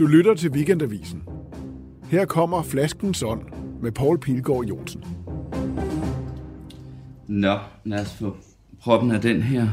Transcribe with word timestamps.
Du 0.00 0.06
lytter 0.06 0.34
til 0.34 0.50
Weekendavisen. 0.50 1.22
Her 2.10 2.24
kommer 2.24 2.62
Flaskens 2.62 3.22
ånd 3.22 3.42
med 3.82 3.92
Paul 3.92 4.18
Pilgaard 4.18 4.64
Jonsen. 4.64 5.04
Nå, 7.28 7.58
lad 7.84 8.00
os 8.00 8.14
få 8.18 8.36
proppen 8.80 9.10
af 9.10 9.20
den 9.20 9.42
her. 9.42 9.68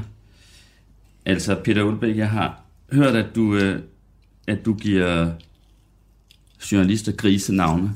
Altså, 1.26 1.56
Peter 1.64 1.84
Ulbæk, 1.84 2.18
jeg 2.18 2.30
har 2.30 2.62
hørt, 2.92 3.16
at 3.16 3.36
du, 3.36 3.56
øh, 3.56 3.80
at 4.48 4.66
du 4.66 4.74
giver 4.74 5.32
journalister 6.72 7.12
grisenavne. 7.12 7.92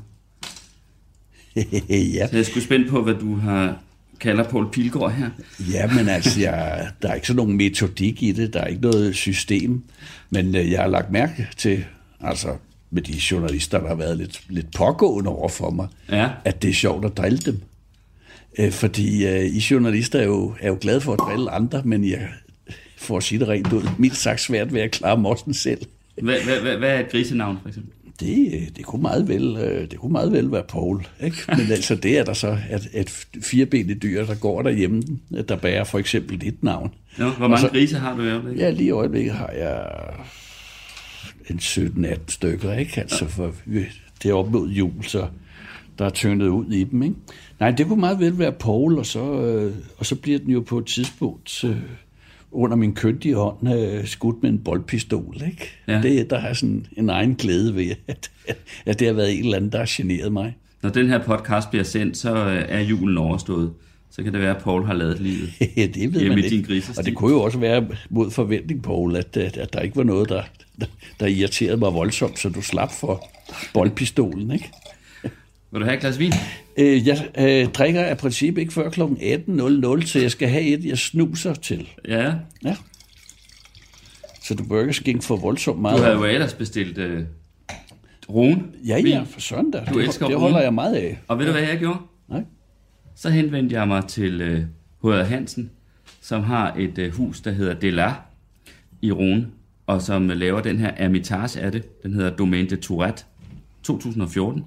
ja. 1.89 2.27
Så 2.27 2.35
jeg 2.35 2.45
skulle 2.45 2.63
spændt 2.63 2.89
på, 2.89 3.03
hvad 3.03 3.15
du 3.15 3.35
har 3.35 3.79
kalder 4.19 4.43
Paul 4.49 4.71
Pilgaard 4.71 5.11
her. 5.11 5.29
Ja, 5.71 5.93
men 5.95 6.09
altså, 6.09 6.39
jeg, 6.39 6.91
der 7.01 7.09
er 7.09 7.13
ikke 7.13 7.27
sådan 7.27 7.37
nogen 7.37 7.57
metodik 7.57 8.23
i 8.23 8.31
det, 8.31 8.53
der 8.53 8.61
er 8.61 8.67
ikke 8.67 8.81
noget 8.81 9.15
system, 9.15 9.83
men 10.29 10.55
øh, 10.55 10.71
jeg 10.71 10.81
har 10.81 10.87
lagt 10.87 11.11
mærke 11.11 11.47
til, 11.57 11.85
altså 12.23 12.47
med 12.91 13.01
de 13.01 13.13
journalister, 13.31 13.79
der 13.79 13.87
har 13.87 13.95
været 13.95 14.17
lidt, 14.17 14.41
lidt 14.49 14.71
pågående 14.75 15.29
over 15.29 15.49
for 15.49 15.69
mig, 15.69 15.87
Ja. 16.09 16.29
at 16.45 16.61
det 16.61 16.69
er 16.69 16.73
sjovt 16.73 17.05
at 17.05 17.17
drille 17.17 17.37
dem. 17.37 17.59
Øh, 18.59 18.71
fordi 18.71 19.27
øh, 19.27 19.45
I 19.45 19.63
journalister 19.71 20.19
er 20.19 20.25
jo, 20.25 20.53
er 20.59 20.67
jo 20.67 20.77
glade 20.81 21.01
for 21.01 21.13
at 21.13 21.19
drille 21.19 21.51
andre, 21.51 21.81
men 21.85 22.09
jeg 22.09 22.27
for 22.97 23.17
at 23.17 23.23
sige 23.23 23.39
det 23.39 23.47
rent 23.47 23.73
ud, 23.73 23.83
mildt 23.97 24.15
sagt 24.17 24.41
svært 24.41 24.73
ved 24.73 24.81
at 24.81 24.91
klare 24.91 25.17
Morten 25.17 25.53
selv. 25.53 25.81
Hvad, 26.21 26.35
hvad, 26.45 26.59
hvad, 26.61 26.77
hvad 26.77 26.89
er 26.89 26.99
et 26.99 27.11
grisenavn, 27.11 27.57
for 27.61 27.67
eksempel? 27.69 27.91
Det, 28.19 28.53
øh, 28.53 28.67
det, 28.77 28.85
kunne 28.85 29.01
meget 29.01 29.27
vel, 29.27 29.57
øh, 29.57 29.91
det 29.91 29.99
kunne 29.99 30.11
meget 30.11 30.31
vel 30.31 30.51
være 30.51 30.63
Paul. 30.69 31.07
Ikke? 31.23 31.37
Men 31.47 31.71
altså, 31.71 31.95
det 31.95 32.17
er 32.17 32.23
der 32.23 32.33
så 32.33 32.57
et, 32.71 32.89
et 32.93 33.09
firebenet 33.43 34.01
dyr, 34.03 34.25
der 34.25 34.35
går 34.35 34.61
derhjemme, 34.61 35.03
der 35.49 35.55
bærer 35.55 35.83
for 35.83 35.99
eksempel 35.99 36.41
dit 36.41 36.63
navn. 36.63 36.93
Nå, 37.17 37.29
hvor 37.29 37.47
mange 37.47 37.61
så- 37.61 37.67
grise 37.67 37.97
har 37.97 38.15
du 38.15 38.23
i 38.23 38.29
øjeblikket? 38.29 38.61
Ja, 38.63 38.69
lige 38.69 38.87
i 38.87 38.91
øjeblikket 38.91 39.33
har 39.33 39.49
jeg 39.51 39.85
en 41.51 41.59
17-18 42.05 42.19
stykker, 42.27 42.73
ikke? 42.73 43.01
Altså, 43.01 43.25
for 43.25 43.53
det 44.23 44.31
er 44.31 44.33
op 44.33 44.51
mod 44.51 44.69
jul, 44.69 45.03
så 45.03 45.27
der 45.99 46.05
er 46.05 46.09
tyndet 46.09 46.47
ud 46.47 46.71
i 46.71 46.83
dem, 46.83 47.03
ikke? 47.03 47.15
Nej, 47.59 47.71
det 47.71 47.87
kunne 47.87 47.99
meget 47.99 48.19
vel 48.19 48.39
være 48.39 48.51
Paul, 48.51 48.97
og 48.97 49.05
så, 49.05 49.41
øh, 49.41 49.73
og 49.97 50.05
så 50.05 50.15
bliver 50.15 50.39
den 50.39 50.49
jo 50.49 50.59
på 50.61 50.77
et 50.77 50.85
tidspunkt 50.85 51.63
øh, 51.63 51.77
under 52.51 52.77
min 52.77 52.93
køndige 52.93 53.35
hånd 53.35 53.73
øh, 53.73 54.05
skudt 54.05 54.43
med 54.43 54.49
en 54.49 54.59
boldpistol, 54.59 55.35
ikke? 55.45 55.71
Ja. 55.87 56.01
Det, 56.01 56.29
der 56.29 56.39
har 56.39 56.53
sådan 56.53 56.85
en 56.97 57.09
egen 57.09 57.35
glæde 57.35 57.75
ved, 57.75 57.95
at, 58.07 58.31
at 58.85 58.99
det 58.99 59.07
har 59.07 59.13
været 59.13 59.37
en 59.37 59.43
eller 59.43 59.57
anden, 59.57 59.71
der 59.71 59.77
har 59.77 59.89
generet 59.89 60.33
mig. 60.33 60.57
Når 60.83 60.89
den 60.89 61.07
her 61.07 61.23
podcast 61.23 61.69
bliver 61.69 61.83
sendt, 61.83 62.17
så 62.17 62.35
øh, 62.35 62.65
er 62.67 62.79
julen 62.79 63.17
overstået. 63.17 63.73
Så 64.11 64.23
kan 64.23 64.33
det 64.33 64.41
være, 64.41 64.55
at 64.55 64.63
Paul 64.63 64.85
har 64.85 64.93
lavet 64.93 65.19
livet. 65.19 65.49
det 65.95 66.13
ved 66.13 66.29
man 66.29 66.37
ikke. 66.37 66.83
Og 66.97 67.05
det 67.05 67.15
kunne 67.15 67.31
jo 67.31 67.41
også 67.41 67.57
være 67.59 67.87
mod 68.09 68.31
forventning, 68.31 68.83
Paul, 68.83 69.15
at, 69.15 69.37
at, 69.37 69.73
der 69.73 69.79
ikke 69.79 69.95
var 69.95 70.03
noget, 70.03 70.29
der, 70.29 70.43
der, 70.79 70.85
der 71.19 71.25
irriterede 71.27 71.77
mig 71.77 71.93
voldsomt, 71.93 72.39
så 72.39 72.49
du 72.49 72.61
slap 72.61 72.91
for 72.91 73.29
boldpistolen, 73.73 74.51
ikke? 74.51 74.71
Vil 75.71 75.81
du 75.81 75.85
have 75.85 75.95
et 75.95 76.01
glas 76.01 76.19
vin? 76.19 76.33
Øh, 76.77 77.07
jeg 77.07 77.29
øh, 77.37 77.67
drikker 77.73 78.01
af 78.01 78.17
princip 78.17 78.57
ikke 78.57 78.73
før 78.73 78.89
kl. 78.89 79.01
18.00, 79.01 80.05
så 80.05 80.19
jeg 80.21 80.31
skal 80.31 80.49
have 80.49 80.63
et, 80.63 80.85
jeg 80.85 80.97
snuser 80.97 81.53
til. 81.53 81.89
Ja. 82.07 82.33
Ja. 82.65 82.75
Så 84.43 84.55
du 84.55 84.63
bør 84.63 84.81
ikke 84.81 84.93
skænke 84.93 85.25
for 85.25 85.35
voldsomt 85.35 85.77
Du 85.77 85.81
meget. 85.81 86.03
havde 86.03 86.15
jo 86.15 86.23
ellers 86.25 86.53
bestilt 86.53 86.97
øh, 86.97 87.23
Rune. 88.29 88.63
Ja, 88.85 88.99
ja, 88.99 89.23
for 89.29 89.39
søndag. 89.39 89.87
Du 89.93 89.99
det, 89.99 90.05
elsker 90.05 90.27
det 90.27 90.35
Rune. 90.35 90.43
holder 90.43 90.61
jeg 90.61 90.73
meget 90.73 90.95
af. 90.95 91.19
Og 91.27 91.39
ved 91.39 91.45
du, 91.45 91.51
hvad 91.51 91.61
jeg 91.61 91.79
gjorde? 91.79 91.99
Nej. 92.29 92.43
Så 93.15 93.29
henvendte 93.29 93.75
jeg 93.75 93.87
mig 93.87 94.05
til 94.07 94.41
øh, 94.41 94.59
H.R. 95.03 95.23
Hansen, 95.23 95.69
som 96.21 96.43
har 96.43 96.75
et 96.77 96.97
øh, 96.97 97.13
hus, 97.13 97.41
der 97.41 97.51
hedder 97.51 97.73
Delar 97.73 98.25
i 99.01 99.11
Rune, 99.11 99.47
og 99.87 100.01
som 100.01 100.31
øh, 100.31 100.37
laver 100.37 100.61
den 100.61 100.79
her 100.79 100.93
Hermitage 100.97 101.61
af 101.61 101.71
det. 101.71 102.03
Den 102.03 102.13
hedder 102.13 102.29
Domaine 102.35 102.69
de 102.69 102.75
Tourette 102.75 103.23
2014. 103.83 104.65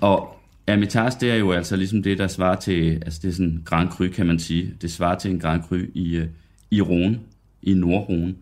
Og 0.00 0.36
Hermitage, 0.68 1.12
det 1.20 1.30
er 1.30 1.36
jo 1.36 1.52
altså 1.52 1.76
ligesom 1.76 2.02
det, 2.02 2.18
der 2.18 2.26
svarer 2.26 2.56
til, 2.56 3.02
altså 3.04 3.20
det 3.22 3.28
er 3.28 3.32
sådan 3.32 3.46
en 3.46 3.62
Grand 3.64 3.90
Cru, 3.90 4.08
kan 4.08 4.26
man 4.26 4.38
sige. 4.38 4.74
Det 4.80 4.92
svarer 4.92 5.18
til 5.18 5.30
en 5.30 5.40
Grand 5.40 5.62
Cru 5.62 5.78
i, 5.94 6.16
øh, 6.16 6.26
i 6.70 6.80
Rune, 6.80 7.20
i 7.62 7.74
Nordrune. 7.74 8.34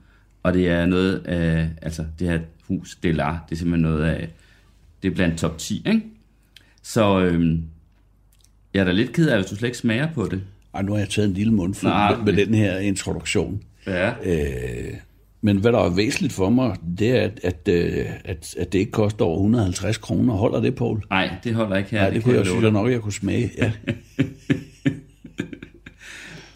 Og 0.43 0.55
det 0.55 0.69
er 0.69 0.87
noget 0.87 1.17
af, 1.27 1.71
altså 1.83 2.05
det 2.19 2.29
her 2.29 2.41
hus, 2.69 2.99
Delar, 3.03 3.45
det 3.49 3.55
er 3.55 3.59
simpelthen 3.59 3.83
noget 3.83 4.05
af, 4.05 4.31
det 5.03 5.11
er 5.11 5.15
blandt 5.15 5.39
top 5.39 5.59
10, 5.59 5.83
ikke? 5.87 6.03
Så 6.83 7.21
øhm, 7.21 7.65
jeg 8.75 8.81
er 8.81 8.85
da 8.85 8.93
lidt 8.93 9.13
ked 9.13 9.29
af, 9.29 9.39
hvis 9.39 9.51
du 9.51 9.57
slet 9.57 9.69
ikke 9.69 9.79
smager 9.79 10.09
på 10.15 10.29
det. 10.31 10.43
Ej, 10.75 10.83
nu 10.83 10.93
har 10.93 10.99
jeg 10.99 11.09
taget 11.09 11.29
en 11.29 11.35
lille 11.35 11.53
mundfuld 11.53 11.93
Nej, 11.93 12.17
med, 12.17 12.33
den 12.33 12.55
her 12.55 12.79
introduktion. 12.79 13.63
Ja. 13.87 14.13
Øh, 14.25 14.95
men 15.41 15.57
hvad 15.57 15.73
der 15.73 15.79
er 15.79 15.89
væsentligt 15.89 16.33
for 16.33 16.51
mig, 16.51 16.77
det 16.99 17.11
er, 17.11 17.23
at, 17.23 17.41
at, 17.43 17.69
øh, 17.69 18.07
at, 18.25 18.55
at 18.59 18.73
det 18.73 18.79
ikke 18.79 18.93
koster 18.93 19.25
over 19.25 19.37
150 19.37 19.97
kroner. 19.97 20.35
Holder 20.35 20.61
det, 20.61 20.75
Poul? 20.75 21.03
Nej, 21.11 21.31
det 21.45 21.55
holder 21.55 21.77
ikke 21.77 21.91
her. 21.91 21.99
Nej, 21.99 22.09
det, 22.09 22.15
det 22.15 22.25
kunne 22.25 22.35
jeg 22.35 22.45
love 22.45 22.55
synes 22.55 22.63
jeg 22.63 22.73
nok, 22.73 22.91
jeg 22.91 23.01
kunne 23.01 23.13
smage. 23.13 23.51
Ja. 23.59 23.73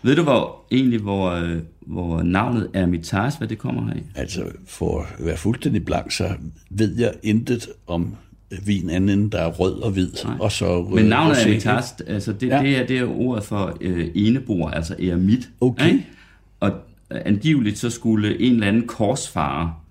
Ved 0.03 0.17
du 0.17 0.23
hvor, 0.23 0.67
egentlig, 0.71 1.01
hvor, 1.01 1.31
øh, 1.31 1.59
hvor 1.81 2.23
navnet 2.23 2.71
Hermitage, 2.75 3.33
hvad 3.39 3.49
det 3.49 3.59
kommer 3.59 3.91
af? 3.91 4.03
altså, 4.15 4.45
for 4.67 5.01
at 5.01 5.27
være 5.27 5.37
fuldstændig 5.37 5.85
blank, 5.85 6.13
så 6.13 6.29
ved 6.71 6.99
jeg 6.99 7.13
intet 7.23 7.69
om 7.87 8.17
vin 8.67 8.91
andet 8.91 9.15
end 9.15 9.31
der 9.31 9.39
er 9.39 9.51
rød 9.51 9.81
og 9.83 9.91
hvid. 9.91 10.11
Nej. 10.25 10.37
Og 10.41 10.53
så 10.53 10.83
rød 10.85 10.95
Men 10.95 11.05
navnet 11.05 11.35
rosé, 11.37 11.47
Hermitage, 11.49 12.09
altså 12.09 12.33
det, 12.33 12.47
Ja. 12.49 12.63
det, 12.63 12.79
er, 12.79 12.87
det 12.87 12.99
er 12.99 13.05
ordet 13.21 13.45
for 13.45 13.77
øh, 13.81 14.09
eneboer, 14.15 14.71
altså 14.71 14.97
eremit. 15.03 15.51
Okay. 15.61 15.87
Ikke? 15.93 16.07
Og 16.61 16.71
øh, 17.11 17.21
angiveligt 17.25 17.79
så 17.79 17.91
skulle 17.91 18.41
en 18.41 18.53
eller 18.53 18.67
anden 18.67 18.87
korsfarer, 18.87 19.85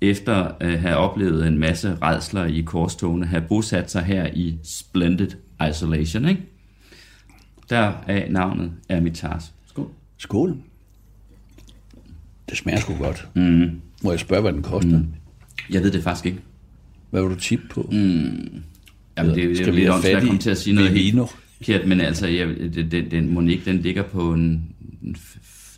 efter 0.00 0.34
at 0.60 0.80
have 0.80 0.96
oplevet 0.96 1.46
en 1.46 1.58
masse 1.58 1.96
redsler 2.02 2.44
i 2.44 2.60
korstogene, 2.60 3.26
have 3.26 3.42
bosat 3.48 3.90
sig 3.90 4.02
her 4.02 4.26
i 4.34 4.58
Splendid 4.62 5.30
Isolation. 5.70 6.28
Ikke? 6.28 6.42
Der 7.70 7.92
er 8.06 8.30
navnet 8.30 8.72
Hermitage. 8.90 9.40
Skål. 9.66 9.88
Skål. 10.18 10.56
Det 12.48 12.58
smager 12.58 12.80
sgu 12.80 12.94
godt. 12.94 13.28
Mm. 13.34 13.70
Må 14.02 14.10
jeg 14.10 14.20
spørge, 14.20 14.42
hvad 14.42 14.52
den 14.52 14.62
koster? 14.62 14.98
Mm. 14.98 15.06
Jeg 15.70 15.82
ved 15.82 15.90
det 15.90 16.02
faktisk 16.02 16.26
ikke. 16.26 16.38
Hvad 17.12 17.22
vil 17.22 17.30
du 17.30 17.40
tippe 17.40 17.68
på? 17.68 17.82
Mm. 17.92 18.62
Jamen, 19.18 19.34
det, 19.34 19.48
det 19.48 19.56
Skal 19.56 19.66
jo 19.66 19.72
vi 19.74 19.84
have 19.84 20.02
fat 20.02 20.16
at 20.16 20.34
i 20.34 20.38
til 20.38 20.50
at 20.50 20.58
sige 20.58 20.74
noget 20.74 20.90
helt 20.90 21.04
Vivino? 21.04 21.26
forkert, 21.56 21.86
men 21.88 22.00
altså, 22.00 22.26
jeg, 22.26 22.48
den, 22.74 23.10
den, 23.10 23.34
Monique, 23.34 23.64
den 23.72 23.80
ligger 23.80 24.02
på 24.02 24.32
en, 24.32 24.74
en, 25.02 25.16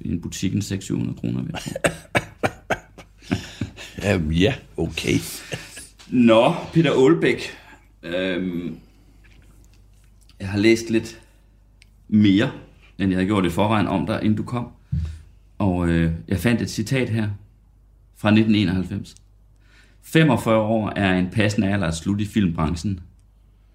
en 0.04 0.20
butik 0.20 0.54
en 0.54 0.62
600 0.62 1.14
kroner. 1.14 1.42
Ved 1.42 1.50
jeg 1.52 1.60
tro. 1.60 1.72
Jamen, 4.08 4.32
ja, 4.32 4.54
okay. 4.76 5.14
Nå, 6.08 6.54
Peter 6.72 6.92
Aalbæk. 6.92 7.42
Øhm, 8.02 8.76
jeg 10.40 10.48
har 10.48 10.58
læst 10.58 10.90
lidt 10.90 11.20
mere, 12.08 12.50
end 12.98 13.10
jeg 13.10 13.16
havde 13.16 13.26
gjort 13.26 13.46
i 13.46 13.50
forvejen 13.50 13.86
om 13.86 14.06
dig, 14.06 14.20
inden 14.22 14.36
du 14.36 14.42
kom. 14.42 14.68
Og 15.58 15.88
øh, 15.88 16.12
jeg 16.28 16.38
fandt 16.38 16.62
et 16.62 16.70
citat 16.70 17.08
her 17.08 17.28
fra 18.16 18.28
1991. 18.28 19.14
45 20.04 20.56
år 20.56 20.92
er 20.96 21.18
en 21.18 21.30
passende 21.30 21.72
alder 21.72 21.86
at 21.86 21.94
slutte 21.94 22.24
i 22.24 22.26
filmbranchen. 22.26 23.00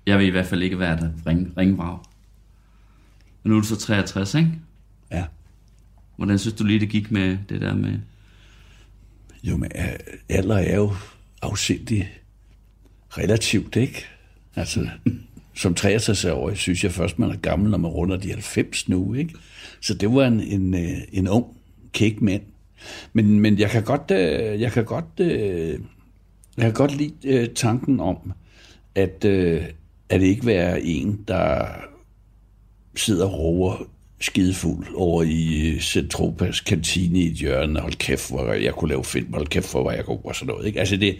Jeg 0.06 0.20
vil 0.20 0.28
i 0.28 0.30
hvert 0.30 0.46
fald 0.46 0.62
ikke 0.62 0.80
være 0.80 0.98
der 0.98 1.10
ring, 1.28 1.54
ringvrag. 1.58 2.00
Og 3.44 3.50
nu 3.50 3.56
er 3.56 3.62
du 3.62 3.68
så 3.68 3.76
63, 3.76 4.36
ikke? 4.36 4.52
Ja. 5.12 5.26
Hvordan 6.16 6.40
synes 6.40 6.54
du 6.54 6.64
lige, 6.64 6.80
det 6.80 6.90
gik 6.90 7.12
med 7.12 7.38
det 7.50 7.62
der 7.62 7.76
med... 7.76 8.00
Jo, 9.44 9.58
men 9.58 9.72
øh, 9.76 10.00
alder 10.30 10.58
er 10.58 10.76
jo 10.76 10.94
afsindig 11.42 12.20
relativt, 13.10 13.76
ikke? 13.76 14.06
Altså, 14.56 14.90
som 15.62 15.76
63-årig 15.80 16.58
synes 16.58 16.84
jeg 16.84 16.92
først, 16.92 17.20
man 17.20 17.30
er 17.30 17.36
gammel, 17.36 17.72
når 17.72 17.78
man 17.78 17.92
runder 17.92 18.18
de 18.18 18.32
90 18.32 18.90
nu, 18.90 19.14
ikke? 19.14 19.36
Så 19.82 19.94
det 19.94 20.14
var 20.14 20.28
en, 20.28 20.40
en, 20.40 20.74
øh, 20.74 20.98
en 21.12 21.28
ung 21.28 21.46
kækmand. 21.94 22.42
Men, 23.14 23.40
men 23.40 23.60
jeg 23.60 23.70
kan 23.70 23.84
godt, 23.84 24.12
øh, 24.12 24.62
jeg 24.62 24.72
kan 24.72 24.86
godt, 24.86 25.20
øh, 25.20 25.80
jeg 26.64 26.74
kan 26.74 26.88
godt 26.88 26.96
lide 26.98 27.14
øh, 27.24 27.50
tanken 27.56 28.00
om, 28.00 28.34
at, 28.96 29.26
øh, 29.26 29.64
at 30.10 30.22
det 30.22 30.28
ikke 30.28 30.46
være 30.46 30.82
en, 30.82 31.20
der 31.28 31.66
sidder 32.96 33.26
og 33.26 33.40
roer 33.40 33.86
skidefuld 34.20 34.86
over 34.96 35.24
i 35.24 35.70
øh, 35.70 35.82
Centropas 35.82 36.60
kantine 36.60 37.20
i 37.20 37.28
et 37.28 37.34
hjørne. 37.34 37.80
Hold 37.80 37.94
kæft, 37.94 38.32
hvor 38.32 38.54
jeg 38.54 38.74
kunne 38.74 38.90
lave 38.90 39.04
film. 39.04 39.34
Hold 39.34 39.48
kæft, 39.48 39.72
hvor 39.72 39.84
var 39.84 39.92
jeg 39.92 40.06
god 40.06 40.20
og 40.24 40.36
sådan 40.36 40.48
noget. 40.48 40.68
Ikke? 40.68 40.80
Altså 40.80 40.98
det, 40.98 41.18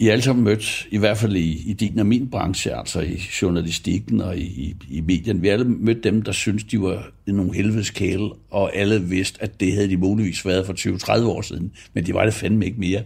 i 0.00 0.08
alle 0.08 0.22
sammen 0.22 0.44
mødt, 0.44 0.86
i 0.90 0.98
hvert 0.98 1.18
fald 1.18 1.36
i, 1.36 1.70
i 1.70 1.72
din 1.72 1.98
og 1.98 2.06
min 2.06 2.30
branche, 2.30 2.76
altså 2.76 3.00
i 3.00 3.22
journalistikken 3.42 4.20
og 4.20 4.36
i, 4.38 4.42
i, 4.42 4.74
i 4.90 5.00
medierne. 5.00 5.40
Vi 5.40 5.48
alle 5.48 5.64
mødt 5.64 6.04
dem, 6.04 6.22
der 6.22 6.32
synes 6.32 6.64
de 6.64 6.82
var 6.82 7.10
nogle 7.26 7.54
helvedes 7.54 7.90
kæle, 7.90 8.30
og 8.50 8.76
alle 8.76 9.02
vidste, 9.02 9.42
at 9.42 9.60
det 9.60 9.72
havde 9.72 9.88
de 9.88 9.96
muligvis 9.96 10.46
været 10.46 10.66
for 10.66 10.72
20-30 10.72 11.24
år 11.24 11.42
siden, 11.42 11.72
men 11.94 12.06
de 12.06 12.14
var 12.14 12.24
det 12.24 12.34
fandme 12.34 12.66
ikke 12.66 12.80
mere. 12.80 13.02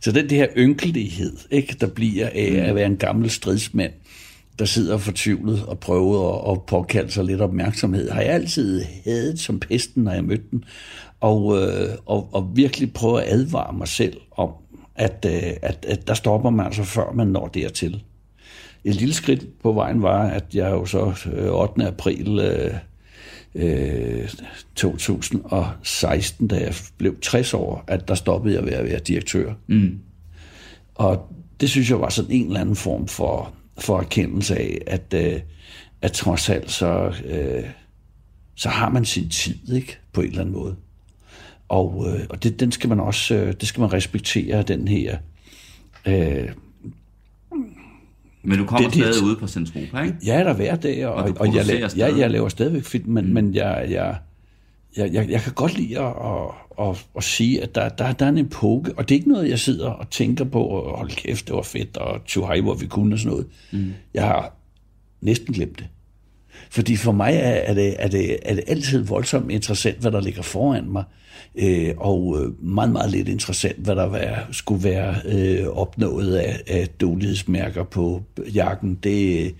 Så 0.00 0.12
den 0.12 0.30
det 0.30 0.38
her 0.38 0.46
ynkelighed, 0.56 1.36
ikke, 1.50 1.76
der 1.80 1.86
bliver 1.86 2.26
af 2.26 2.68
at 2.68 2.74
være 2.74 2.86
en 2.86 2.96
gammel 2.96 3.30
stridsmand, 3.30 3.92
der 4.58 4.64
sidder 4.64 4.98
fortvivlet 4.98 5.62
og 5.62 5.78
prøver 5.78 6.50
at, 6.50 6.56
at 6.56 6.62
påkalde 6.62 7.10
sig 7.10 7.24
lidt 7.24 7.40
opmærksomhed, 7.40 8.10
har 8.10 8.20
jeg 8.20 8.30
altid 8.34 8.84
hadet 9.04 9.40
som 9.40 9.60
pesten, 9.60 10.04
når 10.04 10.12
jeg 10.12 10.24
mødte 10.24 10.44
den, 10.50 10.64
og, 11.20 11.62
øh, 11.62 11.88
og, 12.06 12.28
og 12.32 12.50
virkelig 12.54 12.92
prøve 12.92 13.22
at 13.22 13.32
advare 13.32 13.76
mig 13.76 13.88
selv 13.88 14.16
at, 14.96 15.26
øh, 15.28 15.52
at, 15.62 15.86
at 15.88 16.08
der 16.08 16.14
stopper 16.14 16.50
man 16.50 16.66
altså, 16.66 16.84
før 16.84 17.12
man 17.12 17.26
når 17.26 17.46
dertil. 17.46 18.02
Et 18.84 18.94
lille 18.94 19.14
skridt 19.14 19.62
på 19.62 19.72
vejen 19.72 20.02
var, 20.02 20.22
at 20.22 20.44
jeg 20.54 20.70
jo 20.70 20.86
så 20.86 21.14
8. 21.52 21.82
Øh, 21.82 21.88
april 21.88 22.38
øh, 22.38 24.28
2016, 24.74 26.48
da 26.48 26.56
jeg 26.56 26.74
blev 26.98 27.20
60 27.20 27.54
år, 27.54 27.84
at 27.86 28.08
der 28.08 28.14
stoppede 28.14 28.54
jeg 28.54 28.64
ved 28.64 28.72
at 28.72 28.84
være 28.84 28.98
direktør. 28.98 29.52
Mm. 29.66 29.98
Og 30.94 31.32
det 31.60 31.70
synes 31.70 31.90
jeg 31.90 32.00
var 32.00 32.08
sådan 32.08 32.30
en 32.30 32.46
eller 32.46 32.60
anden 32.60 32.76
form 32.76 33.08
for, 33.08 33.52
for 33.78 33.98
erkendelse 33.98 34.56
af, 34.56 34.78
at, 34.86 35.14
øh, 35.14 35.40
at 36.02 36.12
trods 36.12 36.48
alt 36.48 36.70
så, 36.70 37.14
øh, 37.24 37.64
så 38.54 38.68
har 38.68 38.88
man 38.90 39.04
sin 39.04 39.28
tid, 39.28 39.74
ikke? 39.74 39.98
På 40.12 40.20
en 40.20 40.26
eller 40.26 40.40
anden 40.40 40.54
måde. 40.54 40.76
Og, 41.68 42.06
øh, 42.08 42.26
og 42.30 42.42
det, 42.42 42.60
den 42.60 42.72
skal 42.72 42.88
man 42.88 43.00
også, 43.00 43.34
øh, 43.34 43.54
det 43.60 43.68
skal 43.68 43.80
man 43.80 43.92
respektere, 43.92 44.62
den 44.62 44.88
her... 44.88 45.16
Øh, 46.06 46.48
men 48.42 48.58
du 48.58 48.66
kommer 48.66 48.88
det, 48.88 48.98
det, 48.98 49.14
stadig 49.14 49.28
ude 49.28 49.36
på 49.36 49.46
Centropa, 49.46 50.02
ikke? 50.02 50.16
Ja, 50.26 50.44
der 50.44 50.52
hver 50.52 50.76
dag, 50.76 51.06
og, 51.06 51.14
og, 51.14 51.34
og 51.40 51.54
jeg, 51.54 51.64
la- 51.64 51.96
ja, 51.96 52.16
jeg 52.18 52.30
laver 52.30 52.48
stadigvæk 52.48 52.84
film, 52.84 53.10
men, 53.10 53.26
mm. 53.26 53.32
men 53.32 53.54
jeg, 53.54 53.86
jeg, 53.90 54.16
jeg, 54.96 55.12
jeg, 55.12 55.30
jeg 55.30 55.40
kan 55.40 55.52
godt 55.52 55.78
lide 55.78 55.98
at, 55.98 56.06
at, 56.06 56.88
at, 56.88 57.06
at 57.16 57.24
sige, 57.24 57.62
at 57.62 57.74
der, 57.74 57.88
der, 57.88 58.12
der 58.12 58.24
er 58.24 58.28
en 58.28 58.38
epoke, 58.38 58.92
og 58.96 59.08
det 59.08 59.14
er 59.14 59.18
ikke 59.18 59.28
noget, 59.28 59.50
jeg 59.50 59.58
sidder 59.58 59.90
og 59.90 60.10
tænker 60.10 60.44
på, 60.44 60.62
og 60.62 60.98
hold 60.98 61.10
kæft, 61.10 61.46
det 61.46 61.56
var 61.56 61.62
fedt, 61.62 61.96
og 61.96 62.20
hej, 62.46 62.60
hvor 62.60 62.74
vi 62.74 62.86
kunne 62.86 63.14
og 63.14 63.18
sådan 63.18 63.30
noget. 63.30 63.46
Mm. 63.72 63.92
Jeg 64.14 64.24
har 64.24 64.52
næsten 65.20 65.54
glemt 65.54 65.78
det. 65.78 65.86
Fordi 66.70 66.96
for 66.96 67.12
mig 67.12 67.34
er, 67.34 67.38
er, 67.38 67.74
det, 67.74 67.96
er, 67.98 68.08
det, 68.08 68.36
er 68.42 68.54
det 68.54 68.64
altid 68.66 69.04
voldsomt 69.04 69.50
interessant, 69.50 70.00
hvad 70.00 70.10
der 70.10 70.20
ligger 70.20 70.42
foran 70.42 70.90
mig, 70.90 71.04
øh, 71.58 71.94
og 71.96 72.38
øh, 72.40 72.64
meget, 72.64 72.92
meget 72.92 73.10
lidt 73.10 73.28
interessant, 73.28 73.76
hvad 73.78 73.96
der 73.96 74.08
være, 74.08 74.38
skulle 74.52 74.84
være 74.84 75.14
øh, 75.24 75.66
opnået 75.66 76.36
af, 76.36 76.60
af 76.66 76.88
dårlighedsmærker 76.88 77.84
på 77.84 78.22
jakken. 78.54 78.94
Det, 78.94 79.54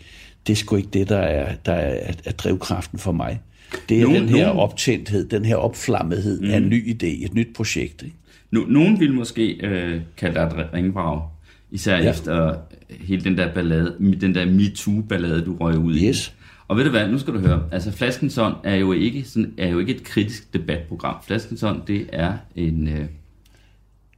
det 0.46 0.52
er 0.52 0.56
sgu 0.56 0.76
ikke 0.76 0.88
det, 0.93 1.08
der 1.08 1.19
er, 1.19 1.54
der 1.66 1.72
er, 1.72 2.12
er 2.25 2.32
drivkraften 2.32 2.98
for 2.98 3.12
mig. 3.12 3.40
Det 3.88 3.98
er 3.98 4.02
nogen, 4.02 4.22
den 4.22 4.28
her 4.28 4.46
nogen... 4.46 4.60
optændthed, 4.60 5.28
den 5.28 5.44
her 5.44 5.56
opflammethed 5.56 6.40
mm. 6.40 6.50
af 6.50 6.56
en 6.56 6.69
ny 6.69 6.94
idé, 6.94 7.25
et 7.25 7.34
nyt 7.34 7.48
projekt. 7.54 8.02
Ikke? 8.02 8.16
No, 8.50 8.60
nogen 8.69 9.00
vil 9.00 9.14
måske 9.14 9.66
øh, 9.66 10.00
kalde 10.16 10.34
dig 10.34 10.43
et 10.43 10.75
ringbrag, 10.75 11.22
især 11.70 11.96
ja. 11.96 12.10
efter 12.10 12.54
hele 13.00 13.25
den 13.25 13.38
der 13.38 13.54
ballade, 13.54 13.96
den 14.20 14.34
der 14.34 14.46
MeToo-ballade, 14.46 15.44
du 15.44 15.56
røg 15.56 15.78
ud 15.78 15.94
yes. 15.94 16.28
i. 16.28 16.36
Og 16.69 16.77
ved 16.77 16.85
du 16.85 16.91
hvad, 16.91 17.09
nu 17.09 17.19
skal 17.19 17.35
du 17.35 17.39
høre, 17.39 17.63
altså 17.73 17.93
Flaskensånd 17.93 18.55
er 18.65 18.75
jo 18.75 18.93
ikke, 18.93 19.25
sådan, 19.25 19.55
er 19.59 19.69
jo 19.69 19.79
ikke 19.79 19.95
et 19.95 20.05
kritisk 20.05 20.55
debatprogram. 20.55 21.17
Flaskensånd, 21.27 21.83
det 21.87 22.07
er 22.13 22.33
en... 22.57 22.89
Øh, 22.89 23.05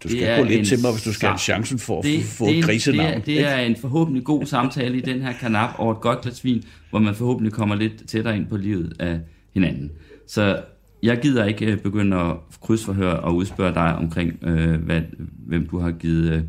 du 0.05 0.09
skal 0.09 0.39
gå 0.39 0.45
lidt 0.45 0.69
til 0.69 0.79
mig, 0.83 0.93
hvis 0.93 1.03
du 1.03 1.13
skal 1.13 1.29
have 1.29 1.39
chancen 1.39 1.79
for 1.79 2.03
det, 2.03 2.19
at 2.19 2.25
få 2.25 2.47
et 2.49 2.65
grisenavn. 2.65 3.07
Det 3.07 3.17
er, 3.17 3.21
det 3.21 3.47
er 3.47 3.57
en 3.57 3.77
forhåbentlig 3.77 4.25
god 4.25 4.47
samtale 4.47 4.99
i 4.99 5.01
den 5.01 5.23
her 5.23 5.33
kanap 5.33 5.71
over 5.79 5.95
et 5.95 6.01
godt 6.01 6.21
glas 6.21 6.45
vin, 6.45 6.63
hvor 6.91 6.99
man 6.99 7.15
forhåbentlig 7.15 7.53
kommer 7.53 7.75
lidt 7.75 8.09
tættere 8.09 8.37
ind 8.37 8.47
på 8.47 8.57
livet 8.57 8.93
af 8.99 9.21
hinanden. 9.55 9.91
Så 10.27 10.61
jeg 11.03 11.19
gider 11.23 11.45
ikke 11.45 11.67
øh, 11.67 11.79
begynde 11.79 12.17
at 12.17 12.37
krydsforhøre 12.61 13.21
og 13.21 13.37
udspørge 13.37 13.75
dig 13.75 13.95
omkring, 13.95 14.39
øh, 14.43 14.81
hvad, 14.85 15.01
hvem 15.47 15.69
du 15.69 15.79
har 15.79 15.91
givet... 15.91 16.33
Øh, 16.33 16.43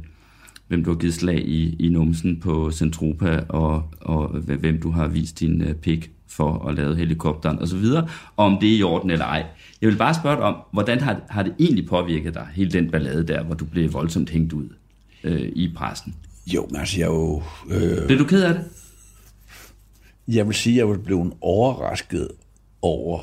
hvem 0.70 0.84
du 0.84 0.90
har 0.92 0.98
givet 0.98 1.14
slag 1.14 1.48
i, 1.48 1.76
i 1.80 1.90
numsen 1.90 2.40
på 2.40 2.72
Centropa, 2.72 3.44
og, 3.50 3.84
og 4.02 4.28
hvem 4.40 4.82
du 4.82 4.92
har 4.92 5.08
vist 5.08 5.40
din 5.40 5.62
uh, 5.62 5.74
pik 5.74 6.12
for 6.28 6.68
at 6.68 6.76
lave 6.76 6.96
helikopteren 6.96 7.60
osv., 7.60 7.86
og 8.36 8.46
om 8.46 8.58
det 8.62 8.74
er 8.74 8.78
i 8.78 8.84
orden 8.84 9.12
eller 9.12 9.26
ej. 9.26 9.46
Jeg 9.82 9.90
vil 9.90 9.98
bare 9.98 10.14
spørge 10.14 10.36
dig 10.36 10.44
om, 10.44 10.56
hvordan 10.72 11.00
har, 11.00 11.22
har 11.30 11.44
det 11.44 11.54
egentlig 11.60 11.88
påvirket 11.88 12.34
dig, 12.34 12.48
hele 12.54 12.72
den 12.72 12.92
ballade 12.92 13.28
der, 13.28 13.44
hvor 13.44 13.56
du 13.56 13.66
blev 13.66 13.94
voldsomt 13.94 14.30
hængt 14.30 14.54
ud 14.54 14.70
øh, 15.24 15.52
i 15.56 15.74
pressen? 15.76 16.16
Jo, 16.54 16.68
men 16.70 16.80
altså 16.80 17.00
jeg 17.00 17.08
jo... 17.08 17.44
Øh, 17.70 18.06
blev 18.08 18.20
du 18.20 18.26
ked 18.26 18.44
af 18.44 18.54
det? 18.54 18.64
Jeg 20.28 20.48
vil 20.48 20.56
sige, 20.56 20.74
at 20.74 20.78
jeg 20.78 20.88
ville 20.88 21.04
blive 21.04 21.32
overrasket 21.42 22.28
over, 22.82 23.20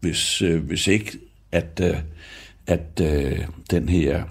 hvis, 0.00 0.42
øh, 0.42 0.64
hvis 0.64 0.86
ikke, 0.86 1.18
at, 1.52 1.80
øh, 1.82 1.96
at 2.66 3.00
øh, 3.02 3.38
den 3.70 3.88
her 3.88 4.24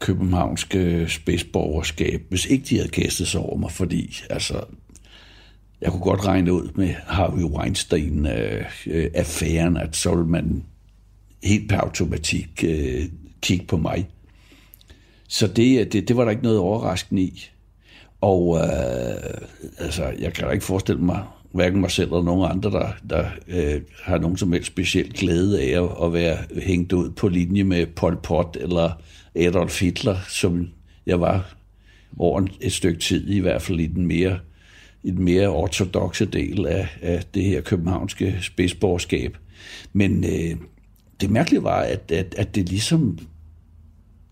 københavnske 0.00 1.08
spidsborgerskab, 1.08 2.22
hvis 2.28 2.46
ikke 2.46 2.64
de 2.64 2.76
havde 2.76 2.88
kastet 2.88 3.28
sig 3.28 3.40
over 3.40 3.56
mig, 3.56 3.70
fordi 3.70 4.16
altså, 4.30 4.64
jeg 5.80 5.90
kunne 5.90 6.02
godt 6.02 6.26
regne 6.26 6.52
ud 6.52 6.68
med 6.74 6.94
Harvey 7.06 7.42
Weinstein-affæren, 7.42 9.76
øh, 9.76 9.82
øh 9.82 9.88
at 9.88 9.96
så 9.96 10.14
ville 10.14 10.30
man 10.30 10.64
helt 11.42 11.68
per 11.68 11.78
automatik 11.78 12.64
øh, 12.64 13.04
kigge 13.40 13.66
på 13.66 13.76
mig. 13.76 14.08
Så 15.28 15.46
det, 15.46 15.80
øh, 15.80 15.86
det, 15.92 16.08
det 16.08 16.16
var 16.16 16.24
der 16.24 16.30
ikke 16.30 16.42
noget 16.42 16.58
overraskende 16.58 17.22
i. 17.22 17.50
Og 18.20 18.58
øh, 18.58 18.64
altså, 19.78 20.12
jeg 20.18 20.32
kan 20.32 20.44
da 20.44 20.50
ikke 20.50 20.64
forestille 20.64 21.02
mig, 21.02 21.24
hverken 21.52 21.80
mig 21.80 21.90
selv 21.90 22.08
eller 22.08 22.22
nogen 22.22 22.50
andre, 22.50 22.70
der, 22.70 22.88
der 23.10 23.24
øh, 23.48 23.80
har 24.02 24.18
nogen 24.18 24.36
som 24.36 24.52
helst 24.52 24.66
speciel 24.66 25.12
glæde 25.12 25.62
af 25.62 25.82
at, 25.82 25.90
at 26.02 26.12
være 26.12 26.38
hængt 26.62 26.92
ud 26.92 27.10
på 27.10 27.28
linje 27.28 27.64
med 27.64 27.86
Pol 27.86 28.16
Pot 28.22 28.56
eller 28.60 29.02
Adolf 29.34 29.80
Hitler, 29.80 30.16
som 30.28 30.68
jeg 31.06 31.20
var 31.20 31.56
over 32.18 32.46
et 32.60 32.72
stykke 32.72 33.00
tid, 33.00 33.28
i 33.28 33.38
hvert 33.38 33.62
fald 33.62 33.80
i 33.80 33.86
den 33.86 34.06
mere, 34.06 34.38
i 35.02 35.10
den 35.10 35.24
mere 35.24 35.48
ortodoxe 35.48 36.24
del 36.24 36.66
af, 36.66 36.88
af 37.02 37.24
det 37.34 37.44
her 37.44 37.60
københavnske 37.60 38.38
spidsborgerskab. 38.40 39.36
Men 39.92 40.24
øh, 40.24 40.56
det 41.20 41.30
mærkelige 41.30 41.62
var, 41.62 41.80
at, 41.80 42.12
at, 42.12 42.34
at 42.38 42.54
det 42.54 42.68
ligesom 42.68 43.18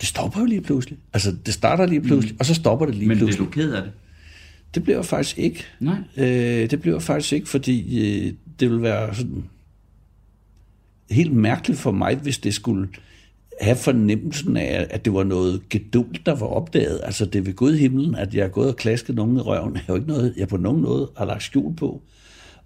det 0.00 0.08
stopper 0.08 0.40
jo 0.40 0.46
lige 0.46 0.60
pludselig. 0.60 0.98
Altså, 1.12 1.36
det 1.46 1.54
starter 1.54 1.86
lige 1.86 2.00
pludselig, 2.00 2.34
mm. 2.34 2.38
og 2.40 2.46
så 2.46 2.54
stopper 2.54 2.86
det 2.86 2.94
lige 2.94 3.08
Men 3.08 3.18
pludselig. 3.18 3.42
Men 3.42 3.50
bliver 3.50 3.66
du 3.66 3.70
ked 3.70 3.76
af 3.76 3.82
det? 3.82 3.92
Det 4.74 4.82
bliver 4.82 4.96
jeg 4.98 5.04
faktisk 5.04 5.38
ikke. 5.38 5.64
Nej. 5.80 5.98
Øh, 6.16 6.70
det 6.70 6.80
bliver 6.80 6.94
jeg 6.94 7.02
faktisk 7.02 7.32
ikke, 7.32 7.48
fordi 7.48 7.98
øh, 8.26 8.32
det 8.60 8.70
vil 8.70 8.82
være 8.82 9.14
sådan 9.14 9.44
helt 11.10 11.32
mærkeligt 11.32 11.80
for 11.80 11.90
mig, 11.90 12.16
hvis 12.16 12.38
det 12.38 12.54
skulle 12.54 12.88
have 13.60 13.76
fornemmelsen 13.76 14.56
af, 14.56 14.86
at 14.90 15.04
det 15.04 15.14
var 15.14 15.24
noget 15.24 15.68
gedult, 15.68 16.26
der 16.26 16.34
var 16.34 16.46
opdaget. 16.46 17.00
Altså 17.02 17.26
det 17.26 17.46
ved 17.46 17.54
Gud 17.54 17.76
himlen, 17.76 18.14
at 18.14 18.34
jeg 18.34 18.44
er 18.44 18.48
gået 18.48 18.68
og 18.68 18.76
klasket 18.76 19.14
nogen 19.14 19.36
i 19.36 19.40
røven, 19.40 19.76
er 19.76 19.80
jo 19.88 19.94
ikke 19.94 20.08
noget, 20.08 20.34
jeg 20.36 20.48
på 20.48 20.56
nogen 20.56 20.82
måde 20.82 21.10
har 21.16 21.24
lagt 21.24 21.42
skjul 21.42 21.76
på. 21.76 22.02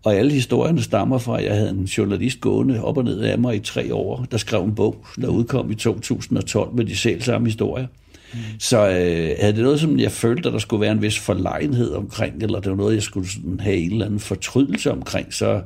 Og 0.04 0.14
alle 0.14 0.32
historierne 0.32 0.82
stammer 0.82 1.18
fra, 1.18 1.38
at 1.38 1.44
jeg 1.44 1.54
havde 1.54 1.70
en 1.70 1.84
journalist 1.84 2.40
gående 2.40 2.84
op 2.84 2.98
og 2.98 3.04
ned 3.04 3.20
af 3.20 3.38
mig 3.38 3.56
i 3.56 3.58
tre 3.58 3.94
år, 3.94 4.26
der 4.30 4.36
skrev 4.36 4.64
en 4.64 4.74
bog, 4.74 5.06
der 5.20 5.28
udkom 5.28 5.70
i 5.70 5.74
2012 5.74 6.74
med 6.74 6.84
de 6.84 6.96
selv 6.96 7.22
samme 7.22 7.46
historier. 7.46 7.86
Mm. 8.32 8.38
Så 8.58 8.88
øh, 8.88 9.36
havde 9.40 9.52
det 9.52 9.62
noget, 9.62 9.80
som 9.80 9.98
jeg 9.98 10.12
følte, 10.12 10.48
at 10.48 10.52
der 10.52 10.58
skulle 10.58 10.80
være 10.80 10.92
en 10.92 11.02
vis 11.02 11.18
forlegenhed 11.18 11.90
omkring, 11.92 12.42
eller 12.42 12.60
det 12.60 12.70
var 12.70 12.76
noget, 12.76 12.94
jeg 12.94 13.02
skulle 13.02 13.28
sådan 13.28 13.60
have 13.60 13.76
en 13.76 13.92
eller 13.92 14.06
anden 14.06 14.20
fortrydelse 14.20 14.90
omkring, 14.90 15.34
så 15.34 15.62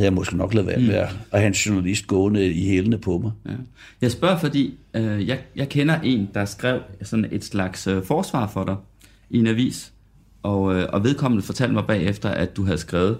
havde 0.00 0.10
jeg 0.10 0.14
måske 0.14 0.36
nok 0.36 0.54
lavet 0.54 0.66
være 0.66 0.80
med 0.80 0.86
mm. 0.86 1.18
at 1.32 1.40
have 1.40 1.46
en 1.46 1.52
journalist 1.52 2.06
gående 2.06 2.52
i 2.52 2.66
hælene 2.66 2.98
på 2.98 3.18
mig. 3.18 3.32
Ja. 3.46 3.50
Jeg 4.00 4.10
spørger, 4.10 4.38
fordi 4.38 4.78
øh, 4.94 5.28
jeg, 5.28 5.38
jeg 5.56 5.68
kender 5.68 6.00
en, 6.00 6.28
der 6.34 6.44
skrev 6.44 6.80
sådan 7.02 7.26
et 7.32 7.44
slags 7.44 7.86
øh, 7.86 8.04
forsvar 8.04 8.46
for 8.46 8.64
dig 8.64 8.76
i 9.30 9.38
en 9.38 9.46
avis, 9.46 9.92
og, 10.42 10.74
øh, 10.74 10.88
og 10.92 11.04
vedkommende 11.04 11.42
fortalte 11.42 11.74
mig 11.74 11.84
bagefter, 11.86 12.28
at 12.28 12.56
du 12.56 12.64
havde 12.64 12.78
skrevet 12.78 13.18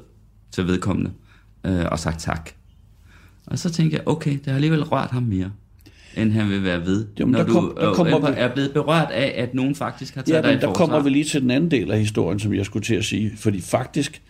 til 0.52 0.66
vedkommende 0.66 1.10
øh, 1.64 1.84
og 1.90 1.98
sagt 1.98 2.20
tak. 2.20 2.50
Og 3.46 3.58
så 3.58 3.70
tænkte 3.70 3.96
jeg, 3.96 4.08
okay, 4.08 4.32
det 4.32 4.46
har 4.46 4.54
alligevel 4.54 4.84
rørt 4.84 5.10
ham 5.10 5.22
mere 5.22 5.50
end 6.16 6.32
han 6.32 6.48
vil 6.48 6.64
være 6.64 6.86
ved, 6.86 7.06
Jamen, 7.18 7.32
når 7.32 7.42
der 7.42 7.52
kom, 7.52 7.64
du 7.64 7.80
der 7.80 7.94
kommer 7.94 8.30
øh, 8.30 8.38
er 8.38 8.54
blevet 8.54 8.72
berørt 8.72 9.10
af, 9.10 9.34
at 9.36 9.54
nogen 9.54 9.74
faktisk 9.74 10.14
har 10.14 10.22
taget 10.22 10.42
ja, 10.44 10.48
dig 10.48 10.52
i 10.52 10.60
der 10.60 10.66
forsvar. 10.66 10.86
kommer 10.86 11.02
vi 11.02 11.10
lige 11.10 11.24
til 11.24 11.42
den 11.42 11.50
anden 11.50 11.70
del 11.70 11.90
af 11.90 11.98
historien, 11.98 12.38
som 12.38 12.54
jeg 12.54 12.64
skulle 12.64 12.84
til 12.84 12.94
at 12.94 13.04
sige. 13.04 13.32
Fordi 13.36 13.60
faktisk, 13.60 14.22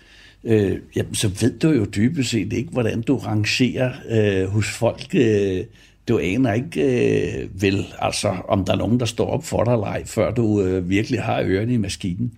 øh, 0.44 0.78
jamen, 0.96 1.14
så 1.14 1.28
ved 1.28 1.58
du 1.58 1.70
jo 1.70 1.84
dybest 1.84 2.30
set 2.30 2.52
ikke, 2.52 2.70
hvordan 2.70 3.02
du 3.02 3.16
rangerer 3.16 3.92
øh, 4.10 4.48
hos 4.48 4.70
folk. 4.70 5.06
Øh, 5.14 5.64
du 6.08 6.18
aner 6.18 6.52
ikke 6.52 6.82
øh, 6.82 7.62
vel, 7.62 7.86
altså, 7.98 8.36
om 8.48 8.64
der 8.64 8.72
er 8.72 8.76
nogen, 8.76 9.00
der 9.00 9.06
står 9.06 9.26
op 9.26 9.44
for 9.44 9.64
dig 9.64 9.72
eller 9.72 9.86
ej, 9.86 10.04
før 10.04 10.34
du 10.34 10.62
øh, 10.62 10.88
virkelig 10.88 11.22
har 11.22 11.42
ørerne 11.42 11.72
i 11.72 11.76
maskinen. 11.76 12.32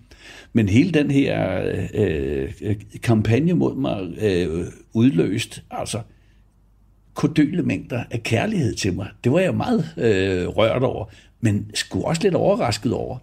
Men 0.53 0.69
hele 0.69 0.91
den 0.91 1.11
her 1.11 1.63
øh, 1.93 2.51
øh 2.61 2.75
kampagne 3.03 3.53
mod 3.53 3.75
mig 3.75 4.01
øh, 4.21 4.65
udløst, 4.93 5.63
altså 5.71 5.99
kodøle 7.13 7.63
mængder 7.63 8.03
af 8.11 8.23
kærlighed 8.23 8.73
til 8.73 8.93
mig. 8.93 9.07
Det 9.23 9.31
var 9.31 9.39
jeg 9.39 9.55
meget 9.55 9.93
øh, 9.97 10.47
rørt 10.47 10.83
over, 10.83 11.05
men 11.41 11.71
skulle 11.73 12.05
også 12.05 12.21
lidt 12.23 12.35
overrasket 12.35 12.93
over, 12.93 13.17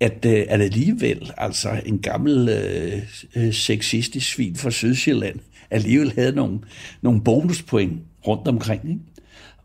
at, 0.00 0.24
øh, 0.26 0.44
at 0.48 0.60
alligevel, 0.60 1.32
altså 1.36 1.80
en 1.86 1.98
gammel 1.98 2.48
øh, 2.48 3.02
øh, 3.36 3.52
sexistisk 3.52 4.32
svin 4.34 4.56
fra 4.56 4.70
Sydsjælland, 4.70 5.38
alligevel 5.70 6.12
havde 6.12 6.32
nogle, 6.32 6.58
nogle 7.02 7.20
bonuspoint 7.20 8.00
rundt 8.26 8.48
omkring. 8.48 8.90
Ikke? 8.90 9.00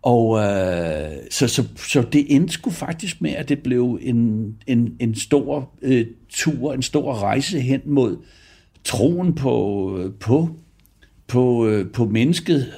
Og 0.02 0.40
øh, 0.40 1.12
så, 1.32 1.48
så, 1.48 1.64
så 1.76 2.02
det 2.02 2.36
endte 2.36 2.54
sgu 2.54 2.70
faktisk 2.70 3.22
med, 3.22 3.32
at 3.32 3.50
det 3.50 3.60
blev 3.60 4.00
en, 4.02 4.56
en, 4.68 4.96
en 5.00 5.16
stor 5.16 5.72
øh, 5.82 6.06
tur, 6.30 6.74
en 6.74 6.82
stor 6.82 7.14
rejse 7.14 7.60
hen 7.60 7.82
mod 7.86 8.18
troen 8.84 9.36
på, 9.36 9.98
øh, 10.00 10.12
på, 10.20 10.50
på, 11.28 11.68
øh, 11.68 11.92
på 11.92 12.06
mennesket, 12.06 12.74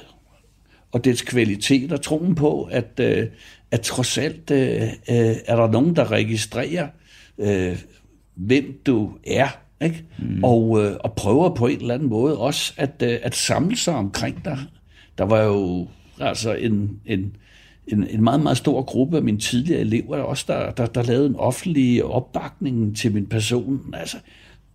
og 0.92 1.04
dets 1.04 1.22
kvalitet, 1.22 1.92
og 1.92 2.02
troen 2.02 2.34
på, 2.34 2.62
at, 2.62 3.00
øh, 3.00 3.26
at 3.70 3.80
trods 3.80 4.18
alt 4.18 4.50
øh, 4.50 4.82
øh, 4.82 5.36
er 5.46 5.56
der 5.56 5.70
nogen, 5.70 5.96
der 5.96 6.10
registrerer, 6.10 6.88
øh, 7.38 7.78
hvem 8.34 8.80
du 8.86 9.10
er, 9.26 9.48
ikke? 9.82 10.04
Mm. 10.18 10.44
Og, 10.44 10.84
øh, 10.84 10.96
og 11.00 11.12
prøver 11.12 11.54
på 11.54 11.66
en 11.66 11.80
eller 11.80 11.94
anden 11.94 12.08
måde 12.08 12.38
også 12.38 12.72
at, 12.76 13.02
øh, 13.02 13.18
at 13.22 13.34
samle 13.34 13.76
sig 13.76 13.94
omkring 13.94 14.44
dig. 14.44 14.58
Der 15.18 15.24
var 15.24 15.42
jo 15.42 15.88
altså 16.20 16.54
en, 16.54 17.00
en, 17.06 17.36
en, 17.86 18.06
en 18.08 18.24
meget, 18.24 18.42
meget 18.42 18.56
stor 18.56 18.82
gruppe 18.82 19.16
af 19.16 19.22
mine 19.22 19.38
tidligere 19.38 19.80
elever, 19.80 20.16
også 20.16 20.44
der, 20.48 20.70
der, 20.70 20.86
der 20.86 21.02
lavede 21.02 21.26
en 21.26 21.36
offentlig 21.36 22.04
opbakning 22.04 22.96
til 22.96 23.12
min 23.12 23.26
person. 23.26 23.94
Altså, 23.98 24.16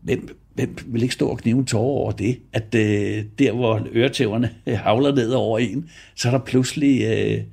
hvem, 0.02 0.38
hvem 0.54 0.78
vil 0.86 1.02
ikke 1.02 1.14
stå 1.14 1.28
og 1.28 1.38
knive 1.38 1.58
en 1.58 1.66
tårer 1.66 1.84
over 1.84 2.12
det? 2.12 2.40
At 2.54 2.76
øh, 2.76 3.24
der, 3.40 3.52
hvor 3.52 3.88
øretæverne 3.94 4.50
havler 4.68 5.16
ned 5.16 5.32
over 5.32 5.60
en, 5.60 5.90
så 6.16 6.28
er 6.28 6.32
der 6.32 6.46
pludselig... 6.46 7.02
Øh, 7.02 7.44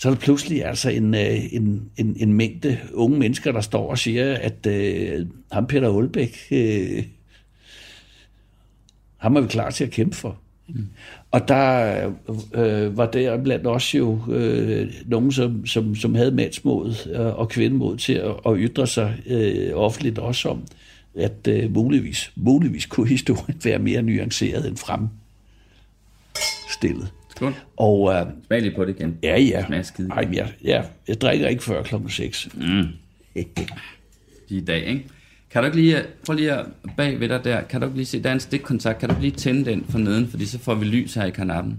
så 0.00 0.08
er 0.08 0.12
der 0.12 0.20
pludselig 0.20 0.64
altså 0.64 0.90
en, 0.90 1.14
øh, 1.14 1.52
en, 1.52 1.90
en, 1.96 2.16
en 2.20 2.32
mængde 2.32 2.78
unge 2.92 3.18
mennesker, 3.18 3.52
der 3.52 3.60
står 3.60 3.90
og 3.90 3.98
siger, 3.98 4.34
at 4.34 4.66
øh, 4.66 5.26
ham 5.52 5.66
Peter 5.66 5.88
Olbæk, 5.88 6.38
øh, 6.50 7.04
ham 9.16 9.36
er 9.36 9.40
vi 9.40 9.48
klar 9.48 9.70
til 9.70 9.84
at 9.84 9.90
kæmpe 9.90 10.16
for. 10.16 10.38
Mm. 10.68 10.86
Og 11.30 11.48
der 11.48 12.06
øh, 12.06 12.12
øh, 12.54 12.96
var 12.96 13.06
der 13.06 13.42
blandt 13.42 13.66
os 13.66 13.94
jo 13.94 14.20
øh, 14.30 14.92
nogen, 15.06 15.32
som, 15.32 15.66
som, 15.66 15.94
som 15.94 16.14
havde 16.14 16.30
mandsmod 16.30 16.94
øh, 17.14 17.38
og 17.38 17.48
kvindemod 17.48 17.96
til 17.96 18.14
at, 18.14 18.34
at 18.46 18.52
ytre 18.56 18.86
sig 18.86 19.18
øh, 19.26 19.70
offentligt 19.74 20.18
også 20.18 20.48
om, 20.48 20.62
at 21.14 21.48
øh, 21.48 21.74
muligvis, 21.74 22.32
muligvis 22.36 22.86
kunne 22.86 23.08
historien 23.08 23.60
være 23.64 23.78
mere 23.78 24.02
nuanceret 24.02 24.68
end 24.68 24.76
fremstillet. 24.76 27.12
Skål. 27.40 27.54
Og, 27.76 28.14
øh, 28.14 28.26
Smag 28.46 28.62
lige 28.62 28.74
på 28.76 28.84
det 28.84 28.96
igen. 28.98 29.18
ja, 29.22 29.38
ja. 29.38 29.66
Smager 29.66 29.82
skide 29.82 30.08
Ej, 30.10 30.28
jeg, 30.32 30.52
jeg, 30.64 30.84
jeg 31.08 31.20
drikker 31.20 31.48
ikke 31.48 31.62
før 31.62 31.82
klokken 31.82 32.10
6. 32.10 32.48
Mm. 32.54 32.86
i 34.48 34.60
dag, 34.60 34.86
ikke? 34.86 35.06
Kan 35.50 35.62
du 35.62 35.66
ikke 35.66 35.76
lige, 35.76 36.02
prøv 36.26 36.36
lige 36.36 36.52
at 36.52 36.66
bag 36.96 37.20
ved 37.20 37.28
dig 37.28 37.44
der, 37.44 37.60
kan 37.62 37.80
du 37.80 37.86
ikke 37.86 37.96
lige 37.96 38.06
se, 38.06 38.22
der 38.22 38.28
er 38.28 38.34
en 38.34 38.40
stikkontakt, 38.40 38.98
kan 38.98 39.08
du 39.08 39.14
ikke 39.14 39.22
lige 39.22 39.36
tænde 39.36 39.70
den 39.70 39.84
for 39.88 39.98
neden, 39.98 40.28
fordi 40.28 40.46
så 40.46 40.58
får 40.58 40.74
vi 40.74 40.84
lys 40.84 41.14
her 41.14 41.24
i 41.24 41.30
kanappen. 41.30 41.78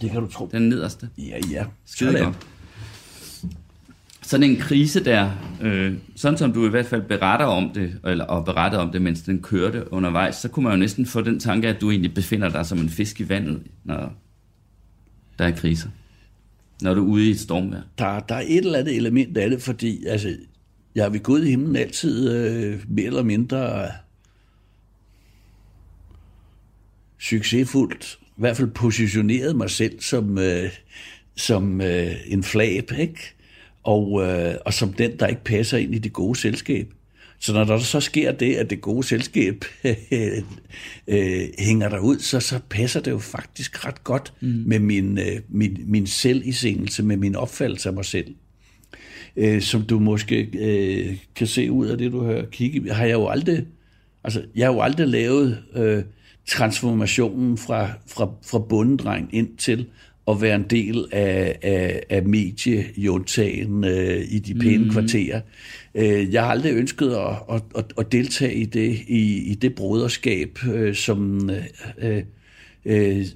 Det 0.00 0.10
kan 0.10 0.20
du 0.20 0.26
tro. 0.26 0.48
Den 0.52 0.68
nederste. 0.68 1.08
Ja, 1.18 1.38
ja. 1.50 1.64
Skide 1.86 2.12
Sådan. 2.12 2.24
godt. 2.24 2.46
Sådan 4.22 4.50
en 4.50 4.56
krise 4.56 5.04
der, 5.04 5.30
øh, 5.62 5.94
sådan 6.16 6.38
som 6.38 6.52
du 6.52 6.66
i 6.66 6.70
hvert 6.70 6.86
fald 6.86 7.02
beretter 7.02 7.46
om 7.46 7.70
det, 7.74 7.98
eller 8.04 8.24
og 8.24 8.44
beretter 8.44 8.78
om 8.78 8.92
det, 8.92 9.02
mens 9.02 9.22
den 9.22 9.42
kørte 9.42 9.92
undervejs, 9.92 10.36
så 10.36 10.48
kunne 10.48 10.64
man 10.64 10.72
jo 10.72 10.78
næsten 10.78 11.06
få 11.06 11.20
den 11.20 11.40
tanke, 11.40 11.68
at 11.68 11.80
du 11.80 11.90
egentlig 11.90 12.14
befinder 12.14 12.48
dig 12.48 12.66
som 12.66 12.78
en 12.78 12.88
fisk 12.88 13.20
i 13.20 13.28
vandet, 13.28 13.62
når 13.84 14.12
der 15.38 15.44
er 15.44 15.56
kriser. 15.56 15.88
Når 16.82 16.94
du 16.94 17.04
er 17.04 17.08
ude 17.08 17.28
i 17.28 17.30
et 17.30 17.40
stormvejr. 17.40 17.82
Der, 17.98 18.20
der 18.20 18.34
er 18.34 18.44
et 18.46 18.56
eller 18.56 18.78
andet 18.78 18.96
element 18.96 19.36
af 19.36 19.50
det, 19.50 19.62
fordi 19.62 20.06
altså, 20.06 20.36
jeg 20.94 21.04
har 21.04 21.10
ved 21.10 21.20
Gud 21.20 21.44
i 21.44 21.50
himlen 21.50 21.76
altid 21.76 22.30
øh, 22.30 22.84
mere 22.88 23.06
eller 23.06 23.22
mindre 23.22 23.88
succesfuldt, 27.18 28.18
i 28.22 28.40
hvert 28.40 28.56
fald 28.56 28.68
positioneret 28.68 29.56
mig 29.56 29.70
selv 29.70 30.00
som, 30.00 30.38
øh, 30.38 30.70
som 31.36 31.80
øh, 31.80 32.14
en 32.26 32.42
flab, 32.42 32.92
ikke? 32.98 33.34
Og, 33.82 34.22
øh, 34.22 34.54
og 34.66 34.74
som 34.74 34.92
den, 34.92 35.18
der 35.18 35.26
ikke 35.26 35.44
passer 35.44 35.78
ind 35.78 35.94
i 35.94 35.98
det 35.98 36.12
gode 36.12 36.38
selskab. 36.38 36.92
Så 37.40 37.52
når 37.52 37.64
der 37.64 37.78
så 37.78 38.00
sker 38.00 38.32
det, 38.32 38.54
at 38.54 38.70
det 38.70 38.80
gode 38.80 39.06
selskab 39.06 39.64
øh, 41.08 41.48
hænger 41.58 41.88
der 41.88 41.98
ud, 41.98 42.18
så, 42.18 42.40
så 42.40 42.60
passer 42.70 43.00
det 43.00 43.10
jo 43.10 43.18
faktisk 43.18 43.86
ret 43.86 44.04
godt 44.04 44.32
mm. 44.40 44.62
med 44.66 44.78
min, 44.78 45.18
øh, 45.18 45.40
min, 45.48 45.78
min 45.86 46.06
selvisendelse, 46.06 47.02
med 47.02 47.16
min 47.16 47.36
opfattelse 47.36 47.88
af 47.88 47.94
mig 47.94 48.04
selv. 48.04 48.34
Øh, 49.36 49.62
som 49.62 49.82
du 49.82 49.98
måske 49.98 50.48
øh, 50.58 51.16
kan 51.36 51.46
se 51.46 51.70
ud 51.70 51.86
af 51.86 51.98
det, 51.98 52.12
du 52.12 52.24
har 52.24 52.44
kigget, 52.52 52.94
har 52.94 53.04
jeg 53.04 53.14
jo 53.14 53.28
aldrig, 53.28 53.66
altså 54.24 54.42
jeg 54.56 54.66
har 54.66 54.74
jo 54.74 54.80
aldrig 54.80 55.08
lavet 55.08 55.62
øh, 55.76 56.02
transformationen 56.46 57.58
fra, 57.58 57.88
fra, 58.06 58.30
fra 58.46 58.58
bundedreng 58.58 59.28
ind 59.32 59.56
til 59.56 59.86
at 60.28 60.42
være 60.42 60.54
en 60.54 60.66
del 60.70 61.06
af, 61.12 61.58
af, 61.62 62.02
af 62.10 62.22
mediejuntagen 62.22 63.84
øh, 63.84 64.24
i 64.30 64.38
de 64.38 64.54
pæne 64.54 64.84
mm. 64.84 64.90
kvarterer. 64.90 65.40
Øh, 65.98 66.32
jeg 66.32 66.42
har 66.42 66.50
aldrig 66.50 66.72
ønsket 66.74 67.10
at, 67.10 67.36
at, 67.52 67.62
at, 67.76 67.92
at 67.98 68.12
deltage 68.12 68.54
i 68.54 68.64
det, 68.64 69.00
i, 69.08 69.50
i 69.50 69.54
det 69.54 69.74
broderskab, 69.74 70.58
øh, 70.72 70.94
som 70.94 71.50
øh, 71.98 72.22
øh, 72.84 73.26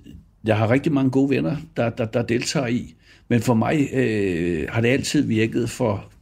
jeg 0.45 0.59
har 0.59 0.71
rigtig 0.71 0.93
mange 0.93 1.11
gode 1.11 1.31
venner, 1.31 1.57
der, 1.77 1.91
der, 1.91 2.05
der 2.05 2.23
deltager 2.23 2.67
i. 2.67 2.95
Men 3.29 3.41
for 3.41 3.55
mig 3.55 3.89
øh, 3.93 4.69
har 4.69 4.81
det 4.81 4.89
altid 4.89 5.23
virket 5.23 5.71
for, 5.71 6.13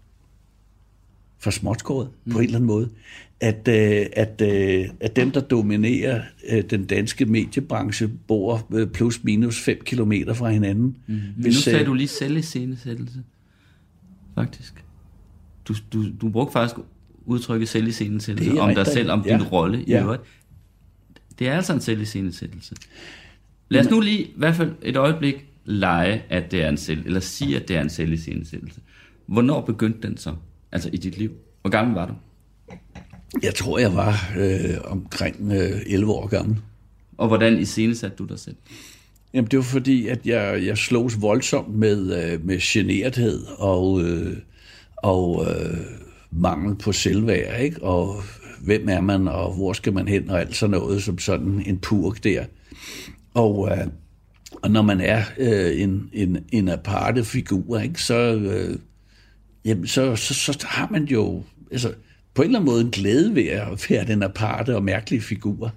for 1.39 1.51
småtskåret 1.51 2.09
mm. 2.25 2.33
på 2.33 2.39
en 2.39 2.45
eller 2.45 2.57
anden 2.57 2.67
måde, 2.67 2.91
at, 3.41 3.69
øh, 3.69 4.07
at, 4.13 4.41
øh, 4.41 4.89
at 5.01 5.17
dem, 5.17 5.31
der 5.31 5.41
dominerer 5.41 6.23
øh, 6.51 6.65
den 6.71 6.85
danske 6.85 7.27
mediebranche, 7.27 8.09
bor 8.09 8.67
øh, 8.73 8.89
plus 8.89 9.25
minus 9.25 9.61
5 9.61 9.81
kilometer 9.85 10.35
fra 10.35 10.51
hinanden. 10.51 10.97
Mm. 11.07 11.15
Men 11.15 11.45
nu 11.45 11.53
sagde 11.53 11.85
du 11.85 11.95
lige 11.95 12.09
selviscenesættelse, 12.09 13.23
faktisk. 14.35 14.85
Du, 15.69 15.75
du, 15.93 16.05
du 16.21 16.29
brugte 16.29 16.52
faktisk 16.52 16.76
udtrykket 17.25 17.69
selviscenesættelse 17.69 18.50
om 18.61 18.69
dig 18.69 18.76
rigtigt. 18.79 18.95
selv, 18.95 19.11
om 19.11 19.23
Ja. 19.26 19.33
din 19.35 19.43
rolle 19.43 19.83
i 19.83 19.90
Ja. 19.90 20.02
øvrigt. 20.02 20.23
Det 21.38 21.49
er 21.49 21.57
altså 21.57 21.73
en 21.73 21.81
selviscenesættelse. 21.81 22.75
Lad 23.69 23.81
os 23.81 23.90
nu 23.90 24.00
lige 24.00 24.23
i 24.23 24.33
hvert 24.37 24.55
fald 24.57 24.73
et 24.83 24.97
øjeblik 24.97 25.47
lege, 25.64 26.23
at 26.29 26.50
det 26.50 26.62
er 26.62 26.69
en 26.69 26.76
selv, 26.76 27.07
eller 27.07 27.21
sige, 27.21 27.57
at 27.57 27.69
det 27.69 27.76
er 27.76 27.81
en 27.83 27.90
selviscenesættelse. 27.90 28.81
Hvornår 29.26 29.61
begyndte 29.61 30.09
den 30.09 30.17
så? 30.17 30.35
Altså 30.73 30.90
i 30.93 30.97
dit 30.97 31.19
liv? 31.19 31.31
Hvor 31.61 31.71
gammel 31.71 31.95
var 31.95 32.07
du? 32.07 32.14
Jeg 33.43 33.55
tror, 33.55 33.79
jeg 33.79 33.95
var 33.95 34.33
øh, 34.38 34.75
omkring 34.85 35.52
øh, 35.52 35.71
11 35.87 36.12
år 36.12 36.26
gammel. 36.26 36.57
Og 37.19 37.29
hvordan 37.29 37.59
iscenesatte 37.59 38.17
du 38.17 38.25
dig 38.25 38.38
selv? 38.38 38.57
Jamen, 39.35 39.50
det 39.50 39.57
var 39.57 39.62
fordi, 39.62 40.07
at 40.07 40.26
jeg, 40.26 40.67
jeg 40.67 40.79
slogs 40.79 41.21
voldsomt 41.23 41.75
med, 41.75 42.33
øh, 42.33 42.47
med 42.47 42.59
generthed 42.61 43.47
og, 43.59 44.02
øh, 44.02 44.37
og 45.02 45.47
øh, 45.49 45.78
mangel 46.30 46.76
på 46.76 46.92
selvværd, 46.92 47.61
ikke? 47.61 47.83
Og 47.83 48.23
hvem 48.61 48.88
er 48.88 49.00
man, 49.00 49.28
og 49.28 49.54
hvor 49.54 49.73
skal 49.73 49.92
man 49.92 50.09
hen, 50.09 50.30
og 50.30 50.40
alt 50.40 50.57
sådan 50.57 50.71
noget, 50.71 51.02
som 51.02 51.19
sådan 51.19 51.62
en 51.66 51.78
purk 51.78 52.25
der. 52.25 52.45
Og, 53.35 53.69
øh, 53.73 53.87
og 54.62 54.71
når 54.71 54.83
man 54.83 55.00
er 55.00 55.23
øh, 55.38 55.80
en, 55.80 56.11
en, 56.12 56.38
en 56.52 56.69
aparte 56.69 57.25
figur, 57.25 57.78
ikke? 57.78 58.02
Så, 58.02 58.14
øh, 58.35 58.78
jamen, 59.64 59.87
så, 59.87 60.16
så, 60.16 60.35
så 60.35 60.66
har 60.69 60.88
man 60.90 61.04
jo 61.04 61.42
altså, 61.71 61.92
på 62.35 62.42
en 62.42 62.47
eller 62.47 62.59
anden 62.59 62.73
måde 62.73 62.85
en 62.85 62.90
glæde 62.90 63.35
ved 63.35 63.47
at 63.47 63.87
være 63.90 64.07
den 64.07 64.23
aparte 64.23 64.76
og 64.76 64.83
mærkelige 64.83 65.21
figur, 65.21 65.73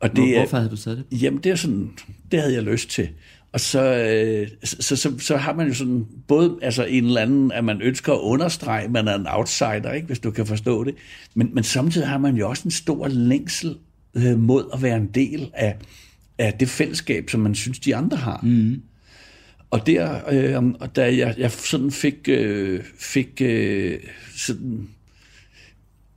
Og 0.01 0.17
det 0.17 0.37
hvorfor 0.39 0.57
havde 0.57 0.71
du 0.71 0.77
taget 0.77 1.05
det? 1.11 1.23
Jamen, 1.23 1.41
det 1.45 1.53
er 1.53 1.57
sådan, 1.57 1.91
det 2.33 2.41
havde 2.41 2.55
jeg 2.55 2.63
lyst 2.63 2.91
til. 2.91 3.09
Og 3.53 3.61
så, 3.61 3.83
øh, 3.83 4.49
så, 4.65 4.97
så, 4.97 5.19
så 5.19 5.37
har 5.37 5.55
man 5.55 5.69
jo 5.69 5.75
sådan 5.75 6.07
både 6.29 6.59
altså 6.63 6.85
en 6.85 7.05
eller 7.05 7.21
anden, 7.21 7.53
at 7.53 7.65
man 7.65 7.83
ønsker 7.83 8.13
at 8.13 8.19
understrege, 8.19 8.85
at 8.85 8.91
man 8.91 9.09
er 9.09 9.15
en 9.15 9.27
outsider, 9.29 9.93
ikke, 9.93 10.07
hvis 10.07 10.19
du 10.19 10.31
kan 10.31 10.47
forstå 10.47 10.85
det. 10.85 10.95
Men, 11.35 11.51
men 11.55 11.65
samtidig 11.65 12.09
har 12.09 12.19
man 12.19 12.37
jo 12.37 12.49
også 12.49 12.63
en 12.65 12.71
stor 12.71 13.09
længsel 13.09 13.77
øh, 14.15 14.39
mod 14.39 14.65
at 14.75 14.83
være 14.83 14.97
en 14.97 15.07
del 15.07 15.51
af, 15.55 15.77
af 16.39 16.55
det 16.61 16.69
fællesskab, 16.69 17.31
som 17.31 17.41
man 17.41 17.55
synes, 17.55 17.79
de 17.79 17.97
andre 17.97 18.17
har. 18.17 18.41
Mm. 18.43 18.83
Og 19.71 19.87
der, 19.87 20.21
øh, 20.31 20.65
og 20.81 20.97
da 20.97 21.17
jeg, 21.17 21.35
jeg 21.39 21.51
sådan 21.51 21.91
fik, 21.91 22.29
øh, 22.29 22.83
fik 22.99 23.41
øh, 23.41 24.01
sådan 24.37 24.89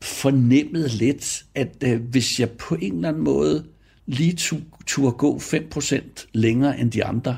fornemmet 0.01 0.93
lidt, 0.93 1.45
at 1.55 1.75
øh, 1.83 2.01
hvis 2.01 2.39
jeg 2.39 2.49
på 2.49 2.75
en 2.75 2.95
eller 2.95 3.09
anden 3.09 3.23
måde 3.23 3.65
lige 4.11 4.61
turde 4.85 5.11
gå 5.11 5.37
5% 5.37 6.27
længere 6.33 6.79
end 6.79 6.91
de 6.91 7.05
andre, 7.05 7.37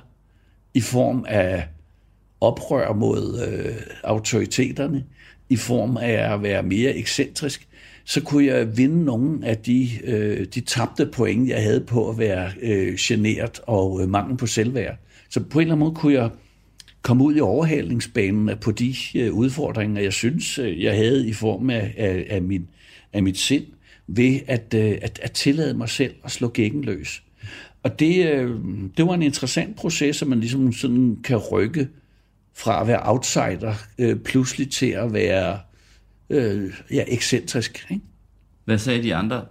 i 0.74 0.82
form 0.82 1.26
af 1.28 1.68
oprør 2.42 2.94
mod 2.94 3.48
øh, 3.48 3.76
autoriteterne, 4.04 5.04
i 5.50 5.56
form 5.56 5.98
af 5.98 6.34
at 6.34 6.44
være 6.44 6.64
mere 6.64 6.96
ekscentrisk, 6.96 7.68
så 8.06 8.22
kunne 8.22 8.46
jeg 8.46 8.78
vinde 8.78 9.06
nogle 9.06 9.46
af 9.48 9.58
de, 9.58 9.90
øh, 10.04 10.46
de 10.46 10.62
tabte 10.62 11.06
point, 11.06 11.50
jeg 11.50 11.64
havde 11.64 11.82
på 11.82 12.10
at 12.10 12.18
være 12.18 12.52
øh, 12.62 12.96
generet 13.00 13.60
og 13.68 14.02
øh, 14.02 14.10
mangel 14.10 14.38
på 14.38 14.48
selvværd. 14.48 14.96
Så 15.30 15.40
på 15.40 15.60
en 15.60 15.62
eller 15.62 15.76
anden 15.76 15.86
måde 15.86 15.96
kunne 15.96 16.14
jeg 16.14 16.30
komme 17.02 17.24
ud 17.24 17.36
i 17.36 17.40
overhalingsbanen 17.40 18.58
på 18.62 18.72
de 18.72 18.96
øh, 19.16 19.34
udfordringer, 19.34 20.02
jeg 20.02 20.14
synes, 20.14 20.60
øh, 20.60 20.84
jeg 20.84 20.96
havde 20.96 21.28
i 21.28 21.34
form 21.34 21.70
af, 21.70 21.94
af, 21.98 22.28
af, 22.30 22.42
min, 22.42 22.68
af 23.14 23.24
mit 23.24 23.38
sind, 23.38 23.66
ved 24.08 24.40
at, 24.48 24.74
øh, 24.76 24.98
at, 25.02 25.20
at 25.24 25.32
tillade 25.32 25.74
mig 25.74 25.90
selv 25.90 26.14
at 26.24 26.32
slå 26.32 26.48
gækken 26.48 26.84
løs. 26.84 27.24
og 27.84 28.00
det, 28.00 28.32
øh, 28.32 28.60
det 28.98 29.08
var 29.08 29.14
en 29.14 29.22
interessant 29.22 29.76
proces, 29.76 30.22
at 30.22 30.28
man 30.28 30.40
ligesom 30.40 30.74
sådan 30.74 31.18
kan 31.24 31.38
rykke 31.38 31.88
fra 32.54 32.82
at 32.82 32.88
være 32.88 33.00
outsider 33.04 33.74
øh, 33.98 34.20
pludselig 34.20 34.72
til 34.72 34.90
at 34.90 35.14
være 35.14 35.60
øh, 36.30 36.74
ja, 36.92 37.04
ekscentrisk. 37.08 37.88
Ikke? 37.90 38.06
Hvad 38.66 38.78
sagde 38.78 39.04
de 39.04 39.16
andre 39.16 39.46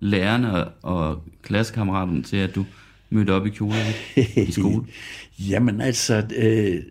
lærerne 0.00 0.68
og 0.68 1.22
klassekammeraterne 1.42 2.22
til, 2.22 2.36
at 2.36 2.54
du 2.54 2.66
mødte 3.10 3.30
op 3.30 3.46
i 3.46 3.50
kjole 3.50 3.74
i 4.36 4.52
skole? 4.52 4.86
Jamen 5.50 5.80
altså, 5.80 6.26
øh, 6.36 6.82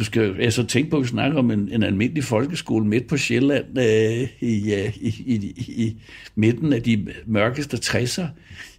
du 0.00 0.04
skal 0.04 0.36
jeg 0.38 0.52
så 0.52 0.66
tænke 0.66 0.90
på, 0.90 0.96
at 0.96 1.02
vi 1.02 1.08
snakker 1.08 1.38
om 1.38 1.50
en, 1.50 1.72
en 1.72 1.82
almindelig 1.82 2.24
folkeskole 2.24 2.86
midt 2.86 3.06
på 3.06 3.16
Sjælland 3.16 3.78
øh, 3.78 4.28
i, 4.40 4.74
i, 5.00 5.14
i, 5.26 5.64
i 5.68 6.02
midten 6.34 6.72
af 6.72 6.82
de 6.82 7.08
mørkeste 7.26 7.76
60'er. 7.76 8.26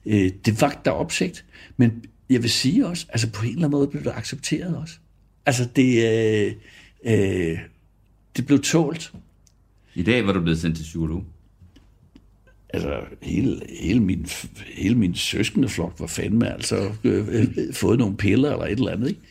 Øh, 0.05 0.31
det 0.45 0.61
var 0.61 0.81
der 0.85 0.91
opsigt. 0.91 1.45
Men 1.77 2.03
jeg 2.29 2.41
vil 2.41 2.49
sige 2.49 2.87
også, 2.87 3.05
altså 3.09 3.31
på 3.31 3.41
en 3.43 3.49
eller 3.49 3.59
anden 3.65 3.71
måde 3.71 3.87
blev 3.87 4.03
det 4.03 4.13
accepteret 4.15 4.77
også. 4.77 4.93
Altså 5.45 5.67
det, 5.75 6.11
øh, 6.11 6.53
øh, 7.05 7.59
det 8.37 8.45
blev 8.45 8.61
tålt. 8.61 9.13
I 9.95 10.03
dag 10.03 10.25
var 10.25 10.33
du 10.33 10.41
blevet 10.41 10.59
sendt 10.59 10.75
til 10.77 10.83
psykolog. 10.83 11.25
Altså, 12.73 12.99
hele, 13.21 13.61
hele, 13.79 13.99
min, 13.99 14.27
hele 14.73 14.95
min 14.95 15.15
søskende 15.15 15.69
flok 15.69 15.93
var 15.99 16.07
fandme 16.07 16.53
altså 16.53 16.91
øh, 17.03 17.27
øh, 17.29 17.73
fået 17.73 17.99
nogle 17.99 18.17
piller 18.17 18.51
eller 18.51 18.65
et 18.65 18.71
eller 18.71 18.91
andet. 18.91 19.09
Ikke? 19.09 19.21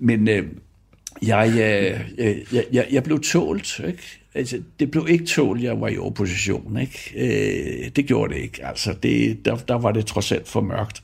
Men 0.00 0.28
øh, 0.28 0.46
jeg, 1.22 1.48
øh, 1.48 2.00
øh, 2.18 2.36
jeg, 2.52 2.64
jeg, 2.72 2.86
jeg 2.90 3.02
blev 3.02 3.20
tålt. 3.20 3.80
Ikke? 3.86 4.02
Altså, 4.34 4.62
det 4.80 4.90
blev 4.90 5.06
ikke 5.08 5.24
tålt, 5.24 5.62
jeg 5.62 5.80
var 5.80 5.88
i 5.88 5.98
opposition. 5.98 6.78
Ikke? 6.80 7.12
Øh, 7.16 7.90
det 7.96 8.06
gjorde 8.06 8.34
det 8.34 8.40
ikke. 8.40 8.66
Altså, 8.66 8.94
det, 9.02 9.44
der, 9.44 9.56
der 9.56 9.74
var 9.74 9.92
det 9.92 10.06
trods 10.06 10.32
alt 10.32 10.48
for 10.48 10.60
mørkt. 10.60 11.02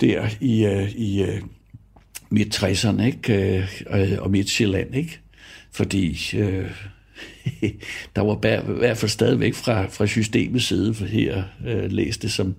Der 0.00 0.28
i, 0.40 0.64
øh, 0.64 0.90
i 0.90 1.22
øh, 1.22 1.42
midt 2.30 2.62
60'erne 2.62 3.02
ikke? 3.02 3.56
Øh, 3.56 4.10
øh 4.12 4.18
og 4.18 4.30
midt 4.30 4.50
Sjælland. 4.50 4.94
Ikke? 4.94 5.18
Fordi... 5.70 6.18
Øh, 6.36 6.70
der 8.16 8.20
var 8.20 8.34
i 8.34 8.78
hvert 8.78 8.96
fald 8.96 9.10
stadigvæk 9.10 9.54
fra, 9.54 9.86
fra 9.86 10.06
systemets 10.06 10.66
side, 10.66 10.94
for 10.94 11.04
her 11.04 11.42
øh, 11.66 11.92
læste 11.92 12.28
som, 12.28 12.54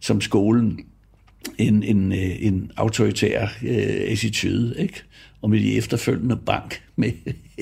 som 0.00 0.20
skolen 0.20 0.80
en, 1.58 1.82
en, 1.82 2.12
øh, 2.12 2.42
en 2.42 2.70
autoritær 2.76 3.48
øh, 3.62 4.10
attitude, 4.10 4.74
ikke? 4.78 5.02
Og 5.44 5.50
med 5.50 5.60
de 5.60 5.76
efterfølgende 5.76 6.36
bank 6.36 6.82
med 6.96 7.12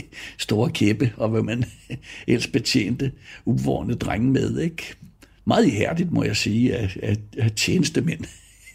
store 0.38 0.70
kæppe, 0.70 1.12
og 1.16 1.28
hvad 1.28 1.42
man 1.42 1.64
ellers 2.28 2.46
betjente 2.46 3.12
uvorne 3.44 3.94
drenge 3.94 4.30
med. 4.30 4.58
Ikke? 4.58 4.94
Meget 5.44 5.66
ihærdigt, 5.66 6.12
må 6.12 6.24
jeg 6.24 6.36
sige, 6.36 6.76
af, 6.76 6.96
af, 7.02 7.16
af 7.38 7.50
tjenestemænd, 7.52 8.24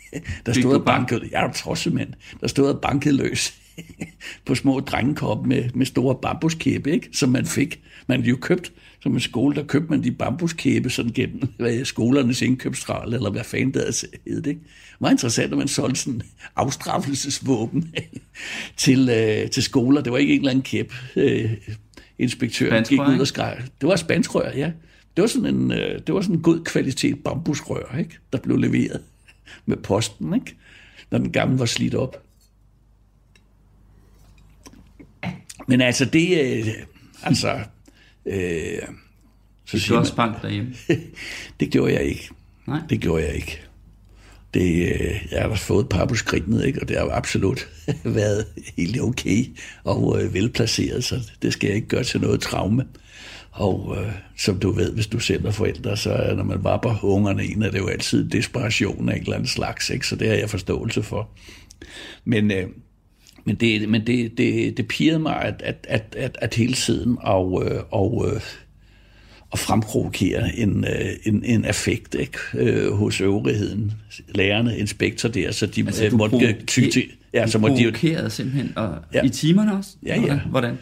der 0.45 0.53
stod 0.53 0.75
og 0.75 0.85
bankede, 0.85 1.29
ja, 1.31 1.47
mænd, 1.91 2.13
der 2.41 2.47
stod 2.47 2.69
og 2.69 2.81
bankede 2.81 3.15
løs 3.15 3.53
på 4.45 4.55
små 4.55 4.79
drengekop 4.79 5.45
med, 5.45 5.69
med 5.73 5.85
store 5.85 6.15
bambuskæbe, 6.21 6.91
ikke? 6.91 7.09
som 7.13 7.29
man 7.29 7.45
fik. 7.45 7.81
Man 8.07 8.21
jo 8.21 8.37
købt, 8.41 8.71
som 8.99 9.13
en 9.13 9.19
skole, 9.19 9.55
der 9.55 9.63
købte 9.63 9.89
man 9.89 10.03
de 10.03 10.11
bambuskæbe 10.11 10.89
sådan 10.89 11.11
gennem 11.11 11.41
hvad, 11.57 11.85
skolernes 11.85 12.41
indkøbstral, 12.41 13.13
eller 13.13 13.29
hvad 13.29 13.43
fanden 13.43 13.73
det 13.73 14.05
hed, 14.27 14.47
ikke? 14.47 14.61
Meget 14.99 15.13
interessant, 15.13 15.51
at 15.51 15.57
man 15.57 15.67
solgte 15.67 15.99
sådan 15.99 16.21
afstraffelsesvåben 16.55 17.93
til, 18.77 19.09
øh, 19.09 19.49
til 19.49 19.63
skoler. 19.63 20.01
Det 20.01 20.11
var 20.11 20.17
ikke 20.17 20.33
en 20.33 20.39
eller 20.39 20.51
anden 20.51 20.63
kæp. 20.63 20.93
Øh, 21.15 21.51
inspektøren 22.19 22.83
gik 22.83 22.99
ud 22.99 23.19
og 23.19 23.27
skreg. 23.27 23.61
Det 23.81 23.89
var 23.89 23.95
spanskrør, 23.95 24.51
ja. 24.51 24.71
Det 25.15 25.21
var 25.21 25.27
sådan 25.27 25.55
en, 25.55 25.71
øh, 25.71 25.99
det 26.07 26.15
var 26.15 26.21
sådan 26.21 26.35
en 26.35 26.41
god 26.41 26.63
kvalitet 26.63 27.23
bambusrør, 27.23 27.97
ikke? 27.99 28.17
der 28.33 28.39
blev 28.39 28.57
leveret 28.57 29.01
med 29.65 29.77
posten, 29.77 30.33
ikke? 30.33 30.55
når 31.11 31.17
den 31.17 31.31
gamle 31.31 31.59
var 31.59 31.65
slidt 31.65 31.95
op. 31.95 32.26
Men 35.67 35.81
altså, 35.81 36.05
det... 36.05 36.41
Øh, 36.41 36.67
altså... 37.23 37.59
Øh, 38.25 38.81
så 39.65 39.85
du 39.89 39.97
også 39.97 40.15
bank 40.15 40.41
derhjemme? 40.41 40.73
det 41.59 41.71
gjorde 41.71 41.93
jeg 41.93 42.03
ikke. 42.03 42.29
Nej. 42.67 42.79
Det 42.89 42.99
gjorde 42.99 43.23
jeg 43.23 43.35
ikke. 43.35 43.61
Det, 44.53 44.93
øh, 44.93 45.27
jeg 45.31 45.41
har 45.41 45.55
fået 45.55 45.83
et 45.83 45.89
par 45.89 46.05
på 46.05 46.15
ikke? 46.65 46.81
og 46.81 46.87
det 46.87 46.97
har 46.97 47.09
absolut 47.11 47.69
været 48.03 48.45
helt 48.77 49.01
okay 49.01 49.45
og 49.83 50.23
øh, 50.23 50.33
velplaceret, 50.33 51.03
så 51.03 51.15
det 51.41 51.53
skal 51.53 51.67
jeg 51.67 51.75
ikke 51.75 51.87
gøre 51.87 52.03
til 52.03 52.21
noget 52.21 52.41
traume. 52.41 52.85
Og 53.51 53.97
øh, 53.99 54.11
som 54.37 54.59
du 54.59 54.71
ved, 54.71 54.93
hvis 54.93 55.07
du 55.07 55.19
selv 55.19 55.45
er 55.45 55.51
forældre, 55.51 55.97
så 55.97 56.33
når 56.37 56.43
man 56.43 56.63
var 56.63 56.77
på 56.77 57.07
ungerne 57.07 57.43
en, 57.43 57.63
er 57.63 57.71
det 57.71 57.79
jo 57.79 57.87
altid 57.87 58.29
desperation 58.29 59.09
af 59.09 59.15
en 59.15 59.21
eller 59.21 59.33
anden 59.33 59.47
slags, 59.47 59.89
ikke? 59.89 60.07
så 60.07 60.15
det 60.15 60.27
har 60.27 60.35
jeg 60.35 60.49
forståelse 60.49 61.03
for. 61.03 61.29
Men, 62.25 62.51
øh, 62.51 62.67
men 63.47 63.55
det, 63.55 63.89
men 63.89 64.07
det, 64.07 64.37
det, 64.37 64.77
det 64.77 64.87
pirrede 64.87 65.19
mig, 65.19 65.41
at, 65.41 65.61
at, 65.65 65.85
at, 65.89 66.15
at, 66.17 66.37
at 66.41 66.53
hele 66.53 66.73
tiden 66.73 67.17
og, 67.21 67.63
øh, 67.65 67.81
og, 67.91 68.25
øh, 68.27 68.41
og 69.49 69.59
fremprovokere 69.59 70.55
en, 70.55 70.85
øh, 70.85 71.09
en, 71.25 71.43
en 71.43 71.65
affekt 71.65 72.15
ikke? 72.15 72.91
Hos 72.91 73.21
øvrigheden, 73.21 73.93
lærerne, 74.35 74.77
inspektor 74.77 75.29
der, 75.29 75.51
så 75.51 75.65
de 75.65 75.83
altså, 75.85 76.15
måtte 76.15 76.55
ty 76.67 76.89
til... 76.89 77.03
Ja, 77.33 77.47
så 77.47 77.59
måtte 77.59 77.77
de 77.77 77.83
jo... 77.83 78.29
simpelthen, 78.29 78.73
og 78.75 78.97
ja. 79.13 79.23
i 79.23 79.29
timerne 79.29 79.77
også? 79.77 79.89
Ja, 80.05 80.21
ja. 80.21 80.39
Hvordan? 80.39 80.77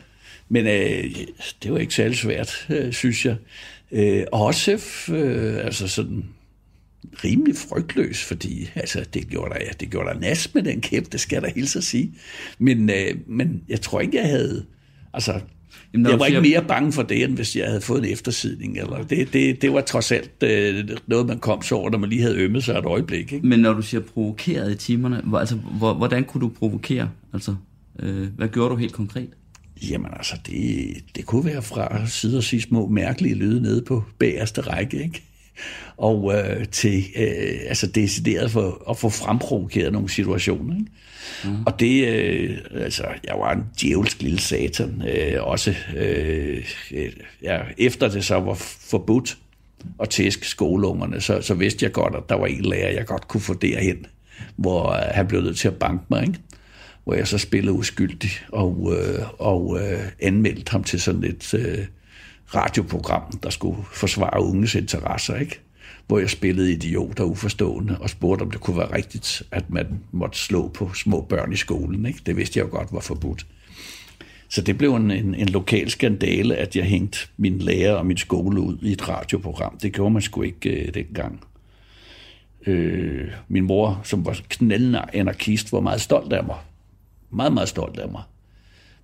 Men 0.50 0.68
øh, 0.68 1.04
det 1.64 1.72
var 1.72 1.78
ikke 1.78 1.94
særlig 1.94 2.18
svært, 2.18 2.66
øh, 2.70 2.94
synes 2.94 3.26
jeg. 3.26 3.36
Øh, 3.92 4.24
og 4.32 4.42
også 4.42 4.72
øh, 5.14 5.66
altså 5.66 5.88
sådan 5.88 6.26
rimelig 7.24 7.56
frygtløs, 7.56 8.24
fordi 8.24 8.70
altså, 8.76 9.06
det, 9.14 9.28
gjorde 9.28 9.54
der, 9.54 9.72
det 9.80 9.90
gjorde 9.90 10.10
der 10.10 10.20
nas 10.20 10.54
med 10.54 10.64
den 10.64 10.82
kæp, 10.82 11.12
det 11.12 11.20
skal 11.20 11.42
der 11.42 11.50
hilse 11.56 11.78
at 11.78 11.84
sige. 11.84 12.12
Men, 12.60 12.90
øh, 12.90 13.16
men 13.28 13.62
jeg 13.70 13.82
tror 13.82 14.00
ikke, 14.00 14.18
jeg 14.18 14.30
havde... 14.30 14.66
Altså, 15.14 15.40
Jamen, 15.94 16.12
jeg 16.12 16.20
var 16.20 16.26
siger... 16.26 16.40
ikke 16.40 16.50
mere 16.50 16.68
bange 16.68 16.92
for 16.92 17.04
det, 17.04 17.24
end 17.24 17.36
hvis 17.36 17.56
jeg 17.56 17.68
havde 17.68 17.82
fået 17.82 18.06
en 18.06 18.14
eftersidning. 18.14 18.78
Eller 18.78 19.04
det, 19.04 19.34
det, 19.34 19.62
det 19.62 19.74
var 19.74 19.82
trods 19.82 20.12
alt 20.12 20.44
øh, 20.44 20.90
noget, 21.08 21.26
man 21.28 21.40
kom 21.40 21.62
så 21.62 21.76
over, 21.76 21.90
når 21.90 21.98
man 21.98 22.10
lige 22.10 22.22
havde 22.22 22.36
ømmet 22.36 22.64
sig 22.64 22.78
et 22.78 22.86
øjeblik. 22.86 23.34
Ikke? 23.34 23.48
Men 23.48 23.60
når 23.60 23.74
du 23.74 23.82
siger 23.82 24.02
provokeret 24.02 24.72
i 24.72 24.76
timerne, 24.76 25.22
hvor, 25.24 25.40
altså, 25.40 25.56
hvor, 25.56 25.94
hvordan 25.94 26.24
kunne 26.24 26.42
du 26.42 26.50
provokere? 26.50 27.10
Altså, 27.34 27.56
øh, 28.00 28.28
hvad 28.38 28.48
gjorde 28.48 28.70
du 28.70 28.76
helt 28.76 28.94
konkret? 28.94 29.30
Jamen 29.92 30.12
altså, 30.14 30.36
det, 30.46 30.96
det 31.16 31.26
kunne 31.26 31.46
være 31.46 31.62
fra 31.62 32.08
side 32.08 32.38
og 32.38 32.44
sige 32.44 32.62
små 32.62 32.88
mærkelige 32.88 33.36
lyde 33.36 33.62
nede 33.62 33.82
på 33.82 34.04
bagerste 34.20 34.62
række, 34.62 35.04
ikke? 35.04 35.24
Og 35.98 36.34
øh, 36.36 36.68
til 36.68 37.04
øh, 37.16 37.60
altså 37.68 37.88
decideret 37.88 38.52
for 38.52 38.90
at 38.90 38.98
få 38.98 39.10
fremprovokeret 39.10 39.94
nogle 39.94 40.10
situationer. 40.10 40.76
Ikke? 40.76 40.92
Mm. 41.44 41.64
Og 41.66 41.80
det, 41.80 42.08
øh, 42.08 42.58
altså, 42.74 43.04
jeg 43.24 43.36
var 43.40 43.54
en 43.54 43.64
djævelsk 43.82 44.22
lille 44.22 44.40
satan, 44.40 45.04
øh, 45.08 45.44
også 45.44 45.76
øh, 45.98 46.66
ja, 47.42 47.60
efter 47.78 48.10
det 48.10 48.26
så 48.26 48.40
var 48.40 48.54
forbudt 48.90 49.38
at 50.00 50.10
tæske 50.10 50.48
skoleungerne, 50.48 51.22
så, 51.22 51.42
så 51.42 51.54
vidste 51.54 51.86
jeg 51.86 51.92
godt, 51.92 52.16
at 52.16 52.24
der 52.30 52.36
var 52.36 52.46
en 52.46 52.66
lærer, 52.66 52.92
jeg 52.92 53.06
godt 53.06 53.28
kunne 53.28 53.42
få 53.42 53.54
derhen, 53.54 54.06
hvor 54.56 54.92
øh, 54.92 55.00
han 55.12 55.28
blev 55.28 55.42
nødt 55.42 55.58
til 55.58 55.68
at 55.68 55.76
banke 55.76 56.06
mig, 56.10 56.22
ikke? 56.22 56.40
hvor 57.04 57.14
jeg 57.14 57.28
så 57.28 57.38
spillede 57.38 57.74
uskyldig 57.74 58.32
og, 58.52 58.94
øh, 58.98 59.26
og 59.40 59.80
øh, 59.82 60.00
anmeldte 60.20 60.72
ham 60.72 60.84
til 60.84 61.02
sådan 61.02 61.24
et 61.24 61.54
øh, 61.54 61.86
radioprogram, 62.48 63.38
der 63.44 63.50
skulle 63.50 63.78
forsvare 63.94 64.44
unges 64.44 64.76
interesser, 64.76 65.36
ikke? 65.36 65.60
hvor 66.08 66.20
jeg 66.20 66.30
spillede 66.30 66.72
idiot 66.72 67.20
og 67.20 67.30
uforstående 67.30 67.98
og 68.00 68.10
spurgte, 68.10 68.44
om 68.44 68.52
det 68.52 68.62
kunne 68.62 68.78
være 68.78 68.96
rigtigt, 68.96 69.44
at 69.52 69.70
man 69.70 70.00
måtte 70.12 70.38
slå 70.38 70.68
på 70.68 70.94
små 70.94 71.22
børn 71.22 71.54
i 71.54 71.56
skolen. 71.56 72.06
Ikke? 72.06 72.20
Det 72.26 72.38
vidste 72.38 72.60
jeg 72.60 72.66
jo 72.66 72.72
godt 72.72 72.94
var 72.94 73.00
forbudt. 73.00 73.46
Så 74.50 74.62
det 74.62 74.78
blev 74.78 74.96
en, 74.96 75.12
en, 75.12 75.36
en 75.36 75.50
lokal 75.50 75.90
skandale, 75.90 76.56
at 76.56 76.76
jeg 76.76 76.86
hængte 76.86 77.20
min 77.38 77.60
lærer 77.60 77.94
og 77.94 78.06
min 78.06 78.18
skole 78.18 78.62
ud 78.62 78.78
i 78.82 78.92
et 78.92 79.10
radioprogram. 79.10 79.78
Det 79.78 79.94
gjorde 79.94 80.12
man 80.12 80.22
sgu 80.22 80.42
ikke 80.42 80.70
øh, 80.70 80.94
dengang. 80.94 81.42
Øh, 82.68 83.28
min 83.48 83.64
mor, 83.64 84.02
som 84.04 84.26
var 84.26 84.40
knaldende 84.50 85.02
anarkist, 85.14 85.72
var 85.72 85.80
meget 85.80 86.02
stolt 86.02 86.34
af 86.34 86.44
mig. 86.44 86.58
Meget, 87.30 87.54
meget 87.54 87.70
stolt 87.70 88.00
af 88.00 88.10
mig. 88.10 88.22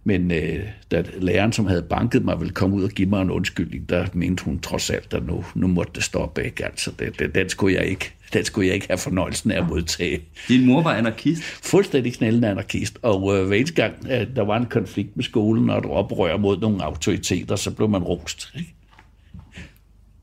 Men 0.03 0.31
øh, 0.31 0.59
da 0.91 1.03
læreren, 1.17 1.51
som 1.51 1.65
havde 1.65 1.81
banket 1.81 2.25
mig, 2.25 2.39
ville 2.39 2.53
komme 2.53 2.75
ud 2.75 2.83
og 2.83 2.89
give 2.89 3.09
mig 3.09 3.21
en 3.21 3.31
undskyldning, 3.31 3.89
der 3.89 4.05
mente 4.13 4.43
hun 4.43 4.59
trods 4.59 4.89
alt, 4.89 5.13
at 5.13 5.25
nu, 5.25 5.45
nu 5.55 5.67
måtte 5.67 5.91
det 5.95 6.03
stoppe. 6.03 6.43
Ikke? 6.45 6.65
Altså, 6.65 6.91
det, 6.99 7.19
det, 7.19 7.35
den, 7.35 7.49
skulle 7.49 7.75
jeg 7.75 7.85
ikke, 7.85 8.13
den 8.33 8.45
skulle 8.45 8.67
jeg 8.67 8.75
ikke 8.75 8.87
have 8.87 8.97
fornøjelsen 8.97 9.51
af 9.51 9.61
at 9.61 9.69
modtage. 9.69 10.21
Din 10.47 10.65
mor 10.65 10.83
var 10.83 10.93
anarkist? 10.93 11.43
Fuldstændig 11.43 12.13
knaldende 12.13 12.47
anarkist. 12.47 12.99
Og 13.01 13.37
øh, 13.37 13.47
hver 13.47 13.57
eneste 13.57 13.75
gang, 13.75 14.09
at 14.09 14.27
der 14.35 14.41
var 14.41 14.57
en 14.57 14.65
konflikt 14.65 15.15
med 15.15 15.23
skolen, 15.23 15.69
og 15.69 15.77
et 15.77 15.85
oprør 15.85 16.37
mod 16.37 16.59
nogle 16.59 16.83
autoriteter, 16.83 17.55
så 17.55 17.71
blev 17.71 17.89
man 17.89 18.03
rost. 18.03 18.53
Ikke? 18.57 18.75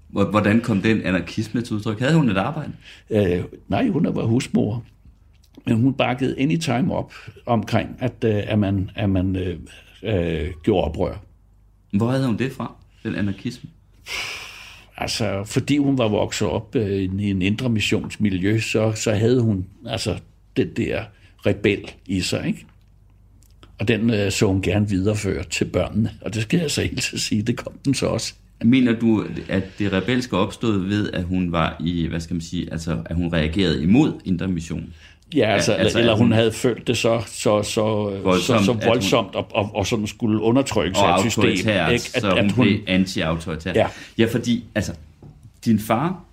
Hvordan 0.08 0.60
kom 0.60 0.82
den 0.82 1.02
anarkisme 1.02 1.62
til 1.62 1.76
udtryk? 1.76 2.00
Havde 2.00 2.14
hun 2.14 2.30
et 2.30 2.36
arbejde? 2.36 2.72
Øh, 3.10 3.44
nej, 3.68 3.88
hun 3.88 4.04
var 4.04 4.22
husmor. 4.22 4.84
Men 5.68 5.80
hun 5.80 5.94
bakkede 5.94 6.34
anytime 6.38 6.94
op 6.94 7.12
omkring, 7.46 7.96
at, 7.98 8.24
øh, 8.24 8.42
at 8.46 8.58
man, 8.58 8.90
at 8.94 9.10
man 9.10 9.36
øh, 9.36 9.58
øh, 10.02 10.50
gjorde 10.64 10.84
oprør. 10.84 11.14
Hvor 11.92 12.10
havde 12.10 12.26
hun 12.26 12.38
det 12.38 12.52
fra, 12.52 12.74
den 13.02 13.14
anarkisme? 13.14 13.70
altså, 14.96 15.44
fordi 15.44 15.78
hun 15.78 15.98
var 15.98 16.08
vokset 16.08 16.48
op 16.48 16.76
øh, 16.76 16.90
i 17.02 17.30
en 17.30 17.42
indre 17.42 17.68
missionsmiljø, 17.68 18.60
så, 18.60 18.92
så 18.92 19.12
havde 19.12 19.40
hun 19.40 19.66
altså 19.86 20.18
det 20.56 20.76
der 20.76 21.04
rebel 21.46 21.90
i 22.06 22.20
sig, 22.20 22.46
ikke? 22.46 22.66
Og 23.78 23.88
den 23.88 24.10
øh, 24.10 24.32
så 24.32 24.46
hun 24.46 24.62
gerne 24.62 24.88
videreføre 24.88 25.44
til 25.44 25.64
børnene. 25.64 26.10
Og 26.20 26.34
det 26.34 26.42
skal 26.42 26.60
jeg 26.60 26.70
så 26.70 26.82
helt 26.82 27.02
til 27.02 27.20
sige, 27.20 27.42
det 27.42 27.56
kom 27.56 27.72
den 27.84 27.94
så 27.94 28.06
også. 28.06 28.34
Mener 28.64 28.92
du, 28.92 29.26
at 29.48 29.64
det 29.78 29.92
rebelske 29.92 30.36
opstod 30.36 30.78
ved, 30.78 31.10
at 31.12 31.24
hun 31.24 31.52
var 31.52 31.76
i, 31.84 32.06
hvad 32.06 32.20
skal 32.20 32.34
man 32.34 32.40
sige, 32.40 32.72
altså 32.72 33.02
at 33.06 33.16
hun 33.16 33.32
reagerede 33.32 33.82
imod 33.82 34.12
indre 34.24 34.48
mission? 34.48 34.92
Ja, 35.34 35.46
altså, 35.54 35.72
ja, 35.72 35.78
altså 35.78 35.98
eller 35.98 36.12
hun, 36.12 36.22
hun 36.22 36.32
havde 36.32 36.52
følt 36.52 36.86
det 36.86 36.96
så, 36.96 37.22
så, 37.26 37.62
så 37.62 37.82
voldsomt, 38.22 38.60
så, 38.60 38.64
så 38.64 38.72
voldsomt 38.86 39.34
hun, 39.34 39.44
og, 39.44 39.48
og, 39.54 39.70
og 39.74 39.86
sådan 39.86 40.06
skulle 40.06 40.40
undertrykke 40.40 40.98
sig 40.98 41.14
et 41.14 41.20
system. 41.20 41.44
Ikke? 41.44 41.72
At, 41.72 42.00
så 42.00 42.30
at 42.30 42.42
hun, 42.42 42.50
hun 42.50 42.64
blev 42.64 42.78
anti-autoritær. 42.86 43.72
Ja. 43.74 43.86
ja, 44.18 44.26
fordi 44.32 44.64
altså, 44.74 44.92
din 45.64 45.78
far, 45.78 46.24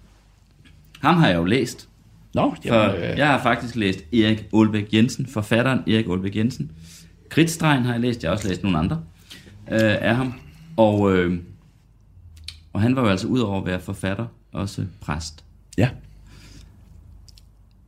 ham 1.01 1.15
har 1.15 1.27
jeg 1.27 1.37
jo 1.37 1.43
læst. 1.43 1.89
Nå, 2.33 2.55
jamen, 2.65 2.89
for 2.89 2.97
øh... 2.97 3.17
Jeg 3.17 3.27
har 3.27 3.43
faktisk 3.43 3.75
læst 3.75 3.99
Erik 4.13 4.45
Olbæk 4.51 4.93
Jensen, 4.93 5.27
forfatteren 5.27 5.79
Erik 5.87 6.09
Olbæk 6.09 6.35
Jensen. 6.35 6.71
Kritstregen 7.29 7.83
har 7.83 7.91
jeg 7.91 8.01
læst, 8.01 8.23
jeg 8.23 8.29
har 8.29 8.35
også 8.35 8.47
læst 8.47 8.63
nogle 8.63 8.77
andre 8.77 9.01
øh, 9.71 9.79
af 9.81 10.15
ham. 10.15 10.33
Og, 10.77 11.15
øh, 11.15 11.39
og 12.73 12.81
han 12.81 12.95
var 12.95 13.01
jo 13.01 13.07
altså 13.07 13.27
ud 13.27 13.39
over 13.39 13.59
at 13.59 13.65
være 13.65 13.79
forfatter, 13.79 14.25
også 14.51 14.85
præst. 15.01 15.43
Ja. 15.77 15.89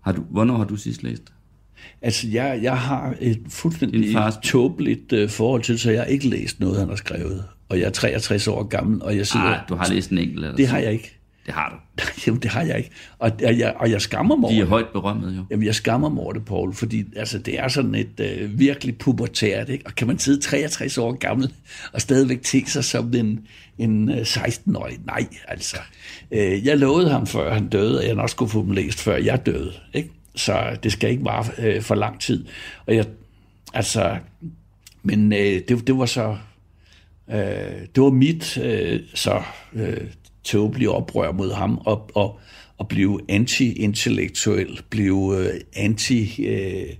Har 0.07 0.13
du, 0.13 0.23
hvornår 0.29 0.57
har 0.57 0.65
du 0.65 0.75
sidst 0.75 1.03
læst? 1.03 1.23
Altså, 2.01 2.27
jeg, 2.27 2.59
jeg 2.61 2.77
har 2.77 3.15
et 3.19 3.39
fuldstændig 3.49 4.13
fars... 4.13 4.37
tåbeligt 4.43 5.13
uh, 5.13 5.29
forhold 5.29 5.61
til, 5.61 5.79
så 5.79 5.91
jeg 5.91 6.01
har 6.01 6.05
ikke 6.05 6.27
læst 6.27 6.59
noget, 6.59 6.79
han 6.79 6.89
har 6.89 6.95
skrevet. 6.95 7.43
Og 7.69 7.79
jeg 7.79 7.85
er 7.85 7.89
63 7.89 8.47
år 8.47 8.63
gammel, 8.63 9.01
og 9.01 9.17
jeg 9.17 9.27
sidder... 9.27 9.45
Ej, 9.45 9.59
du 9.69 9.75
har 9.75 9.89
læst 9.93 10.09
en 10.09 10.17
enkelt 10.17 10.45
eller 10.45 10.55
Det 10.55 10.67
har 10.67 10.77
jeg 10.77 10.93
ikke. 10.93 11.19
Det 11.45 11.53
har 11.53 11.69
du. 11.69 12.03
Jamen, 12.27 12.41
det 12.41 12.51
har 12.51 12.61
jeg 12.61 12.77
ikke. 12.77 12.89
Og, 13.19 13.31
og, 13.45 13.57
jeg, 13.57 13.73
og 13.75 13.91
jeg 13.91 14.01
skammer 14.01 14.35
mig 14.35 14.45
over 14.45 14.55
De 14.55 14.61
er 14.61 14.65
højt 14.65 14.87
berømmet, 14.93 15.37
jo. 15.37 15.43
Jamen, 15.51 15.65
jeg 15.65 15.75
skammer 15.75 16.09
mig 16.09 16.23
over 16.23 16.33
det, 16.33 16.45
Paul, 16.45 16.73
fordi 16.73 17.05
altså, 17.15 17.39
det 17.39 17.59
er 17.59 17.67
sådan 17.67 17.95
et 17.95 18.19
øh, 18.19 18.59
virkelig 18.59 18.97
pubertært, 18.97 19.69
ikke? 19.69 19.85
Og 19.85 19.95
kan 19.95 20.07
man 20.07 20.19
sidde 20.19 20.41
63 20.41 20.97
år 20.97 21.11
gammel 21.11 21.53
og 21.93 22.01
stadigvæk 22.01 22.41
tænke 22.41 22.71
sig 22.71 22.83
som 22.83 23.13
en, 23.13 23.39
en 23.77 24.09
16-årig? 24.09 24.93
Øh, 24.93 25.05
Nej, 25.05 25.27
altså. 25.47 25.77
Øh, 26.31 26.65
jeg 26.65 26.77
lovede 26.77 27.09
ham, 27.09 27.27
før 27.27 27.53
han 27.53 27.67
døde, 27.67 28.01
at 28.01 28.07
jeg 28.07 28.15
nok 28.15 28.29
skulle 28.29 28.51
få 28.51 28.63
dem 28.63 28.71
læst, 28.71 28.99
før 28.99 29.17
jeg 29.17 29.45
døde, 29.45 29.73
ikke? 29.93 30.09
Så 30.35 30.77
det 30.83 30.91
skal 30.91 31.09
ikke 31.09 31.25
vare 31.25 31.45
øh, 31.57 31.81
for 31.81 31.95
lang 31.95 32.21
tid. 32.21 32.45
Og 32.85 32.95
jeg, 32.95 33.05
altså, 33.73 34.17
men 35.03 35.31
det, 35.31 35.87
det 35.87 35.97
var 35.97 36.05
så, 36.05 36.37
det 37.95 38.03
var 38.03 38.09
mit 38.09 38.43
så 39.13 39.41
tåbelige 40.43 40.89
oprør 40.91 41.31
mod 41.31 41.53
ham, 41.53 41.77
og, 41.85 42.09
og, 42.13 42.39
og 42.77 42.87
blive 42.87 43.19
anti-intellektuel, 43.29 44.81
blive 44.89 45.51
anti... 45.75 46.45
Øh, 46.45 46.93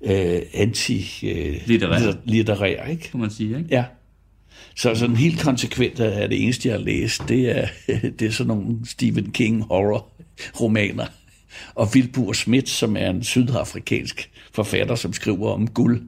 øh, 0.00 0.42
anti-litterær, 0.54 2.08
øh, 2.08 2.14
litterær, 2.24 2.86
ikke? 2.86 3.10
Kan 3.10 3.20
man 3.20 3.30
sige, 3.30 3.58
ikke? 3.58 3.68
Ja. 3.70 3.84
Så 4.78 4.94
sådan 4.94 5.16
helt 5.16 5.40
konsekvent 5.40 6.00
er 6.00 6.26
det 6.26 6.42
eneste, 6.42 6.68
jeg 6.68 6.76
har 6.76 6.84
læst, 6.84 7.22
det 7.28 7.58
er, 7.58 7.66
det 8.18 8.22
er 8.22 8.30
sådan 8.30 8.48
nogle 8.48 8.76
Stephen 8.86 9.30
King 9.30 9.64
horror-romaner. 9.64 11.06
Og 11.74 11.94
Vilbur 11.94 12.32
Schmidt, 12.32 12.68
som 12.68 12.96
er 12.96 13.10
en 13.10 13.24
sydafrikansk 13.24 14.30
forfatter, 14.54 14.94
som 14.94 15.12
skriver 15.12 15.52
om 15.52 15.68
guld 15.68 16.02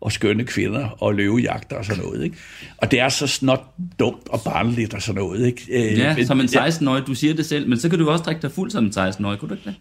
og 0.00 0.12
skønne 0.12 0.44
kvinder 0.44 0.88
og 1.02 1.14
løvejagter 1.14 1.76
og 1.76 1.84
sådan 1.84 2.04
noget. 2.04 2.24
Ikke? 2.24 2.36
Og 2.76 2.90
det 2.90 3.00
er 3.00 3.08
så 3.08 3.26
snot 3.26 3.64
dumt 3.98 4.28
og 4.28 4.40
barnligt 4.44 4.94
og 4.94 5.02
sådan 5.02 5.22
noget. 5.22 5.46
Ikke? 5.46 5.92
Øh, 5.92 5.98
ja, 5.98 6.16
men, 6.16 6.26
som 6.26 6.40
en 6.40 6.46
16-årig, 6.46 7.06
du 7.06 7.14
siger 7.14 7.34
det 7.34 7.46
selv, 7.46 7.68
men 7.68 7.78
så 7.78 7.88
kan 7.88 7.98
du 7.98 8.10
også 8.10 8.24
drikke 8.24 8.42
dig 8.42 8.52
fuld 8.52 8.70
som 8.70 8.84
en 8.84 8.90
16-årig, 8.90 9.38
kunne 9.38 9.48
du 9.48 9.54
ikke 9.54 9.64
det? 9.64 9.74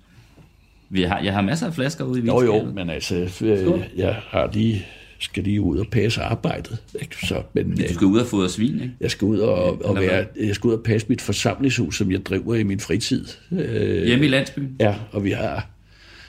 Vi 0.89 1.03
har, 1.03 1.19
jeg 1.19 1.33
har 1.33 1.41
masser 1.41 1.67
af 1.67 1.73
flasker 1.73 2.03
ude 2.03 2.23
i 2.23 2.25
Jo, 2.25 2.41
jo, 2.41 2.63
men 2.63 2.89
altså, 2.89 3.15
øh, 3.41 3.81
jeg 3.95 4.15
har 4.29 4.49
lige 4.53 4.85
skal 5.19 5.43
lige 5.43 5.61
ud 5.61 5.77
og 5.77 5.87
passe 5.91 6.21
arbejdet. 6.21 6.83
Ikke? 7.01 7.27
Så, 7.27 7.43
men, 7.53 7.77
du 7.77 7.93
skal 7.93 8.07
ud 8.07 8.19
og 8.19 8.27
fodre 8.27 8.49
svin, 8.49 8.73
ikke? 8.73 8.91
Jeg 8.99 9.11
skal 9.11 9.25
ud 9.25 9.39
og, 9.39 9.85
og 9.85 9.95
være, 9.95 10.25
jeg 10.35 10.55
skal 10.55 10.67
ud 10.67 10.73
og 10.73 10.83
passe 10.83 11.07
mit 11.09 11.21
forsamlingshus, 11.21 11.97
som 11.97 12.11
jeg 12.11 12.25
driver 12.25 12.55
i 12.55 12.63
min 12.63 12.79
fritid. 12.79 13.25
Øh, 13.51 14.03
Hjemme 14.05 14.25
i 14.25 14.27
landsbyen? 14.27 14.75
Ja, 14.79 14.95
og 15.11 15.23
vi 15.23 15.31
har... 15.31 15.69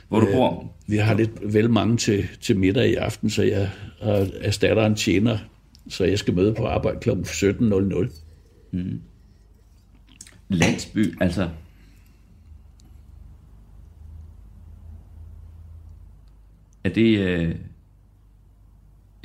Hvor 0.09 0.21
du 0.21 0.27
øh, 0.27 0.35
bor? 0.35 0.75
Vi 0.87 0.97
har 0.97 1.15
lidt 1.15 1.55
vel 1.55 1.71
mange 1.71 1.97
til, 1.97 2.27
til 2.41 2.59
middag 2.59 2.89
i 2.89 2.95
aften, 2.95 3.31
så 3.31 3.43
jeg 3.43 3.71
erstatter 4.41 4.87
en 4.87 4.95
tjener, 4.95 5.39
så 5.89 6.05
jeg 6.05 6.19
skal 6.19 6.35
møde 6.35 6.55
på 6.55 6.67
arbejde 6.67 6.99
kl. 7.01 7.11
17.00. 7.11 8.11
Mm. 8.73 9.01
Landsby, 10.49 11.15
altså... 11.21 11.49
Er 16.85 16.89
det... 16.89 17.19
Øh 17.19 17.55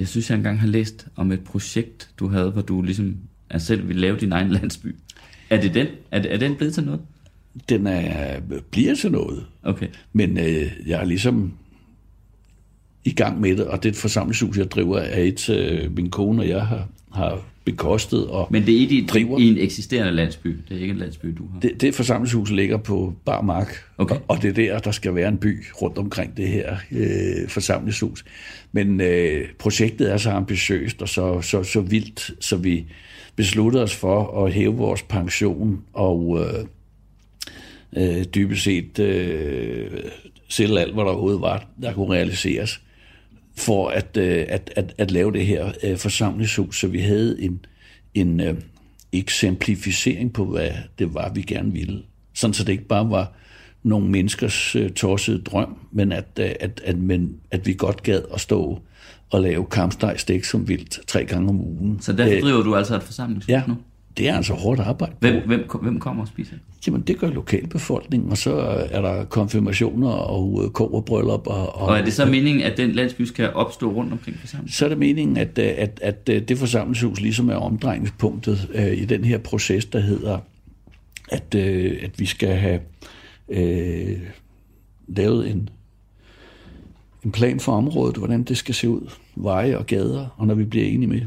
jeg 0.01 0.07
synes, 0.07 0.29
jeg 0.29 0.37
engang 0.37 0.59
har 0.59 0.67
læst 0.67 1.07
om 1.15 1.31
et 1.31 1.43
projekt, 1.43 2.09
du 2.19 2.27
havde, 2.27 2.51
hvor 2.51 2.61
du 2.61 2.81
ligesom 2.81 3.17
er 3.49 3.57
selv 3.57 3.87
ville 3.87 4.01
lave 4.01 4.17
din 4.17 4.31
egen 4.31 4.49
landsby. 4.51 4.95
Er 5.49 5.61
det 5.61 5.73
den? 5.73 5.87
Er, 6.11 6.21
det, 6.21 6.33
er 6.33 6.37
den 6.37 6.55
blevet 6.55 6.73
til 6.73 6.83
noget? 6.83 7.01
Den 7.69 7.87
er, 7.87 8.39
bliver 8.71 8.95
til 8.95 9.11
noget. 9.11 9.45
Okay. 9.63 9.87
Men 10.13 10.37
øh, 10.37 10.71
jeg 10.85 11.01
er 11.01 11.05
ligesom 11.05 11.53
i 13.03 13.11
gang 13.11 13.39
med 13.39 13.57
det, 13.57 13.65
og 13.65 13.83
det 13.83 13.95
forsamlingshus, 13.95 14.57
jeg 14.57 14.71
driver, 14.71 14.97
er 14.97 15.23
et, 15.23 15.49
øh, 15.49 15.95
min 15.95 16.09
kone 16.09 16.41
og 16.41 16.47
jeg 16.47 16.67
har, 16.67 16.87
har 17.13 17.41
bekostet. 17.65 18.27
Og 18.27 18.47
Men 18.51 18.65
det 18.65 18.75
er 18.75 18.87
i, 18.87 19.05
driver. 19.09 19.39
i 19.39 19.47
en 19.47 19.57
eksisterende 19.57 20.11
landsby? 20.11 20.47
Det 20.47 20.77
er 20.77 20.81
ikke 20.81 20.91
en 20.91 20.97
landsby, 20.97 21.27
du 21.37 21.47
har? 21.53 21.59
Det, 21.59 21.81
det 21.81 21.95
forsamlingshus 21.95 22.51
ligger 22.51 22.77
på 22.77 23.13
Bar 23.25 23.41
Mark, 23.41 23.85
okay. 23.97 24.15
og, 24.15 24.21
og 24.27 24.41
det 24.41 24.49
er 24.49 24.53
der, 24.53 24.79
der 24.79 24.91
skal 24.91 25.15
være 25.15 25.27
en 25.27 25.37
by 25.37 25.65
rundt 25.81 25.97
omkring 25.97 26.37
det 26.37 26.47
her 26.47 26.75
øh, 26.91 27.49
forsamlingshus. 27.49 28.25
Men 28.71 29.01
øh, 29.01 29.47
projektet 29.59 30.11
er 30.11 30.17
så 30.17 30.29
ambitiøst 30.29 31.01
og 31.01 31.09
så, 31.09 31.41
så, 31.41 31.63
så 31.63 31.81
vildt, 31.81 32.31
så 32.39 32.55
vi 32.55 32.85
besluttede 33.35 33.83
os 33.83 33.95
for 33.95 34.45
at 34.45 34.53
hæve 34.53 34.75
vores 34.75 35.01
pension 35.01 35.81
og 35.93 36.39
øh, 36.39 36.65
øh, 37.97 38.23
dybest 38.23 38.63
set 38.63 38.99
øh, 38.99 39.89
selv 40.49 40.77
alt, 40.77 40.93
hvad 40.93 41.03
der 41.03 41.09
overhovedet 41.11 41.41
var, 41.41 41.69
der 41.81 41.93
kunne 41.93 42.13
realiseres 42.13 42.81
for 43.61 43.89
at, 43.89 44.17
øh, 44.17 44.45
at, 44.49 44.73
at, 44.75 44.93
at 44.97 45.11
lave 45.11 45.31
det 45.31 45.45
her 45.45 45.71
øh, 45.83 45.97
forsamlingshus, 45.97 46.79
så 46.79 46.87
vi 46.87 46.99
havde 46.99 47.41
en, 47.41 47.65
en 48.13 48.39
øh, 48.39 48.55
eksemplificering 49.11 50.33
på, 50.33 50.45
hvad 50.45 50.69
det 50.99 51.13
var, 51.13 51.31
vi 51.33 51.41
gerne 51.41 51.71
ville. 51.71 52.01
Sådan 52.33 52.53
så 52.53 52.63
det 52.63 52.71
ikke 52.71 52.87
bare 52.87 53.09
var 53.09 53.31
nogle 53.83 54.07
menneskers 54.07 54.75
øh, 54.75 54.89
torsede 54.89 55.41
drøm, 55.41 55.77
men 55.91 56.11
at, 56.11 56.25
øh, 56.39 56.51
at, 56.59 56.81
at, 56.85 56.97
men 56.97 57.35
at 57.51 57.67
vi 57.67 57.73
godt 57.73 58.03
gad 58.03 58.21
at 58.33 58.41
stå 58.41 58.81
og 59.31 59.41
lave 59.41 59.65
kampsteg 59.65 60.45
som 60.45 60.67
vildt 60.67 60.99
tre 61.07 61.25
gange 61.25 61.49
om 61.49 61.61
ugen. 61.61 61.97
Så 62.01 62.13
derfor 62.13 62.35
øh, 62.35 62.41
driver 62.41 62.63
du 62.63 62.75
altså 62.75 62.95
et 62.95 63.03
forsamlingshus 63.03 63.49
ja, 63.49 63.63
nu? 63.67 63.75
Det 64.17 64.29
er 64.29 64.35
altså 64.35 64.53
hårdt 64.53 64.79
arbejde. 64.79 65.15
Hvem, 65.19 65.41
hvem, 65.45 65.69
hvem 65.81 65.99
kommer 65.99 66.21
og 66.21 66.27
spiser? 66.27 66.55
Jamen, 66.87 67.01
det 67.01 67.19
gør 67.19 67.29
lokalbefolkningen, 67.29 68.31
og 68.31 68.37
så 68.37 68.53
er 68.91 69.01
der 69.01 69.25
konfirmationer 69.25 70.09
og 70.09 70.61
øh, 70.63 70.69
koverbryllup. 70.69 71.47
Og, 71.47 71.75
og, 71.75 71.87
og 71.87 71.97
er 71.97 72.03
det 72.03 72.13
så 72.13 72.25
meningen, 72.25 72.63
at 72.63 72.77
den 72.77 72.91
landsby 72.91 73.21
skal 73.21 73.53
opstå 73.53 73.91
rundt 73.91 74.11
omkring 74.11 74.37
forsamlingen? 74.39 74.71
Så 74.71 74.85
er 74.85 74.89
det 74.89 74.97
meningen, 74.97 75.37
at, 75.37 75.57
øh, 75.57 75.65
at, 75.77 75.99
at, 76.01 76.29
at 76.29 76.49
det 76.49 76.57
forsamlingshus 76.57 77.21
ligesom 77.21 77.49
er 77.49 77.55
omdrejningspunktet 77.55 78.69
øh, 78.73 78.97
i 78.97 79.05
den 79.05 79.23
her 79.23 79.37
proces, 79.37 79.85
der 79.85 79.99
hedder, 79.99 80.37
at, 81.31 81.55
øh, 81.55 81.97
at 82.03 82.19
vi 82.19 82.25
skal 82.25 82.55
have 82.55 82.79
øh, 83.49 84.19
lavet 85.07 85.51
en, 85.51 85.69
en 87.25 87.31
plan 87.31 87.59
for 87.59 87.71
området, 87.71 88.17
hvordan 88.17 88.43
det 88.43 88.57
skal 88.57 88.75
se 88.75 88.89
ud, 88.89 89.11
veje 89.35 89.77
og 89.77 89.85
gader, 89.85 90.35
og 90.37 90.47
når 90.47 90.55
vi 90.55 90.63
bliver 90.63 90.85
enige 90.85 91.07
med 91.07 91.21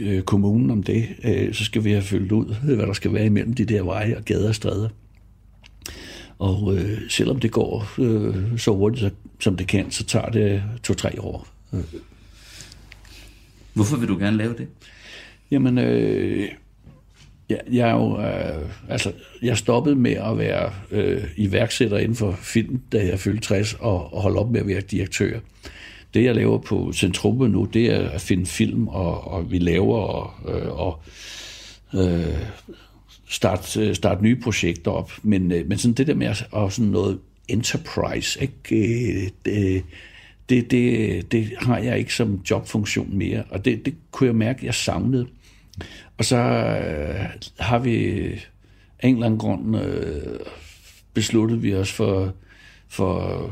øh, 0.00 0.22
kommunen 0.22 0.70
om 0.70 0.82
det, 0.82 1.08
øh, 1.24 1.54
så 1.54 1.64
skal 1.64 1.84
vi 1.84 1.90
have 1.90 2.02
fyldt 2.02 2.32
ud, 2.32 2.54
hvad 2.62 2.86
der 2.86 2.92
skal 2.92 3.12
være 3.12 3.26
imellem 3.26 3.54
de 3.54 3.64
der 3.64 3.82
veje 3.82 4.16
og 4.16 4.24
gader 4.24 4.48
og 4.48 4.54
stræder. 4.54 4.88
Og 6.38 6.76
øh, 6.76 6.98
selvom 7.08 7.40
det 7.40 7.50
går 7.50 7.88
øh, 7.98 8.58
så 8.58 8.74
hurtigt, 8.74 9.14
som 9.40 9.56
det 9.56 9.68
kan, 9.68 9.90
så 9.90 10.04
tager 10.04 10.28
det 10.28 10.62
to-tre 10.82 11.20
år. 11.20 11.48
Hvorfor 13.74 13.96
vil 13.96 14.08
du 14.08 14.18
gerne 14.18 14.36
lave 14.36 14.54
det? 14.58 14.68
Jamen, 15.50 15.78
øh, 15.78 16.48
jeg, 17.48 17.60
jeg 17.72 17.88
er 17.88 17.94
jo, 17.94 18.20
øh, 18.20 18.68
altså, 18.88 19.12
jeg 19.42 19.58
stoppede 19.58 19.96
med 19.96 20.12
at 20.12 20.38
være 20.38 20.72
øh, 20.90 21.24
iværksætter 21.36 21.98
inden 21.98 22.16
for 22.16 22.32
film, 22.32 22.80
da 22.92 23.06
jeg 23.06 23.18
fyldte 23.18 23.42
60, 23.42 23.74
og, 23.74 24.14
og 24.14 24.22
holdt 24.22 24.38
op 24.38 24.50
med 24.50 24.60
at 24.60 24.66
være 24.66 24.80
direktør. 24.80 25.38
Det, 26.14 26.24
jeg 26.24 26.34
laver 26.34 26.58
på 26.58 26.92
Centruppe 26.92 27.48
nu, 27.48 27.64
det 27.64 27.86
er 27.86 28.08
at 28.08 28.20
finde 28.20 28.46
film, 28.46 28.88
og, 28.88 29.26
og 29.26 29.50
vi 29.50 29.58
laver 29.58 29.98
og, 29.98 30.54
øh, 30.54 30.80
og 30.80 31.02
øh, 31.94 32.46
starte 33.28 33.80
øh, 33.80 33.94
start 33.94 34.22
nye 34.22 34.36
projekter 34.36 34.90
op. 34.90 35.12
Men, 35.22 35.52
øh, 35.52 35.68
men 35.68 35.78
sådan 35.78 35.94
det 35.94 36.06
der 36.06 36.14
med 36.14 36.26
at, 36.26 36.46
og 36.50 36.72
sådan 36.72 36.90
noget 36.90 37.18
enterprise, 37.48 38.42
ikke? 38.42 39.32
Det, 39.44 39.84
det, 40.48 40.70
det, 40.70 41.32
det 41.32 41.52
har 41.58 41.78
jeg 41.78 41.98
ikke 41.98 42.14
som 42.14 42.40
jobfunktion 42.50 43.16
mere, 43.16 43.42
og 43.50 43.64
det, 43.64 43.84
det 43.84 43.94
kunne 44.10 44.26
jeg 44.26 44.36
mærke, 44.36 44.66
jeg 44.66 44.74
savnede. 44.74 45.26
Og 46.18 46.24
så 46.24 46.36
øh, 46.36 47.24
har 47.58 47.78
vi 47.78 48.18
af 48.98 49.08
en 49.08 49.14
eller 49.14 49.26
anden 49.26 49.38
grund 49.38 49.76
øh, 49.76 50.38
besluttede 51.14 51.60
vi 51.60 51.74
os 51.74 51.92
for, 51.92 52.32
for 52.88 53.50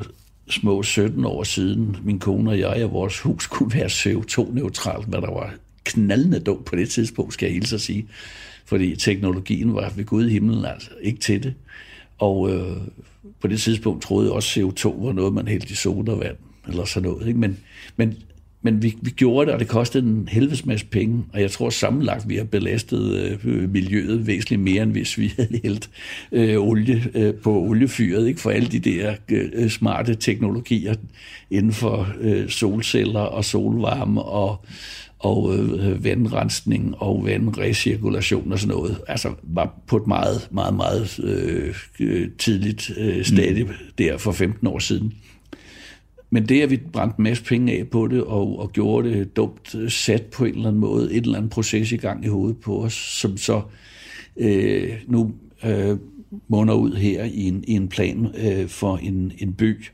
små 0.53 0.83
17 0.83 1.25
år 1.25 1.43
siden, 1.45 1.97
min 2.05 2.19
kone 2.19 2.51
og 2.51 2.59
jeg, 2.59 2.85
og 2.85 2.93
vores 2.93 3.21
hus 3.21 3.47
kunne 3.47 3.75
være 3.75 3.87
CO2-neutralt, 3.87 5.07
hvad 5.09 5.21
der 5.21 5.31
var 5.31 5.55
knaldende 5.85 6.41
dumt 6.41 6.65
på 6.65 6.77
det 6.77 6.91
tidspunkt, 6.91 7.35
skal 7.35 7.47
jeg 7.47 7.55
hilse 7.55 7.75
at 7.75 7.81
sige. 7.81 8.07
Fordi 8.65 8.97
teknologien 8.97 9.75
var 9.75 9.93
ved 9.97 10.05
Gud 10.05 10.27
i 10.27 10.33
himlen 10.33 10.65
altså 10.65 10.91
ikke 11.03 11.21
til 11.21 11.43
det. 11.43 11.55
Og 12.19 12.51
øh, 12.51 12.77
på 13.41 13.49
det 13.49 13.61
tidspunkt 13.61 14.03
troede 14.03 14.27
jeg 14.27 14.33
også, 14.33 14.61
at 14.61 14.67
CO2 14.67 15.05
var 15.05 15.13
noget, 15.13 15.33
man 15.33 15.49
hældte 15.49 15.73
i 15.73 15.75
sodavand, 15.75 16.37
eller 16.69 16.85
sådan 16.85 17.09
noget. 17.11 17.27
Ikke? 17.27 17.41
Men, 17.41 17.59
men 17.97 18.17
men 18.63 18.83
vi, 18.83 18.97
vi 19.03 19.11
gjorde 19.11 19.47
det, 19.47 19.55
og 19.55 19.61
det 19.61 19.69
kostede 19.69 20.07
en 20.07 20.29
helvedes 20.29 20.67
masse 20.67 20.87
penge, 20.87 21.25
og 21.33 21.41
jeg 21.41 21.51
tror 21.51 21.71
sammenlagt, 21.71 22.29
vi 22.29 22.37
har 22.37 22.45
belastet 22.45 23.39
øh, 23.45 23.71
miljøet 23.71 24.27
væsentligt 24.27 24.63
mere, 24.63 24.83
end 24.83 24.93
hvis 24.93 25.19
vi 25.19 25.33
havde 25.37 25.61
hældt 25.63 25.91
øh, 26.33 26.57
olie 26.59 27.11
øh, 27.15 27.35
på 27.35 27.61
oliefyret, 27.61 28.29
ikke? 28.29 28.41
for 28.41 28.51
alle 28.51 28.69
de 28.69 28.79
der 28.79 29.15
øh, 29.29 29.71
smarte 29.71 30.15
teknologier 30.15 30.95
inden 31.51 31.73
for 31.73 32.09
øh, 32.21 32.49
solceller 32.49 33.21
og 33.21 33.45
solvarme 33.45 34.23
og, 34.23 34.65
og 35.19 35.55
øh, 35.59 36.05
vandrensning 36.05 36.95
og 36.99 37.25
vandrecirkulation 37.25 38.53
og 38.53 38.59
sådan 38.59 38.77
noget, 38.77 39.01
altså 39.09 39.35
var 39.43 39.75
på 39.87 39.97
et 39.97 40.07
meget, 40.07 40.49
meget, 40.51 40.75
meget 40.75 41.21
øh, 42.01 42.29
tidligt 42.39 42.91
øh, 42.99 43.25
stadie 43.25 43.65
mm. 43.65 43.71
der 43.99 44.19
for 44.19 44.33
15 44.33 44.67
år 44.67 44.79
siden. 44.79 45.13
Men 46.31 46.49
det, 46.49 46.63
at 46.63 46.71
vi 46.71 46.77
brændte 46.93 47.15
en 47.19 47.23
masse 47.23 47.45
penge 47.45 47.79
af 47.79 47.89
på 47.89 48.07
det, 48.07 48.23
og, 48.23 48.59
og 48.59 48.73
gjorde 48.73 49.11
det 49.11 49.37
dumt 49.37 49.75
øh, 49.75 49.91
sat 49.91 50.23
på 50.23 50.45
en 50.45 50.55
eller 50.55 50.69
anden 50.69 50.81
måde, 50.81 51.13
et 51.13 51.25
eller 51.25 51.39
andet 51.39 51.51
proces 51.51 51.93
i 51.93 51.97
gang 51.97 52.25
i 52.25 52.29
hovedet 52.29 52.57
på 52.57 52.85
os, 52.85 52.95
som 52.95 53.37
så 53.37 53.63
øh, 54.37 54.93
nu 55.07 55.33
øh, 55.65 55.97
munder 56.49 56.75
ud 56.75 56.97
her 56.97 57.25
i 57.25 57.49
en, 57.49 57.65
i 57.69 57.73
en 57.73 57.89
plan 57.89 58.29
øh, 58.39 58.69
for 58.69 58.97
en, 58.97 59.33
en 59.39 59.53
by, 59.53 59.85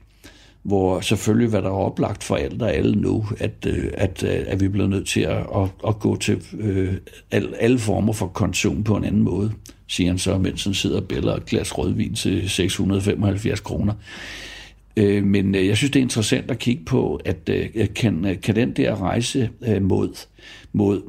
hvor 0.63 1.01
selvfølgelig, 1.01 1.53
var 1.53 1.61
der 1.61 1.71
oplagt 1.71 2.25
for 2.25 2.37
alt 2.37 2.63
og 2.63 2.75
alle 2.75 2.97
nu, 2.97 3.27
at, 3.39 3.67
øh, 3.67 3.91
at, 3.95 4.23
øh, 4.23 4.45
at 4.47 4.61
vi 4.61 4.69
bliver 4.69 4.87
nødt 4.87 5.09
til 5.09 5.21
at, 5.21 5.47
at, 5.57 5.69
at 5.89 5.99
gå 5.99 6.17
til 6.17 6.43
øh, 6.59 6.95
al, 7.31 7.55
alle 7.61 7.79
former 7.79 8.13
for 8.13 8.27
konsum 8.27 8.85
på 8.85 8.97
en 8.97 9.05
anden 9.05 9.23
måde, 9.23 9.53
siger 9.87 10.11
han 10.11 10.19
så, 10.19 10.39
mens 10.39 10.65
han 10.65 10.75
sidder 10.75 11.01
og 11.01 11.09
bæller 11.09 11.35
et 11.35 11.47
glas 11.47 11.79
rødvin 11.79 12.15
til 12.15 12.51
675 12.51 13.61
kroner. 13.61 13.93
Øh, 14.97 15.25
men 15.25 15.55
øh, 15.55 15.67
jeg 15.67 15.77
synes, 15.77 15.91
det 15.91 16.01
er 16.01 16.05
interessant 16.05 16.51
at 16.51 16.59
kigge 16.59 16.85
på, 16.85 17.21
at 17.25 17.49
øh, 17.49 17.69
kan, 17.95 18.39
kan 18.43 18.57
den 18.57 18.73
der 18.73 19.03
rejse 19.03 19.51
mod, 19.81 20.27
mod 20.73 21.03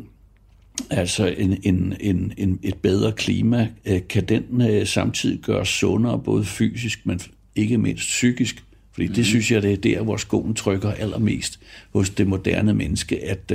altså 0.90 1.28
en, 1.38 1.58
en, 1.64 1.96
en, 2.00 2.34
en, 2.38 2.60
et 2.64 2.76
bedre 2.76 3.12
klima, 3.12 3.68
kan 4.10 4.26
den 4.26 4.86
samtidig 4.86 5.40
gøre 5.40 5.66
sundere, 5.66 6.20
både 6.20 6.46
fysisk, 6.46 7.06
men 7.06 7.20
ikke 7.56 7.78
mindst 7.78 8.08
psykisk? 8.08 8.64
Fordi 8.92 9.08
mm. 9.08 9.14
det 9.14 9.22
mhm. 9.22 9.26
synes 9.26 9.52
jeg, 9.52 9.62
det 9.62 9.72
er 9.72 9.78
der, 9.78 10.02
hvor 10.02 10.18
skoen 10.18 10.54
trykker 10.54 10.92
allermest 10.92 11.60
hos 11.94 12.10
det 12.10 12.28
moderne 12.28 12.74
menneske, 12.74 13.24
at, 13.24 13.52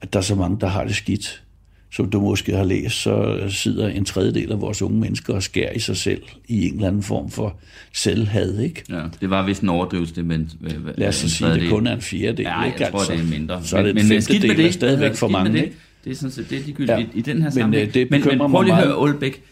at 0.00 0.12
der 0.12 0.18
er 0.18 0.22
så 0.22 0.34
mange, 0.34 0.60
der 0.60 0.66
har 0.66 0.84
det 0.84 0.96
skidt 0.96 1.42
som 1.92 2.10
du 2.10 2.20
måske 2.20 2.56
har 2.56 2.64
læst, 2.64 2.94
så 3.02 3.40
sidder 3.48 3.88
en 3.88 4.04
tredjedel 4.04 4.52
af 4.52 4.60
vores 4.60 4.82
unge 4.82 5.00
mennesker 5.00 5.34
og 5.34 5.42
skærer 5.42 5.72
i 5.72 5.78
sig 5.78 5.96
selv 5.96 6.22
i 6.48 6.68
en 6.68 6.74
eller 6.74 6.88
anden 6.88 7.02
form 7.02 7.30
for 7.30 7.56
selvhad, 7.92 8.58
ikke? 8.58 8.84
Ja, 8.90 9.02
det 9.20 9.30
var 9.30 9.46
vist 9.46 9.62
en 9.62 9.68
overdrivelse, 9.68 10.22
men... 10.22 10.50
Lad 10.96 11.08
os 11.08 11.14
sige, 11.14 11.54
det 11.54 11.70
kun 11.70 11.86
er 11.86 11.92
en 11.94 12.00
fjerdedel, 12.00 12.46
ja, 12.46 12.64
ikke? 12.64 12.82
jeg 12.82 12.90
tror, 12.90 12.98
altså, 12.98 13.12
det 13.12 13.20
er 13.20 13.38
mindre. 13.38 13.64
Så 13.64 13.76
er 13.76 13.82
det 13.82 13.90
en 13.90 13.94
men, 13.94 14.06
femtedel, 14.06 14.56
det, 14.56 14.66
er 14.66 14.70
stadigvæk 14.70 15.14
for 15.14 15.28
mange, 15.28 15.52
det. 15.52 15.64
ikke? 15.64 15.76
Det 16.04 16.10
er 16.10 16.14
sådan 16.14 16.30
set, 16.30 16.50
det 16.50 16.58
er 16.58 16.62
ligegyldigt 16.62 16.98
ja. 16.98 17.04
i, 17.04 17.08
i 17.14 17.20
den 17.20 17.42
her 17.42 17.50
sammenhæng. 17.50 17.86
Men, 17.86 17.94
det 17.94 18.10
men, 18.10 18.38
men 18.38 18.50
prøv 18.50 18.62
lige 18.62 18.74
at 18.74 18.84
høre, 18.84 18.98
Olbæk, 18.98 19.42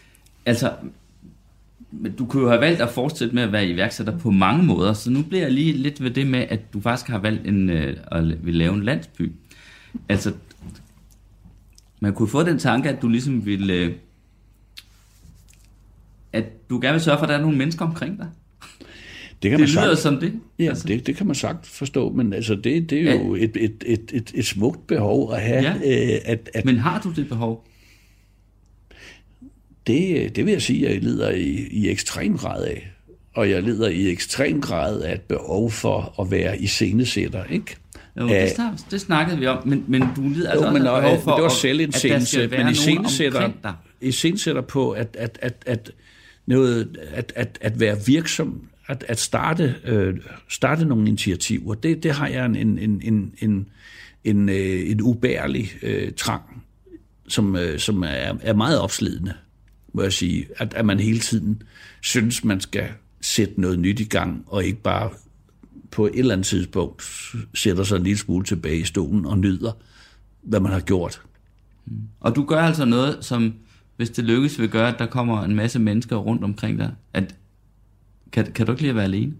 altså, 0.45 0.71
du 2.17 2.25
kunne 2.25 2.43
jo 2.43 2.49
have 2.49 2.61
valgt 2.61 2.81
at 2.81 2.89
fortsætte 2.89 3.35
med 3.35 3.43
at 3.43 3.51
være 3.51 3.67
iværksætter 3.67 4.17
på 4.17 4.31
mange 4.31 4.63
måder, 4.63 4.93
så 4.93 5.09
nu 5.09 5.21
bliver 5.21 5.43
jeg 5.43 5.51
lige 5.51 5.73
lidt 5.73 6.03
ved 6.03 6.11
det 6.11 6.27
med, 6.27 6.45
at 6.49 6.73
du 6.73 6.81
faktisk 6.81 7.11
har 7.11 7.19
valgt 7.19 7.47
en, 7.47 7.69
øh, 7.69 7.97
at 8.11 8.45
vil 8.45 8.55
lave 8.55 8.73
en 8.73 8.83
landsby. 8.83 9.31
Altså, 10.09 10.31
man 11.99 12.13
kunne 12.13 12.27
få 12.27 12.43
den 12.43 12.59
tanke, 12.59 12.89
at 12.89 13.01
du 13.01 13.07
ligesom 13.07 13.45
ville... 13.45 13.73
Øh, 13.73 13.93
at 16.33 16.69
du 16.69 16.79
gerne 16.81 16.93
vil 16.93 17.01
sørge 17.01 17.17
for, 17.17 17.23
at 17.23 17.29
der 17.29 17.35
er 17.35 17.41
nogle 17.41 17.57
mennesker 17.57 17.85
omkring 17.85 18.17
dig. 18.17 18.27
Det, 19.43 19.51
kan 19.51 19.59
det 19.59 19.75
man 19.75 19.83
lyder 19.83 19.95
sagt, 19.95 19.99
som 19.99 20.19
det. 20.19 20.33
Ja, 20.59 20.63
altså. 20.63 20.87
det, 20.87 21.07
det 21.07 21.15
kan 21.15 21.27
man 21.27 21.35
sagt 21.35 21.67
forstå, 21.67 22.11
men 22.11 22.33
altså 22.33 22.55
det, 22.55 22.89
det 22.89 23.09
er 23.09 23.15
jo 23.15 23.35
ja. 23.35 23.43
et, 23.43 23.57
et, 23.57 23.83
et, 23.85 24.11
et, 24.13 24.31
et 24.35 24.45
smukt 24.45 24.87
behov 24.87 25.33
at 25.33 25.41
have. 25.41 25.61
Ja. 25.61 25.73
Øh, 25.73 26.19
at, 26.25 26.49
at, 26.53 26.65
men 26.65 26.77
har 26.77 27.01
du 27.01 27.11
det 27.11 27.29
behov? 27.29 27.67
Det, 29.87 30.35
det 30.35 30.45
vil 30.45 30.51
jeg 30.51 30.61
sige, 30.61 30.87
at 30.87 30.93
jeg 30.93 31.03
lider 31.03 31.29
i, 31.29 31.67
i 31.71 31.89
ekstrem 31.89 32.37
grad 32.37 32.63
af. 32.63 32.91
Og 33.33 33.49
jeg 33.49 33.63
lider 33.63 33.87
i 33.87 34.09
ekstrem 34.09 34.61
grad 34.61 35.01
af 35.01 35.13
et 35.13 35.21
behov 35.21 35.71
for 35.71 36.21
at 36.21 36.31
være 36.31 36.61
i 36.61 36.67
scenesætter, 36.67 37.43
ikke? 37.43 37.75
Jo, 38.19 38.27
det, 38.27 38.51
snak, 38.55 38.73
det 38.91 39.01
snakkede 39.01 39.39
vi 39.39 39.45
om, 39.45 39.67
men, 39.67 39.85
men 39.87 40.03
du 40.15 40.21
lider 40.29 40.49
altså 40.51 40.65
jo, 40.65 40.73
men, 40.73 40.87
også 40.87 41.01
behov 41.01 41.21
for, 41.21 41.35
det 41.35 41.43
var 41.43 41.49
selv 41.49 41.79
en 41.79 41.91
scene, 41.91 42.47
men 42.47 42.69
i 42.69 42.73
scenesætter, 42.73 43.51
i 44.01 44.11
scenesætter 44.11 44.61
på 44.61 44.91
at, 44.91 45.15
at, 45.19 45.39
at, 45.41 45.63
at, 45.65 45.91
noget, 46.45 46.97
at, 47.13 47.33
at, 47.35 47.57
at 47.61 47.79
være 47.79 47.97
virksom, 48.05 48.67
at, 48.87 49.05
at 49.07 49.19
starte, 49.19 49.75
øh, 49.83 50.15
starte 50.49 50.85
nogle 50.85 51.07
initiativer, 51.07 51.73
det, 51.73 52.03
det 52.03 52.11
har 52.11 52.27
jeg 52.27 52.45
en, 52.45 52.55
en, 52.55 52.79
en, 52.79 53.01
en, 53.03 53.33
en, 53.41 53.69
en, 54.23 54.49
øh, 54.49 54.91
en 54.91 55.01
ubærlig 55.01 55.71
øh, 55.81 56.11
trang, 56.11 56.63
som, 57.27 57.55
øh, 57.55 57.79
som 57.79 58.03
er, 58.03 58.33
er 58.41 58.53
meget 58.53 58.79
opslidende, 58.79 59.33
må 59.93 60.01
jeg 60.01 60.13
sige. 60.13 60.47
At, 60.57 60.73
at 60.73 60.85
man 60.85 60.99
hele 60.99 61.19
tiden 61.19 61.61
synes, 62.01 62.43
man 62.43 62.61
skal 62.61 62.89
sætte 63.21 63.61
noget 63.61 63.79
nyt 63.79 63.99
i 63.99 64.03
gang, 64.03 64.43
og 64.47 64.65
ikke 64.65 64.81
bare 64.81 65.09
på 65.91 66.05
et 66.05 66.19
eller 66.19 66.33
andet 66.33 66.47
tidspunkt 66.47 67.03
sætter 67.53 67.83
sig 67.83 67.95
en 67.95 68.03
lille 68.03 68.17
smule 68.17 68.45
tilbage 68.45 68.79
i 68.79 68.83
stolen 68.83 69.25
og 69.25 69.39
nyder, 69.39 69.71
hvad 70.41 70.59
man 70.59 70.71
har 70.71 70.79
gjort. 70.79 71.21
Og 72.19 72.35
du 72.35 72.45
gør 72.45 72.61
altså 72.61 72.85
noget, 72.85 73.17
som 73.21 73.53
hvis 73.97 74.09
det 74.09 74.23
lykkes, 74.23 74.59
vil 74.59 74.69
gøre, 74.69 74.93
at 74.93 74.99
der 74.99 75.05
kommer 75.05 75.43
en 75.43 75.55
masse 75.55 75.79
mennesker 75.79 76.15
rundt 76.15 76.43
omkring 76.43 76.79
dig. 76.79 76.91
At, 77.13 77.35
kan, 78.31 78.51
kan 78.51 78.65
du 78.65 78.71
ikke 78.71 78.81
lide 78.81 78.89
at 78.89 78.95
være 78.95 79.05
alene? 79.05 79.33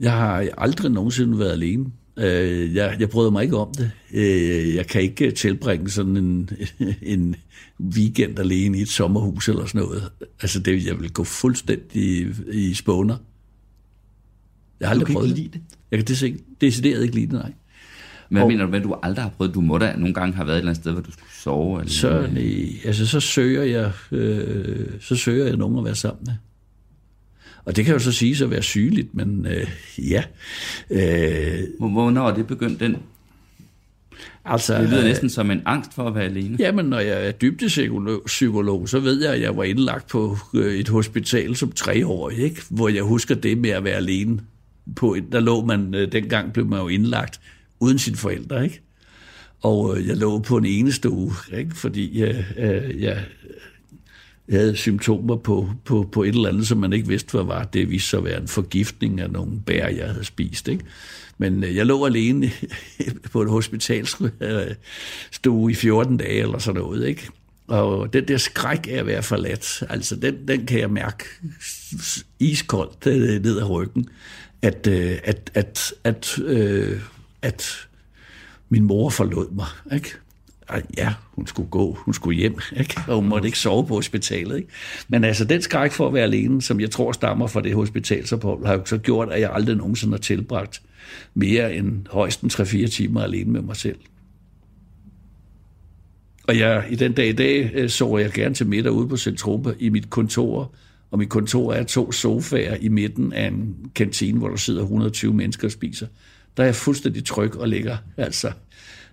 Jeg 0.00 0.12
har 0.12 0.48
aldrig 0.58 0.90
nogensinde 0.90 1.38
været 1.38 1.52
alene. 1.52 1.86
Øh, 2.16 2.74
jeg, 2.74 2.96
jeg 3.00 3.10
bryder 3.10 3.30
mig 3.30 3.42
ikke 3.42 3.56
om 3.56 3.74
det. 3.74 3.90
Øh, 4.14 4.74
jeg 4.74 4.86
kan 4.86 5.02
ikke 5.02 5.30
tilbringe 5.30 5.90
sådan 5.90 6.16
en, 6.16 6.50
en 7.02 7.36
weekend 7.80 8.38
alene 8.38 8.78
i 8.78 8.82
et 8.82 8.88
sommerhus 8.88 9.48
eller 9.48 9.66
sådan 9.66 9.80
noget. 9.80 10.10
Altså, 10.42 10.60
det, 10.60 10.86
jeg 10.86 11.00
vil 11.00 11.12
gå 11.12 11.24
fuldstændig 11.24 12.28
i 12.52 12.74
spåner. 12.74 13.16
Jeg 14.80 14.88
har 14.88 14.90
aldrig 14.90 15.00
du 15.00 15.06
kan 15.06 15.14
prøvet 15.14 15.28
ikke 15.28 15.40
lide 15.40 15.52
det? 15.52 15.60
Jeg 15.90 15.98
kan 15.98 16.06
det 16.06 16.40
decideret 16.60 17.02
ikke 17.02 17.14
lide 17.14 17.26
det, 17.26 17.32
nej. 17.32 17.52
Hvad 18.30 18.42
og, 18.42 18.48
mener 18.48 18.66
du 18.66 18.76
at 18.76 18.82
du 18.82 18.96
aldrig 19.02 19.22
har 19.22 19.30
prøvet? 19.30 19.54
Du 19.54 19.60
må 19.60 19.78
da 19.78 19.94
nogle 19.96 20.14
gange 20.14 20.34
have 20.34 20.46
været 20.46 20.56
et 20.56 20.58
eller 20.58 20.70
andet 20.70 20.82
sted, 20.82 20.92
hvor 20.92 21.00
du 21.00 21.12
skulle 21.12 21.32
sove? 21.32 21.80
Eller 21.80 21.92
så, 21.92 22.28
nej, 22.32 22.66
altså, 22.84 23.06
så 23.06 23.20
søger 23.20 23.62
jeg, 23.62 23.92
øh, 24.12 24.86
så 25.00 25.16
søger 25.16 25.46
jeg 25.46 25.56
nogen 25.56 25.78
at 25.78 25.84
være 25.84 25.94
sammen 25.94 26.24
med. 26.26 26.34
Og 27.64 27.76
det 27.76 27.84
kan 27.84 27.94
jo 27.94 27.98
så 27.98 28.12
sige 28.12 28.44
at 28.44 28.50
være 28.50 28.62
sygeligt, 28.62 29.14
men 29.14 29.46
øh, 29.46 29.68
ja. 29.98 30.22
Øh, 30.90 31.58
Hvornår 31.78 32.28
er 32.28 32.34
det 32.34 32.46
begyndt, 32.46 32.80
den 32.80 32.96
Altså, 34.44 34.78
det 34.78 34.88
lyder 34.88 35.04
næsten 35.04 35.30
som 35.30 35.50
en 35.50 35.62
angst 35.66 35.94
for 35.94 36.08
at 36.08 36.14
være 36.14 36.24
alene. 36.24 36.56
Jamen, 36.58 36.86
når 36.86 36.98
jeg 36.98 37.26
er 37.26 37.32
dybdepsykolog, 37.32 38.88
så 38.88 39.00
ved 39.00 39.22
jeg, 39.22 39.32
at 39.32 39.40
jeg 39.40 39.56
var 39.56 39.64
indlagt 39.64 40.08
på 40.08 40.36
øh, 40.54 40.74
et 40.74 40.88
hospital 40.88 41.56
som 41.56 41.72
treårig, 41.72 42.38
ikke? 42.38 42.62
hvor 42.68 42.88
jeg 42.88 43.02
husker 43.02 43.34
det 43.34 43.58
med 43.58 43.70
at 43.70 43.84
være 43.84 43.94
alene. 43.94 44.40
På, 44.96 45.16
der 45.32 45.40
lå 45.40 45.64
man, 45.64 45.94
øh, 45.94 46.12
dengang 46.12 46.52
blev 46.52 46.66
man 46.66 46.80
jo 46.80 46.88
indlagt 46.88 47.40
uden 47.80 47.98
sine 47.98 48.16
forældre, 48.16 48.64
ikke? 48.64 48.80
Og 49.62 49.98
øh, 49.98 50.08
jeg 50.08 50.16
lå 50.16 50.38
på 50.38 50.56
en 50.56 50.64
eneste 50.64 51.10
uge, 51.10 51.32
ikke? 51.52 51.76
fordi 51.76 52.22
øh, 52.22 52.52
øh, 52.56 53.02
jeg, 53.02 53.24
jeg 54.48 54.60
havde 54.60 54.76
symptomer 54.76 55.36
på, 55.36 55.70
på, 55.84 56.08
på 56.12 56.22
et 56.22 56.28
eller 56.28 56.48
andet, 56.48 56.66
som 56.66 56.78
man 56.78 56.92
ikke 56.92 57.08
vidste, 57.08 57.30
hvad 57.30 57.44
var. 57.44 57.64
Det 57.64 57.90
viste 57.90 58.08
sig 58.08 58.18
at 58.18 58.24
være 58.24 58.40
en 58.40 58.48
forgiftning 58.48 59.20
af 59.20 59.30
nogle 59.30 59.60
bær, 59.66 59.88
jeg 59.88 60.08
havde 60.08 60.24
spist. 60.24 60.68
Ikke? 60.68 60.84
Men 61.38 61.62
jeg 61.62 61.86
lå 61.86 62.06
alene 62.06 62.50
på 63.32 63.42
et 63.42 63.50
hospitalstue 63.50 64.30
i 65.70 65.74
14 65.74 66.16
dage 66.16 66.42
eller 66.42 66.58
sådan 66.58 66.80
noget, 66.80 67.08
ikke? 67.08 67.28
Og 67.66 68.12
den 68.12 68.28
der 68.28 68.36
skræk 68.36 68.86
af 68.90 68.96
at 68.96 69.06
være 69.06 69.22
forladt, 69.22 69.82
altså 69.88 70.16
den, 70.16 70.48
den 70.48 70.66
kan 70.66 70.80
jeg 70.80 70.90
mærke 70.90 71.24
iskoldt 72.38 73.06
ned 73.42 73.58
ad 73.58 73.70
ryggen, 73.70 74.08
at, 74.62 74.86
øh, 74.86 75.18
at, 75.24 75.50
at, 75.54 75.92
at, 76.04 76.38
at, 76.38 76.38
at 77.42 77.88
min 78.68 78.84
mor 78.84 79.10
forlod 79.10 79.50
mig, 79.50 79.66
ikke? 79.92 80.10
ja, 80.96 81.14
hun 81.32 81.46
skulle 81.46 81.70
gå, 81.70 81.92
hun 81.92 82.14
skulle 82.14 82.38
hjem, 82.38 82.58
ikke? 82.76 83.00
og 83.08 83.14
hun 83.14 83.28
måtte 83.28 83.48
ikke 83.48 83.58
sove 83.58 83.86
på 83.86 83.94
hospitalet. 83.94 84.56
Ikke? 84.56 84.68
Men 85.08 85.24
altså, 85.24 85.44
den 85.44 85.62
skræk 85.62 85.92
for 85.92 86.06
at 86.06 86.14
være 86.14 86.22
alene, 86.22 86.62
som 86.62 86.80
jeg 86.80 86.90
tror 86.90 87.12
stammer 87.12 87.46
fra 87.46 87.60
det 87.60 87.74
hospitalsophold, 87.74 88.66
har 88.66 88.74
jo 88.74 88.84
så 88.84 88.98
gjort, 88.98 89.32
at 89.32 89.40
jeg 89.40 89.50
aldrig 89.52 89.76
nogensinde 89.76 90.12
har 90.12 90.18
tilbragt 90.18 90.82
mere 91.34 91.74
end 91.74 92.06
højst 92.10 92.44
3-4 92.44 92.86
timer 92.86 93.22
alene 93.22 93.52
med 93.52 93.60
mig 93.60 93.76
selv. 93.76 93.98
Og 96.48 96.58
jeg, 96.58 96.84
i 96.90 96.94
den 96.94 97.12
dag 97.12 97.28
i 97.28 97.32
dag 97.32 97.70
øh, 97.74 97.90
så 97.90 98.18
jeg 98.18 98.32
gerne 98.32 98.54
til 98.54 98.66
middag 98.66 98.92
ude 98.92 99.08
på 99.08 99.16
Centropa 99.16 99.72
i 99.78 99.88
mit 99.88 100.10
kontor, 100.10 100.72
og 101.10 101.18
mit 101.18 101.28
kontor 101.28 101.72
er 101.72 101.82
to 101.84 102.12
sofaer 102.12 102.76
i 102.80 102.88
midten 102.88 103.32
af 103.32 103.46
en 103.46 103.76
kantine, 103.94 104.38
hvor 104.38 104.48
der 104.48 104.56
sidder 104.56 104.82
120 104.82 105.34
mennesker 105.34 105.68
og 105.68 105.72
spiser. 105.72 106.06
Der 106.56 106.62
er 106.62 106.66
jeg 106.66 106.74
fuldstændig 106.74 107.24
tryg 107.24 107.56
og 107.56 107.68
ligger 107.68 107.96
altså 108.16 108.52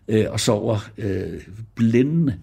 øh, 0.07 0.25
og 0.29 0.39
sover 0.39 0.89
øh, 0.97 1.41
blændende. 1.75 2.37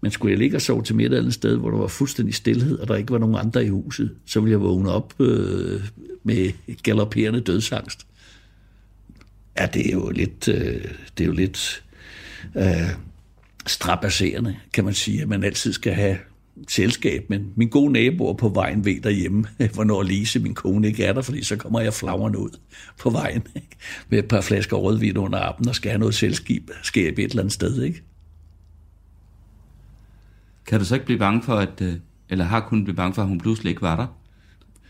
Men 0.00 0.10
skulle 0.10 0.30
jeg 0.30 0.38
ligge 0.38 0.56
og 0.56 0.62
sove 0.62 0.82
til 0.82 0.96
middag 0.96 1.18
et 1.18 1.34
sted, 1.34 1.56
hvor 1.56 1.70
der 1.70 1.78
var 1.78 1.86
fuldstændig 1.86 2.34
stillhed, 2.34 2.78
og 2.78 2.88
der 2.88 2.96
ikke 2.96 3.12
var 3.12 3.18
nogen 3.18 3.36
andre 3.36 3.64
i 3.64 3.68
huset, 3.68 4.10
så 4.26 4.40
ville 4.40 4.52
jeg 4.52 4.60
vågne 4.60 4.90
op 4.90 5.14
øh, 5.20 5.80
med 6.22 6.52
galopperende 6.82 7.40
dødsangst. 7.40 8.06
Ja, 9.58 9.66
det 9.66 9.88
er 9.88 9.92
jo 9.92 10.10
lidt, 10.10 10.48
øh, 10.48 10.84
det 11.18 11.24
er 11.24 11.26
jo 11.26 11.32
lidt 11.32 11.84
øh, 12.56 12.90
strapasserende, 13.66 14.56
kan 14.72 14.84
man 14.84 14.94
sige, 14.94 15.22
at 15.22 15.28
man 15.28 15.44
altid 15.44 15.72
skal 15.72 15.92
have 15.92 16.18
selskab, 16.68 17.24
men 17.28 17.52
min 17.56 17.68
gode 17.68 17.92
naboer 17.92 18.34
på 18.34 18.48
vejen 18.48 18.84
ved 18.84 19.00
derhjemme, 19.00 19.44
hvornår 19.74 20.02
Lise, 20.02 20.38
min 20.38 20.54
kone, 20.54 20.86
ikke 20.86 21.04
er 21.04 21.12
der, 21.12 21.22
fordi 21.22 21.44
så 21.44 21.56
kommer 21.56 21.80
jeg 21.80 21.94
flagrende 21.94 22.38
ud 22.38 22.50
på 22.98 23.10
vejen 23.10 23.42
ikke? 23.56 23.76
med 24.08 24.18
et 24.18 24.28
par 24.28 24.40
flasker 24.40 24.76
rødvin 24.76 25.16
under 25.16 25.38
armen 25.38 25.68
og 25.68 25.74
skal 25.74 25.90
have 25.90 25.98
noget 25.98 26.14
selskab, 26.14 26.70
skab 26.82 27.18
et 27.18 27.24
eller 27.24 27.42
andet 27.42 27.52
sted. 27.52 27.82
Ikke? 27.82 28.02
Kan 30.66 30.78
du 30.78 30.84
så 30.84 30.94
ikke 30.94 31.06
blive 31.06 31.18
bange 31.18 31.42
for, 31.42 31.54
at, 31.54 31.80
øh, 31.80 31.94
eller 32.28 32.44
har 32.44 32.60
kun 32.60 32.84
blive 32.84 32.96
bange 32.96 33.14
for, 33.14 33.22
at 33.22 33.28
hun 33.28 33.40
pludselig 33.40 33.70
ikke 33.70 33.82
var 33.82 33.96
der? 33.96 34.06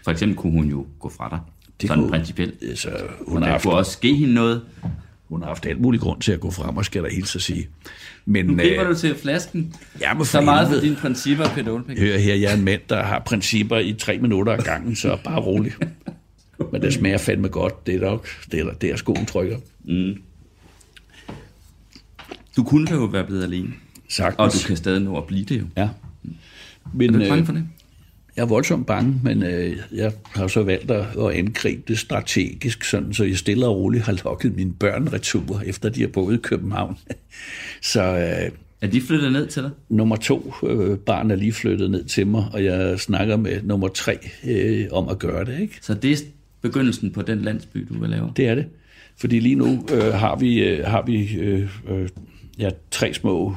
For 0.04 0.10
eksempel 0.10 0.36
kunne 0.36 0.52
hun 0.52 0.68
jo 0.68 0.86
gå 0.98 1.08
fra 1.08 1.28
dig. 1.30 1.40
Det 1.80 1.88
sådan 1.88 2.02
kunne, 2.02 2.10
principielt. 2.10 2.78
Så 2.78 2.90
hun, 3.26 3.42
har 3.42 3.50
haft, 3.50 3.64
kunne 3.64 3.74
også 3.74 3.92
ske 3.92 4.14
hende 4.14 4.34
noget. 4.34 4.62
Hun 5.28 5.42
har 5.42 5.48
haft 5.48 5.66
alt 5.66 5.80
mulig 5.80 6.00
grund 6.00 6.20
til 6.20 6.32
at 6.32 6.40
gå 6.40 6.50
frem, 6.50 6.76
og 6.76 6.84
skal 6.84 7.02
der 7.02 7.10
helt 7.10 7.28
så 7.28 7.40
sige. 7.40 7.68
Men, 8.24 8.46
nu 8.46 8.56
griber 8.56 8.82
øh, 8.82 8.88
du 8.88 8.94
til 8.94 9.14
flasken. 9.14 9.74
Ja, 10.00 10.14
men 10.14 10.24
så 10.24 10.40
meget 10.40 10.68
for 10.68 10.80
dine 10.80 10.96
principper, 10.96 11.48
Peter 11.48 11.72
Olbæk. 11.72 11.98
Hør 11.98 12.18
her, 12.18 12.34
jeg 12.34 12.52
er 12.52 12.56
en 12.56 12.64
mand, 12.64 12.80
der 12.88 13.02
har 13.02 13.22
principper 13.26 13.78
i 13.78 13.92
tre 13.92 14.18
minutter 14.18 14.52
ad 14.52 14.58
gangen, 14.58 14.96
så 14.96 15.18
bare 15.24 15.40
rolig. 15.40 15.72
Men 16.72 16.82
det 16.82 16.94
smager 16.94 17.18
fandme 17.18 17.48
godt. 17.48 17.86
Det 17.86 17.94
er 17.94 18.00
nok, 18.00 18.28
det 18.52 18.60
er, 18.60 18.72
det 18.72 18.90
er 18.90 18.96
skoen 18.96 19.26
trykker. 19.26 19.58
Mm. 19.84 20.22
Du 22.56 22.62
kunne 22.62 22.90
jo 22.90 23.04
være 23.04 23.24
blevet 23.24 23.42
alene. 23.42 23.72
Sagtens. 24.08 24.54
Og 24.54 24.62
du 24.62 24.66
kan 24.66 24.76
stadig 24.76 25.00
nå 25.00 25.16
at 25.16 25.24
blive 25.24 25.44
det 25.44 25.60
jo. 25.60 25.64
Ja. 25.76 25.88
Men, 26.94 27.14
er 27.14 27.18
du 27.18 27.28
bange 27.28 27.46
for 27.46 27.52
det? 27.52 27.64
Jeg 28.38 28.44
er 28.44 28.48
voldsomt 28.48 28.86
bange, 28.86 29.20
men 29.24 29.42
øh, 29.42 29.76
jeg 29.92 30.12
har 30.24 30.46
så 30.46 30.62
valgt 30.62 30.90
at, 30.90 31.06
at 31.18 31.30
angribe 31.30 31.82
det 31.88 31.98
strategisk, 31.98 32.84
sådan, 32.84 33.14
så 33.14 33.24
jeg 33.24 33.38
stille 33.38 33.66
og 33.66 33.76
roligt 33.76 34.04
har 34.04 34.20
lukket 34.24 34.56
mine 34.56 34.72
børn 34.72 35.12
retur, 35.12 35.62
efter 35.66 35.88
de 35.88 36.02
er 36.02 36.08
boet 36.08 36.34
i 36.34 36.40
København. 36.42 36.98
så, 37.92 38.02
øh, 38.02 38.50
er 38.80 38.86
de 38.86 39.00
flyttet 39.00 39.32
ned 39.32 39.46
til 39.46 39.62
dig? 39.62 39.70
Nummer 39.88 40.16
to 40.16 40.54
øh, 40.66 40.98
barn 40.98 41.30
er 41.30 41.36
lige 41.36 41.52
flyttet 41.52 41.90
ned 41.90 42.04
til 42.04 42.26
mig, 42.26 42.44
og 42.52 42.64
jeg 42.64 43.00
snakker 43.00 43.36
med 43.36 43.62
nummer 43.62 43.88
tre 43.88 44.18
øh, 44.44 44.86
om 44.92 45.08
at 45.08 45.18
gøre 45.18 45.44
det. 45.44 45.60
Ikke? 45.60 45.78
Så 45.82 45.94
det 45.94 46.12
er 46.12 46.16
begyndelsen 46.62 47.10
på 47.10 47.22
den 47.22 47.42
landsby, 47.42 47.86
du 47.88 48.00
vil 48.00 48.10
lave? 48.10 48.32
Det 48.36 48.48
er 48.48 48.54
det. 48.54 48.66
Fordi 49.16 49.40
lige 49.40 49.54
nu 49.54 49.86
øh, 49.92 50.14
har 50.14 50.36
vi, 50.36 50.58
øh, 50.58 50.86
har 50.86 51.02
vi 51.02 51.34
øh, 51.34 51.70
øh, 51.88 52.08
ja, 52.58 52.70
tre 52.90 53.14
små 53.14 53.56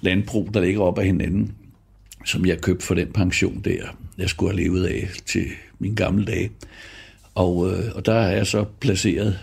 landbrug, 0.00 0.50
der 0.54 0.60
ligger 0.60 0.80
op 0.80 0.98
ad 0.98 1.04
hinanden 1.04 1.52
som 2.28 2.46
jeg 2.46 2.60
købte 2.60 2.86
for 2.86 2.94
den 2.94 3.12
pension 3.12 3.60
der, 3.60 3.96
jeg 4.18 4.28
skulle 4.28 4.52
have 4.52 4.62
levet 4.62 4.86
af 4.86 5.08
til 5.26 5.46
min 5.78 5.94
gamle 5.94 6.24
dage. 6.24 6.50
Og, 7.34 7.70
øh, 7.70 7.94
og 7.94 8.06
der 8.06 8.14
er 8.14 8.36
jeg 8.36 8.46
så 8.46 8.64
placeret 8.80 9.38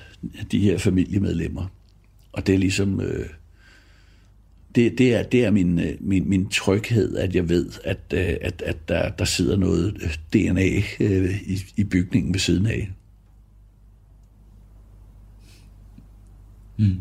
de 0.52 0.60
her 0.60 0.78
familiemedlemmer. 0.78 1.66
Og 2.32 2.48
det 2.48 2.56
er 2.56 2.60
ligesom... 2.60 3.02
Øh, 3.02 3.30
det, 4.76 4.98
det, 4.98 5.16
er, 5.16 5.24
det 5.24 5.46
er 5.46 5.52
min, 5.52 5.80
øh, 5.80 5.96
min, 6.00 6.30
min 6.30 6.50
tryghed, 6.50 7.18
at 7.18 7.36
jeg 7.36 7.50
ved, 7.50 7.72
at, 7.84 8.00
øh, 8.14 8.36
at, 8.42 8.62
at 8.62 8.90
der, 8.90 9.10
der 9.10 9.26
sidder 9.26 9.58
noget 9.58 9.98
øh, 10.02 10.16
DNA 10.34 10.82
øh, 11.00 11.42
i, 11.42 11.60
i 11.78 11.84
bygningen 11.84 12.34
ved 12.34 12.40
siden 12.40 12.66
af. 12.66 12.92
Mm. 16.78 16.98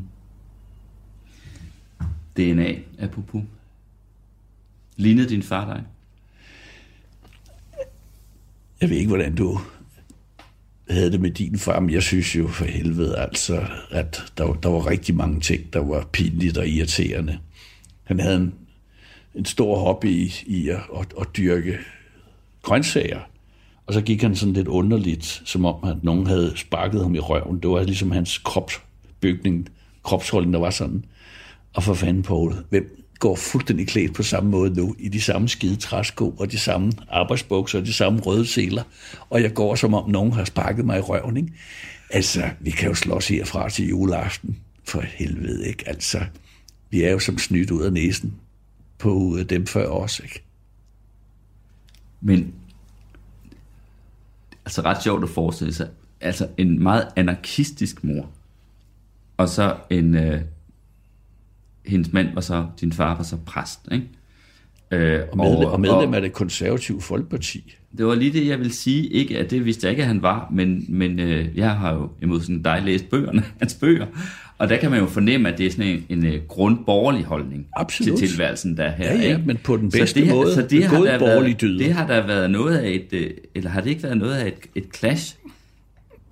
DNA, 2.37 2.75
apropos. 2.99 3.43
Lignede 4.97 5.29
din 5.29 5.43
far 5.43 5.65
dig? 5.75 5.85
Jeg 8.81 8.91
ved 8.91 8.97
ikke, 8.97 9.09
hvordan 9.09 9.35
du 9.35 9.61
havde 10.91 11.13
det 11.13 11.21
med 11.21 11.31
din 11.31 11.59
far, 11.59 11.81
men 11.81 11.91
jeg 11.91 12.03
synes 12.03 12.37
jo 12.37 12.49
for 12.49 12.65
helvede 12.65 13.19
altså, 13.19 13.67
at 13.91 14.23
der, 14.39 14.53
der 14.53 14.69
var 14.69 14.87
rigtig 14.91 15.15
mange 15.15 15.41
ting, 15.41 15.73
der 15.73 15.81
var 15.81 16.09
pinligt 16.13 16.59
og 16.59 16.69
irriterende. 16.69 17.39
Han 18.05 18.21
havde 18.21 18.37
en, 18.37 18.55
en 19.35 19.45
stor 19.45 19.79
hobby 19.79 20.07
i, 20.07 20.33
i 20.47 20.69
at, 20.69 20.81
at, 21.01 21.15
at 21.21 21.27
dyrke 21.37 21.79
grøntsager, 22.63 23.21
og 23.87 23.95
så 23.95 24.01
gik 24.01 24.23
han 24.23 24.37
sådan 24.37 24.55
lidt 24.55 24.69
underligt, 24.69 25.43
som 25.45 25.65
om 25.65 25.85
at 25.85 26.05
nogen 26.05 26.27
havde 26.27 26.53
sparket 26.57 27.03
ham 27.03 27.15
i 27.15 27.19
røven. 27.19 27.59
Det 27.61 27.71
var 27.71 27.83
ligesom 27.83 28.11
hans 28.11 28.39
kropsbygning, 28.39 29.69
kropsholdning, 30.03 30.53
der 30.53 30.61
var 30.61 30.71
sådan. 30.71 31.05
Og 31.75 31.83
for 31.83 31.95
fanden, 31.95 32.23
Paul, 32.23 32.55
hvem, 32.71 33.04
går 33.19 33.37
fuldstændig 33.37 33.89
klædt 33.89 34.15
på 34.15 34.23
samme 34.23 34.51
måde 34.51 34.75
nu, 34.75 34.95
i 34.99 35.09
de 35.09 35.21
samme 35.21 35.49
skide 35.49 35.77
træsko, 35.77 36.31
og 36.31 36.53
de 36.53 36.59
samme 36.59 36.93
arbejdsbukser, 37.09 37.79
og 37.79 37.87
de 37.87 37.93
samme 37.93 38.21
røde 38.21 38.47
seler, 38.47 38.83
og 39.31 39.43
jeg 39.43 39.55
går 39.55 39.75
som 39.75 39.95
om 39.95 40.11
nogen 40.11 40.33
har 40.33 40.45
sparket 40.45 40.85
mig 40.85 40.99
i 40.99 41.01
røven, 41.01 41.37
ikke? 41.37 41.53
Altså, 42.11 42.51
vi 42.61 42.71
kan 42.71 42.89
jo 42.89 42.95
slås 42.95 43.29
herfra 43.29 43.71
til 43.71 43.89
juleaften, 43.89 44.59
for 44.85 45.01
helvede, 45.01 45.69
ikke? 45.69 45.89
Altså, 45.89 46.25
vi 46.91 47.03
er 47.03 47.11
jo 47.11 47.19
som 47.19 47.39
snydt 47.39 47.71
ud 47.71 47.83
af 47.83 47.93
næsen 47.93 48.35
på 48.99 49.39
dem 49.49 49.67
før 49.67 49.89
os, 49.89 50.21
ikke? 50.21 50.43
Men, 52.21 52.55
altså 54.65 54.83
ret 54.83 55.03
sjovt 55.03 55.23
at 55.23 55.31
forestille 55.31 55.75
sig, 55.75 55.89
altså 56.21 56.49
en 56.57 56.83
meget 56.83 57.09
anarkistisk 57.17 58.05
mor, 58.05 58.31
og 59.37 59.49
så 59.49 59.77
en, 59.91 60.15
øh, 60.15 60.41
hendes 61.87 62.13
mand 62.13 62.29
var 62.35 62.41
så, 62.41 62.67
din 62.81 62.93
far 62.93 63.17
var 63.17 63.23
så 63.23 63.37
præst, 63.47 63.81
ikke? 63.93 64.07
Øh, 64.91 65.21
og, 65.33 65.39
medlem, 65.39 65.67
og, 65.67 65.73
og 65.73 65.81
medlem 65.81 66.15
af 66.15 66.21
det 66.21 66.33
konservative 66.33 67.01
folkeparti. 67.01 67.77
Det 67.99 68.07
var 68.07 68.15
lige 68.15 68.33
det, 68.33 68.47
jeg 68.47 68.59
vil 68.59 68.73
sige. 68.73 69.07
Ikke, 69.07 69.39
at 69.39 69.51
det 69.51 69.65
vidste 69.65 69.87
jeg 69.87 69.91
ikke, 69.91 70.03
at 70.03 70.09
han 70.09 70.23
var, 70.23 70.49
men, 70.53 70.85
men 70.89 71.21
øh, 71.21 71.47
jeg 71.55 71.71
har 71.71 71.95
jo 71.95 72.09
imod 72.23 72.41
sådan 72.41 72.63
dig 72.63 72.83
læst 72.85 73.11
bøgerne, 73.11 73.45
hans 73.61 73.75
bøger, 73.75 74.07
og 74.59 74.69
der 74.69 74.77
kan 74.77 74.91
man 74.91 75.01
jo 75.01 75.07
fornemme, 75.07 75.49
at 75.49 75.59
det 75.59 75.67
er 75.67 75.71
sådan 75.71 75.87
en, 75.87 76.07
en, 76.09 76.27
en 76.27 76.41
grundborgerlig 76.49 77.25
holdning 77.25 77.67
Absolut. 77.77 78.19
til 78.19 78.29
tilværelsen, 78.29 78.77
der 78.77 78.91
her. 78.91 79.13
Ja, 79.13 79.21
ja, 79.21 79.29
ikke? 79.29 79.43
men 79.47 79.57
på 79.57 79.77
den 79.77 79.91
bedste 79.91 80.21
så 80.21 80.27
det, 80.27 80.35
måde. 80.35 80.55
Så 80.55 80.63
det 80.63 80.85
har, 80.85 80.97
der 80.97 81.19
været, 81.19 81.61
det 81.61 81.95
har 81.95 82.07
der 82.07 82.27
været 82.27 82.51
noget 82.51 82.77
af 82.77 82.91
et, 82.91 83.09
øh, 83.13 83.31
eller 83.55 83.71
har 83.71 83.81
det 83.81 83.91
ikke 83.91 84.03
været 84.03 84.19
noget 84.19 84.35
af 84.35 84.47
et, 84.47 84.55
et 84.75 84.97
clash 84.97 85.37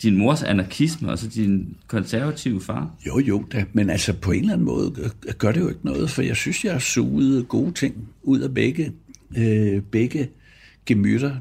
din 0.02 0.16
mors 0.16 0.42
anarkisme, 0.42 1.10
og 1.10 1.18
så 1.18 1.28
din 1.28 1.76
konservative 1.86 2.60
far? 2.60 2.90
Jo, 3.06 3.18
jo, 3.18 3.44
da. 3.52 3.64
men 3.72 3.90
altså 3.90 4.12
på 4.12 4.32
en 4.32 4.40
eller 4.40 4.52
anden 4.52 4.66
måde 4.66 5.10
gør 5.38 5.52
det 5.52 5.60
jo 5.60 5.68
ikke 5.68 5.84
noget, 5.84 6.10
for 6.10 6.22
jeg 6.22 6.36
synes, 6.36 6.64
jeg 6.64 6.72
har 6.72 6.78
suget 6.78 7.48
gode 7.48 7.72
ting 7.72 8.08
ud 8.22 8.40
af 8.40 8.54
begge, 8.54 8.92
øh, 9.36 9.82
begge 9.82 10.28
gemytter. 10.86 11.36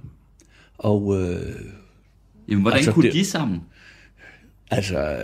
Og, 0.78 1.21
øh, 1.21 1.56
Jamen, 2.47 2.62
hvordan 2.62 2.78
altså, 2.78 2.91
kunne 2.91 3.06
det, 3.06 3.13
de 3.13 3.26
sammen? 3.26 3.62
Altså, 4.71 5.17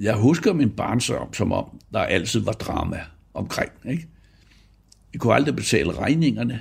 jeg 0.00 0.14
husker 0.14 0.52
min 0.52 0.70
barndom 0.70 1.32
som 1.34 1.52
om, 1.52 1.80
der 1.92 2.00
altid 2.00 2.40
var 2.40 2.52
drama 2.52 3.00
omkring, 3.34 3.70
ikke? 3.88 4.08
Jeg 5.12 5.20
kunne 5.20 5.34
aldrig 5.34 5.56
betale 5.56 5.92
regningerne 5.92 6.60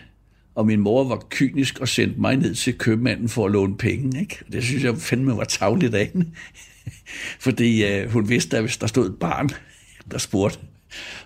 og 0.56 0.66
min 0.66 0.80
mor 0.80 1.04
var 1.04 1.24
kynisk 1.30 1.80
og 1.80 1.88
sendte 1.88 2.22
mig 2.22 2.38
ned 2.38 2.56
til 2.56 2.78
købmanden 2.78 3.30
for 3.30 3.46
at 3.46 3.52
låne 3.52 3.78
penge. 3.78 4.20
Ikke? 4.20 4.40
Det 4.52 4.64
synes 4.64 4.84
jeg 4.84 4.98
fandme 4.98 5.38
var 5.38 5.44
tavligt 5.44 5.96
af 5.96 6.10
hende. 6.14 6.30
Fordi 7.46 7.86
øh, 7.86 8.12
hun 8.12 8.30
vidste, 8.30 8.58
at 8.58 8.64
hvis 8.64 8.78
der 8.78 8.88
stod 8.88 9.10
et 9.10 9.16
barn, 9.16 9.50
der 10.12 10.18
spurgte 10.18 10.60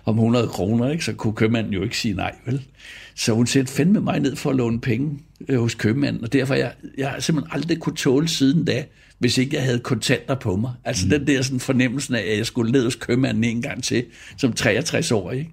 om 0.04 0.14
100 0.14 0.48
kroner, 0.48 0.90
ikke, 0.90 1.04
så 1.04 1.12
kunne 1.12 1.32
købmanden 1.32 1.72
jo 1.72 1.82
ikke 1.82 1.98
sige 1.98 2.14
nej, 2.14 2.34
vel? 2.46 2.62
Så 3.14 3.32
hun 3.32 3.46
sendte 3.46 3.72
fandme 3.72 4.00
mig 4.00 4.20
ned 4.20 4.36
for 4.36 4.50
at 4.50 4.56
låne 4.56 4.80
penge 4.80 5.18
øh, 5.48 5.60
hos 5.60 5.74
købmanden, 5.74 6.24
og 6.24 6.32
derfor 6.32 6.54
jeg, 6.54 6.72
jeg 6.98 7.10
har 7.10 7.20
simpelthen 7.20 7.52
aldrig 7.54 7.78
kunne 7.78 7.96
tåle 7.96 8.28
siden 8.28 8.64
da, 8.64 8.84
hvis 9.18 9.38
ikke 9.38 9.56
jeg 9.56 9.64
havde 9.64 9.78
kontanter 9.78 10.34
på 10.34 10.56
mig. 10.56 10.72
Altså 10.84 11.06
mm. 11.06 11.10
den 11.10 11.26
der 11.26 11.42
sådan 11.42 11.60
fornemmelsen 11.60 12.14
af, 12.14 12.20
at 12.20 12.38
jeg 12.38 12.46
skulle 12.46 12.72
ned 12.72 12.84
hos 12.84 12.94
købmanden 12.94 13.44
en 13.44 13.62
gang 13.62 13.84
til, 13.84 14.04
som 14.36 14.52
63 14.52 15.12
år, 15.12 15.30
ikke? 15.32 15.50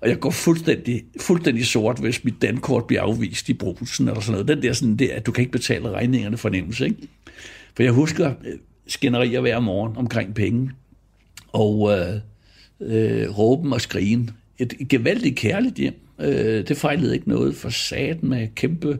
Og 0.00 0.08
jeg 0.08 0.20
går 0.20 0.30
fuldstændig, 0.30 1.04
fuldstændig 1.20 1.66
sort, 1.66 1.98
hvis 1.98 2.24
mit 2.24 2.42
dankort 2.42 2.84
bliver 2.86 3.02
afvist 3.02 3.48
i 3.48 3.54
brusen 3.54 4.08
eller 4.08 4.20
sådan 4.20 4.32
noget. 4.32 4.48
Den 4.48 4.62
der 4.62 4.72
sådan 4.72 4.96
der, 4.96 5.14
at 5.14 5.26
du 5.26 5.32
kan 5.32 5.42
ikke 5.42 5.52
betale 5.52 5.90
regningerne 5.90 6.36
fornemmelse, 6.36 6.84
ikke? 6.84 6.96
For 7.76 7.82
jeg 7.82 7.92
husker 7.92 8.32
øh, 8.44 8.58
skænderier 8.86 9.40
hver 9.40 9.60
morgen 9.60 9.96
omkring 9.96 10.34
penge, 10.34 10.70
og 11.52 11.92
øh, 11.92 12.20
øh, 12.80 13.38
råben 13.38 13.72
og 13.72 13.80
skrigen. 13.80 14.30
Et, 14.58 14.74
et 14.80 14.88
gevaldigt 14.88 15.36
kærligt 15.36 15.76
hjem. 15.76 16.00
Øh, 16.20 16.68
det 16.68 16.76
fejlede 16.76 17.14
ikke 17.14 17.28
noget 17.28 17.56
for 17.56 17.68
saten 17.68 18.28
med 18.28 18.48
kæmpe 18.54 18.98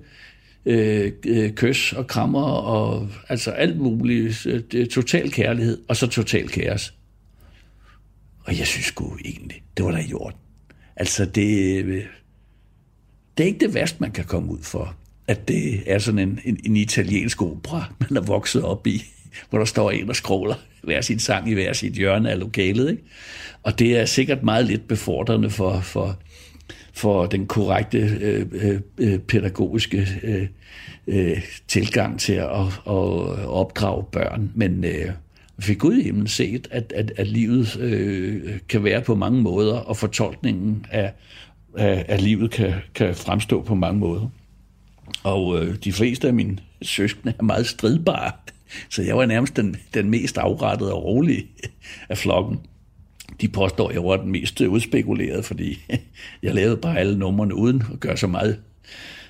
øh, 0.66 1.12
øh, 1.27 1.51
kys 1.53 1.93
og 1.93 2.07
krammer 2.07 2.43
og 2.43 3.09
altså 3.29 3.51
alt 3.51 3.77
muligt. 3.77 4.47
Øh, 4.74 4.87
total 4.87 5.31
kærlighed, 5.31 5.79
og 5.89 5.97
så 5.97 6.07
total 6.07 6.49
kaos. 6.49 6.95
Og 8.45 8.59
jeg 8.59 8.66
synes 8.66 8.87
sgu 8.87 9.16
egentlig, 9.24 9.62
det 9.77 9.85
var 9.85 9.91
da 9.91 9.99
i 10.09 10.12
orden. 10.12 10.39
Altså, 10.97 11.25
det, 11.25 11.85
øh, 11.85 12.05
det 13.39 13.45
er 13.45 13.49
ikke 13.49 13.67
det 13.67 13.75
værste, 13.75 13.97
man 14.01 14.11
kan 14.11 14.25
komme 14.25 14.53
ud 14.53 14.63
for. 14.63 14.97
At 15.29 15.49
det 15.49 15.93
er 15.93 15.99
sådan 15.99 16.19
en, 16.19 16.41
en, 16.45 16.61
en 16.65 16.77
italiensk 16.77 17.43
opera, 17.43 17.93
man 18.11 18.17
er 18.17 18.21
vokset 18.27 18.63
op 18.63 18.87
i, 18.87 19.05
hvor 19.51 19.59
der 19.59 19.67
står 19.67 19.91
en 19.91 20.09
og 20.09 20.17
skråler 20.17 20.55
hver 20.83 21.01
sin 21.01 21.19
sang 21.19 21.51
i 21.51 21.55
hver 21.55 21.73
sit 21.73 21.93
hjørne 21.93 22.31
af 22.31 22.39
lokalet. 22.39 22.91
Ikke? 22.91 23.03
Og 23.63 23.79
det 23.79 23.97
er 23.97 24.05
sikkert 24.05 24.43
meget 24.43 24.65
lidt 24.65 24.89
befordrende 24.89 25.51
for, 25.51 25.81
for, 25.81 26.19
for 26.93 27.27
den 27.27 27.47
korrekte 27.47 27.99
øh, 27.99 28.47
øh, 28.53 28.81
øh 28.99 29.19
pædagogiske 29.19 30.09
øh, 30.23 30.49
øh, 31.07 31.43
tilgang 31.69 32.21
til 32.21 32.33
at, 32.33 32.67
at 32.87 33.47
opdrage 33.47 34.05
børn. 34.13 34.53
Men 34.55 34.85
øh, 34.85 35.11
fik 35.59 35.79
Gud 35.79 35.95
i 35.95 36.03
himlen 36.03 36.27
set, 36.27 36.69
at, 36.71 36.93
at, 36.97 37.13
at 37.17 37.27
livet 37.27 37.77
øh, 37.81 38.59
kan 38.69 38.85
være 38.85 39.01
på 39.01 39.15
mange 39.15 39.43
måder, 39.43 39.77
og 39.77 39.97
fortolkningen 39.97 40.87
af, 40.91 41.13
af, 41.77 42.05
af 42.09 42.25
livet 42.25 42.51
kan, 42.51 42.75
kan 42.95 43.15
fremstå 43.15 43.63
på 43.63 43.75
mange 43.75 44.01
måder. 44.01 44.29
Og 45.23 45.63
øh, 45.63 45.77
de 45.85 45.93
fleste 45.93 46.29
af 46.29 46.35
mine 46.35 46.59
søskende 46.83 47.35
er 47.39 47.43
meget 47.43 47.67
stridbare, 47.67 48.33
så 48.95 49.03
jeg 49.03 49.17
var 49.17 49.27
nærmest 49.27 49.57
den, 49.57 49.77
den 49.95 50.11
mest 50.11 50.39
afrettede 50.39 50.93
og 50.93 51.05
rolige 51.05 51.47
af 52.09 52.19
flokken. 52.19 52.61
De 53.41 53.49
påstår, 53.49 53.89
at 53.89 53.95
jeg 53.95 54.05
var 54.05 54.17
den 54.17 54.31
mest 54.31 54.61
udspekulerede, 54.61 55.43
fordi 55.43 55.79
jeg 56.43 56.55
lavede 56.55 56.77
bare 56.77 56.99
alle 56.99 57.19
numrene 57.19 57.55
uden 57.55 57.83
at 57.93 58.01
gøre 58.01 58.17
så 58.17 58.27
meget 58.27 58.61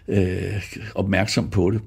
øh, 0.09 0.63
opmærksom 0.95 1.51
på 1.51 1.71
det. 1.71 1.81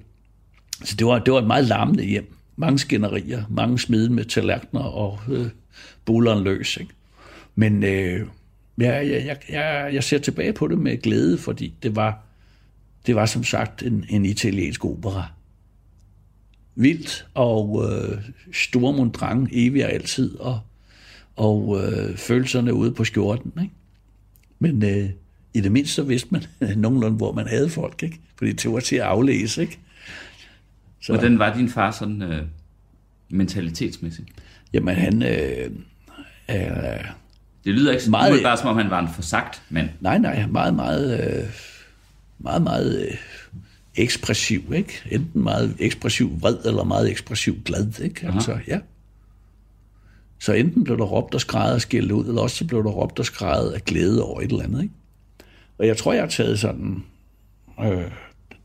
Så 0.84 0.96
det 0.96 1.08
var, 1.08 1.20
det 1.20 1.34
var 1.34 1.40
et 1.40 1.48
meget 1.48 1.66
larmende 1.66 2.04
hjem. 2.04 2.39
Mange 2.60 2.80
skænderier, 2.80 3.44
mange 3.50 3.80
smiden 3.80 4.16
med 4.16 4.26
tallerkener 4.26 4.82
og 4.82 5.20
øh, 5.30 5.48
boleren 6.06 6.44
løs. 6.44 6.78
Ikke? 6.78 6.92
Men 7.56 7.84
øh, 7.84 8.28
jeg, 8.78 9.26
jeg, 9.26 9.38
jeg, 9.50 9.90
jeg 9.94 10.04
ser 10.04 10.18
tilbage 10.18 10.54
på 10.54 10.68
det 10.68 10.78
med 10.78 11.02
glæde, 11.02 11.38
fordi 11.38 11.74
det 11.84 11.96
var, 11.96 12.24
det 13.06 13.16
var 13.16 13.26
som 13.26 13.44
sagt 13.44 13.84
en, 13.84 14.06
en 14.10 14.26
italiensk 14.26 14.86
opera. 14.86 15.32
Vildt 16.76 17.28
og 17.34 17.90
øh, 17.92 18.18
stormundrang 18.54 19.50
evig 19.52 19.86
og 19.86 19.92
altid, 19.92 20.36
og, 20.40 20.60
og 21.36 21.82
øh, 21.84 22.18
følelserne 22.18 22.74
ude 22.74 22.92
på 22.92 23.04
skjorten. 23.04 23.54
Ikke? 23.62 23.74
Men 24.60 24.84
øh, 24.84 25.10
i 25.54 25.62
det 25.62 25.72
mindste 25.72 26.08
vidste 26.08 26.28
man 26.32 26.44
nogenlunde, 26.82 27.18
hvor 27.18 27.32
man 27.32 27.48
havde 27.48 27.70
folk, 27.70 28.04
ikke? 28.04 28.20
fordi 28.36 28.52
det 28.52 28.72
var 28.72 28.80
til 28.80 28.96
at 28.96 29.02
aflæse. 29.02 29.62
Ikke? 29.62 29.80
Så, 31.02 31.14
Hvordan 31.14 31.40
var 31.40 31.54
din 31.54 31.70
far 31.70 31.92
sådan 31.92 32.22
øh, 32.22 32.44
mentalitetsmæssigt? 33.30 34.30
Jamen 34.74 34.96
han... 34.96 35.24
Øh, 35.24 35.72
øh, 36.50 37.06
det 37.64 37.74
lyder 37.74 37.92
ikke 37.92 38.10
meget, 38.10 38.44
bare 38.44 38.58
som 38.58 38.68
om 38.68 38.78
han 38.78 38.90
var 38.90 39.00
en 39.00 39.14
forsagt 39.14 39.62
mand. 39.70 39.90
Nej, 40.00 40.18
nej, 40.18 40.48
meget, 40.48 40.74
meget, 40.74 41.40
øh, 41.40 41.50
meget, 42.40 42.62
meget 42.62 43.08
øh, 43.08 43.18
ekspressiv, 43.96 44.74
ikke? 44.76 45.02
Enten 45.12 45.44
meget 45.44 45.76
ekspressiv 45.80 46.42
vred, 46.42 46.58
eller 46.66 46.84
meget 46.84 47.12
ekspressiv 47.12 47.58
glad, 47.66 48.00
ikke? 48.00 48.28
Aha. 48.28 48.36
Altså, 48.36 48.58
ja. 48.68 48.80
Så 50.40 50.54
enten 50.54 50.84
blev 50.84 50.98
der 50.98 51.04
råbt 51.04 51.34
og 51.36 51.42
skrejet 51.42 51.74
og 51.74 51.82
skældt 51.82 52.12
ud, 52.12 52.26
eller 52.26 52.42
også 52.42 52.56
så 52.56 52.66
blev 52.66 52.84
der 52.84 52.90
råbt 52.90 53.20
og 53.20 53.26
skrejet 53.26 53.72
af 53.72 53.82
glæde 53.86 54.24
over 54.24 54.42
et 54.42 54.52
eller 54.52 54.64
andet, 54.64 54.82
ikke? 54.82 54.94
Og 55.78 55.88
jeg 55.88 55.98
tror, 55.98 56.14
jeg 56.14 56.22
har 56.22 56.30
taget 56.30 56.60
sådan 56.60 57.04
øh, 57.80 58.12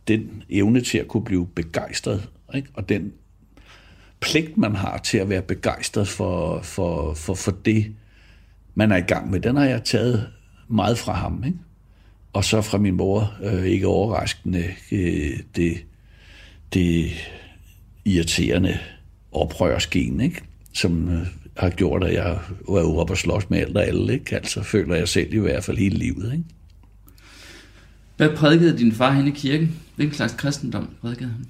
den 0.08 0.42
evne 0.50 0.80
til 0.80 0.98
at 0.98 1.08
kunne 1.08 1.24
blive 1.24 1.46
begejstret, 1.46 2.28
ikke? 2.54 2.68
og 2.74 2.88
den 2.88 3.12
pligt, 4.20 4.56
man 4.56 4.74
har 4.74 4.98
til 4.98 5.18
at 5.18 5.28
være 5.28 5.42
begejstret 5.42 6.08
for, 6.08 6.60
for, 6.62 7.14
for, 7.14 7.34
for 7.34 7.50
det, 7.64 7.94
man 8.74 8.92
er 8.92 8.96
i 8.96 9.00
gang 9.00 9.30
med, 9.30 9.40
den 9.40 9.56
har 9.56 9.64
jeg 9.64 9.84
taget 9.84 10.28
meget 10.68 10.98
fra 10.98 11.12
ham. 11.12 11.44
Ikke? 11.46 11.58
Og 12.32 12.44
så 12.44 12.62
fra 12.62 12.78
min 12.78 12.94
mor, 12.94 13.34
øh, 13.42 13.64
ikke 13.64 13.86
overraskende, 13.86 14.64
øh, 14.92 15.38
det, 15.56 15.84
det 16.74 17.10
irriterende 18.04 18.78
oprørsgen, 19.32 20.20
ikke? 20.20 20.42
som 20.72 21.08
øh, 21.08 21.26
har 21.56 21.70
gjort, 21.70 22.04
at 22.04 22.14
jeg 22.14 22.38
var 22.68 22.98
oppe 22.98 23.12
og 23.12 23.18
slås 23.18 23.50
med 23.50 23.58
alt 23.58 23.76
og 23.76 23.86
alle. 23.86 24.12
Ikke? 24.12 24.36
Altså 24.36 24.62
føler 24.62 24.94
jeg 24.94 25.08
selv 25.08 25.34
i 25.34 25.38
hvert 25.38 25.64
fald 25.64 25.78
hele 25.78 25.98
livet. 25.98 26.32
Ikke? 26.32 26.44
Hvad 28.16 28.30
prædikede 28.36 28.78
din 28.78 28.92
far 28.92 29.12
hen 29.12 29.26
i 29.26 29.30
kirken? 29.30 29.76
Hvilken 29.96 30.14
slags 30.14 30.34
kristendom 30.34 30.88
prædikede 31.00 31.28
han? 31.28 31.46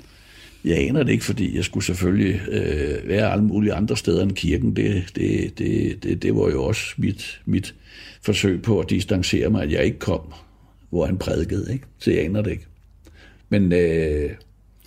Jeg 0.65 0.79
aner 0.79 1.03
det 1.03 1.13
ikke, 1.13 1.25
fordi 1.25 1.57
jeg 1.57 1.65
skulle 1.65 1.85
selvfølgelig 1.85 2.41
øh, 2.49 3.09
være 3.09 3.33
alle 3.33 3.45
mulige 3.45 3.75
andre 3.75 3.97
steder 3.97 4.23
end 4.23 4.33
kirken. 4.33 4.77
Det, 4.77 5.05
det, 5.17 5.59
det, 5.59 6.03
det, 6.03 6.23
det 6.23 6.35
var 6.35 6.51
jo 6.51 6.65
også 6.65 6.95
mit, 6.97 7.41
mit 7.47 7.75
forsøg 8.23 8.63
på 8.63 8.81
at 8.81 8.91
distancere 8.91 9.51
mig, 9.51 9.63
at 9.63 9.73
jeg 9.73 9.85
ikke 9.85 9.99
kom, 9.99 10.21
hvor 10.91 11.07
han 11.07 11.19
prædikede. 11.19 11.73
Ikke? 11.73 11.85
Så 11.99 12.11
jeg 12.11 12.25
aner 12.25 12.43
det 12.43 12.51
ikke. 12.51 12.67
Men... 13.49 13.73
Øh, 13.73 14.31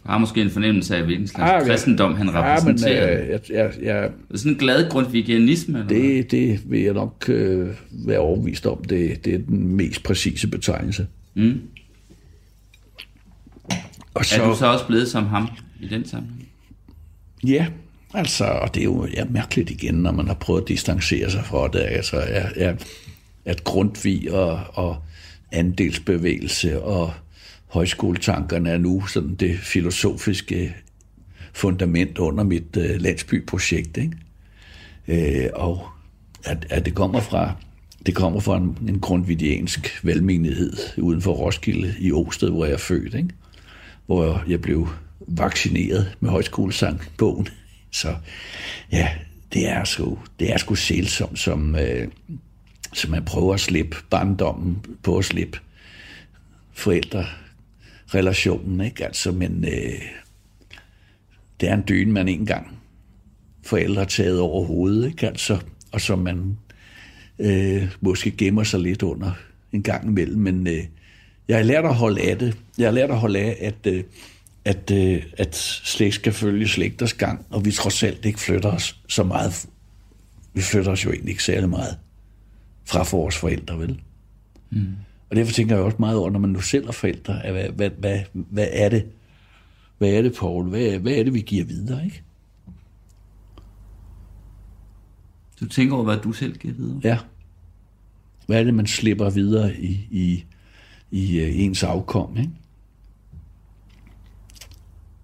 jeg 0.05 0.13
har 0.13 0.17
måske 0.17 0.41
en 0.41 0.49
fornemmelse 0.49 0.95
af, 0.95 1.03
hvilken 1.03 1.27
slags 1.27 1.63
ah, 1.63 1.69
kristendom 1.69 2.15
han 2.15 2.33
repræsenterer. 2.33 3.11
Ja, 3.11 3.17
men, 3.17 3.25
øh, 3.25 3.29
jeg, 3.29 3.41
jeg, 3.49 3.71
jeg, 3.83 4.11
sådan 4.35 4.51
en 4.51 4.57
glad 4.57 4.89
grundvigianisme? 4.89 5.79
Eller 5.79 5.89
det, 5.89 6.31
det 6.31 6.71
vil 6.71 6.81
jeg 6.81 6.93
nok 6.93 7.29
øh, 7.29 7.67
være 7.91 8.19
overvist 8.19 8.65
om. 8.65 8.83
Det, 8.83 9.25
det 9.25 9.33
er 9.33 9.37
den 9.37 9.67
mest 9.67 10.03
præcise 10.03 10.47
betegnelse. 10.47 11.07
Mm. 11.37 11.61
Og 14.13 14.25
så, 14.25 14.41
er 14.41 14.47
du 14.47 14.55
så 14.55 14.65
også 14.65 14.87
blevet 14.87 15.07
som 15.07 15.25
ham 15.25 15.49
i 15.79 15.87
den 15.87 16.05
sammenhæng? 16.05 16.47
Ja, 17.43 17.67
altså, 18.13 18.45
og 18.45 18.73
det 18.73 18.79
er 18.79 18.83
jo 18.83 19.07
ja, 19.13 19.25
mærkeligt 19.25 19.69
igen, 19.69 19.95
når 19.95 20.11
man 20.11 20.27
har 20.27 20.33
prøvet 20.33 20.61
at 20.61 20.67
distancere 20.67 21.31
sig 21.31 21.45
fra 21.45 21.67
det. 21.67 21.79
Altså, 21.79 22.17
er, 22.17 22.49
er, 22.55 22.75
at 23.45 23.63
Grundtvig 23.63 24.33
og, 24.33 24.59
og 24.73 24.97
andelsbevægelse 25.51 26.81
og 26.83 27.13
højskoletankerne 27.67 28.69
er 28.69 28.77
nu 28.77 29.07
sådan 29.07 29.35
det 29.35 29.59
filosofiske 29.59 30.75
fundament 31.53 32.17
under 32.17 32.43
mit 32.43 32.77
uh, 32.77 32.83
landsbyprojekt. 32.83 33.97
Ikke? 33.97 35.43
Øh, 35.43 35.49
og 35.53 35.87
at, 36.43 36.67
at 36.69 36.85
det 36.85 36.95
kommer 36.95 37.19
fra 37.19 37.55
det 38.07 38.15
kommer 38.15 38.39
fra 38.39 38.57
en, 38.57 38.77
en 38.87 38.99
grundvidiansk 38.99 39.99
velmenighed 40.03 40.73
uden 40.97 41.21
for 41.21 41.33
Roskilde 41.33 41.95
i 41.99 42.11
Osted, 42.11 42.49
hvor 42.49 42.65
jeg 42.65 42.73
er 42.73 42.77
født, 42.77 43.13
ikke? 43.13 43.29
hvor 44.05 44.43
jeg 44.47 44.61
blev 44.61 44.87
vaccineret 45.19 46.15
med 46.19 46.29
højskolesangbogen. 46.29 47.47
Så 47.91 48.15
ja, 48.91 49.09
det 49.53 49.69
er 49.69 49.83
sgu, 49.83 50.19
det 50.39 50.53
er 50.53 50.57
sgu 50.57 50.75
sælsomt, 50.75 51.39
som, 51.39 51.75
øh, 51.75 52.07
som 52.93 53.11
man 53.11 53.25
prøver 53.25 53.53
at 53.53 53.59
slippe 53.59 53.97
barndommen 54.09 54.85
på 55.03 55.17
at 55.17 55.25
slippe 55.25 55.59
forældrerelationen, 56.73 58.81
ikke? 58.81 59.05
Altså, 59.05 59.31
men 59.31 59.65
øh, 59.65 60.01
det 61.61 61.69
er 61.69 61.73
en 61.73 61.83
dyne, 61.87 62.11
man 62.11 62.27
engang 62.27 62.77
forældre 63.63 64.01
har 64.01 64.05
taget 64.05 64.39
over 64.39 64.65
hovedet, 64.65 65.07
ikke? 65.07 65.27
Altså, 65.27 65.59
og 65.91 66.01
som 66.01 66.19
man 66.19 66.57
øh, 67.39 67.91
måske 68.01 68.31
gemmer 68.31 68.63
sig 68.63 68.79
lidt 68.79 69.03
under 69.03 69.31
en 69.71 69.83
gang 69.83 70.07
imellem, 70.07 70.41
men 70.41 70.67
øh, 70.67 70.83
jeg 71.47 71.57
har 71.57 71.63
lært 71.63 71.85
at 71.85 71.95
holde 71.95 72.21
af 72.21 72.37
det. 72.37 72.57
Jeg 72.77 72.87
har 72.87 72.91
lært 72.91 73.11
at 73.11 73.17
holde 73.17 73.39
af, 73.39 73.57
at, 73.61 73.93
øh, 73.93 74.03
at, 74.65 74.91
øh, 74.91 75.23
at 75.37 75.55
slægt 75.55 76.15
skal 76.15 76.33
følge 76.33 76.67
slægters 76.67 77.13
gang, 77.13 77.45
og 77.49 77.65
vi 77.65 77.71
trods 77.71 78.03
alt 78.03 78.25
ikke 78.25 78.39
flytter 78.39 78.71
os 78.71 78.99
så 79.07 79.23
meget. 79.23 79.67
Vi 80.53 80.61
flytter 80.61 80.91
os 80.91 81.05
jo 81.05 81.09
egentlig 81.11 81.31
ikke 81.31 81.43
særlig 81.43 81.69
meget 81.69 81.97
fra 82.85 83.05
vores 83.11 83.37
forældre, 83.37 83.79
vel? 83.79 84.01
Mm. 84.69 84.87
Og 85.29 85.35
derfor 85.35 85.53
tænker 85.53 85.75
jeg 85.75 85.85
også 85.85 85.97
meget 85.99 86.17
over, 86.17 86.29
når 86.29 86.39
man 86.39 86.49
nu 86.49 86.61
selv 86.61 86.87
er 86.87 86.91
forældre, 86.91 87.45
at 87.45 87.53
hvad, 87.53 87.69
hvad, 87.69 87.89
hvad, 87.89 88.19
hvad 88.33 88.67
er 88.71 88.89
det? 88.89 89.05
Hvad 89.97 90.09
er 90.09 90.21
det, 90.21 90.35
Paul? 90.39 90.69
Hvad, 90.69 90.99
hvad 90.99 91.13
er 91.13 91.23
det, 91.23 91.33
vi 91.33 91.41
giver 91.41 91.65
videre, 91.65 92.05
ikke? 92.05 92.23
Du 95.59 95.67
tænker 95.67 95.95
over, 95.95 96.03
hvad 96.03 96.17
du 96.17 96.31
selv 96.31 96.57
giver 96.57 96.73
videre? 96.73 96.99
Ja. 97.03 97.19
Hvad 98.45 98.59
er 98.59 98.63
det, 98.63 98.73
man 98.73 98.87
slipper 98.87 99.29
videre 99.29 99.75
i, 99.75 100.07
i, 100.11 100.45
i 101.11 101.41
uh, 101.41 101.59
ens 101.59 101.83
afkom, 101.83 102.37
ikke? 102.37 102.51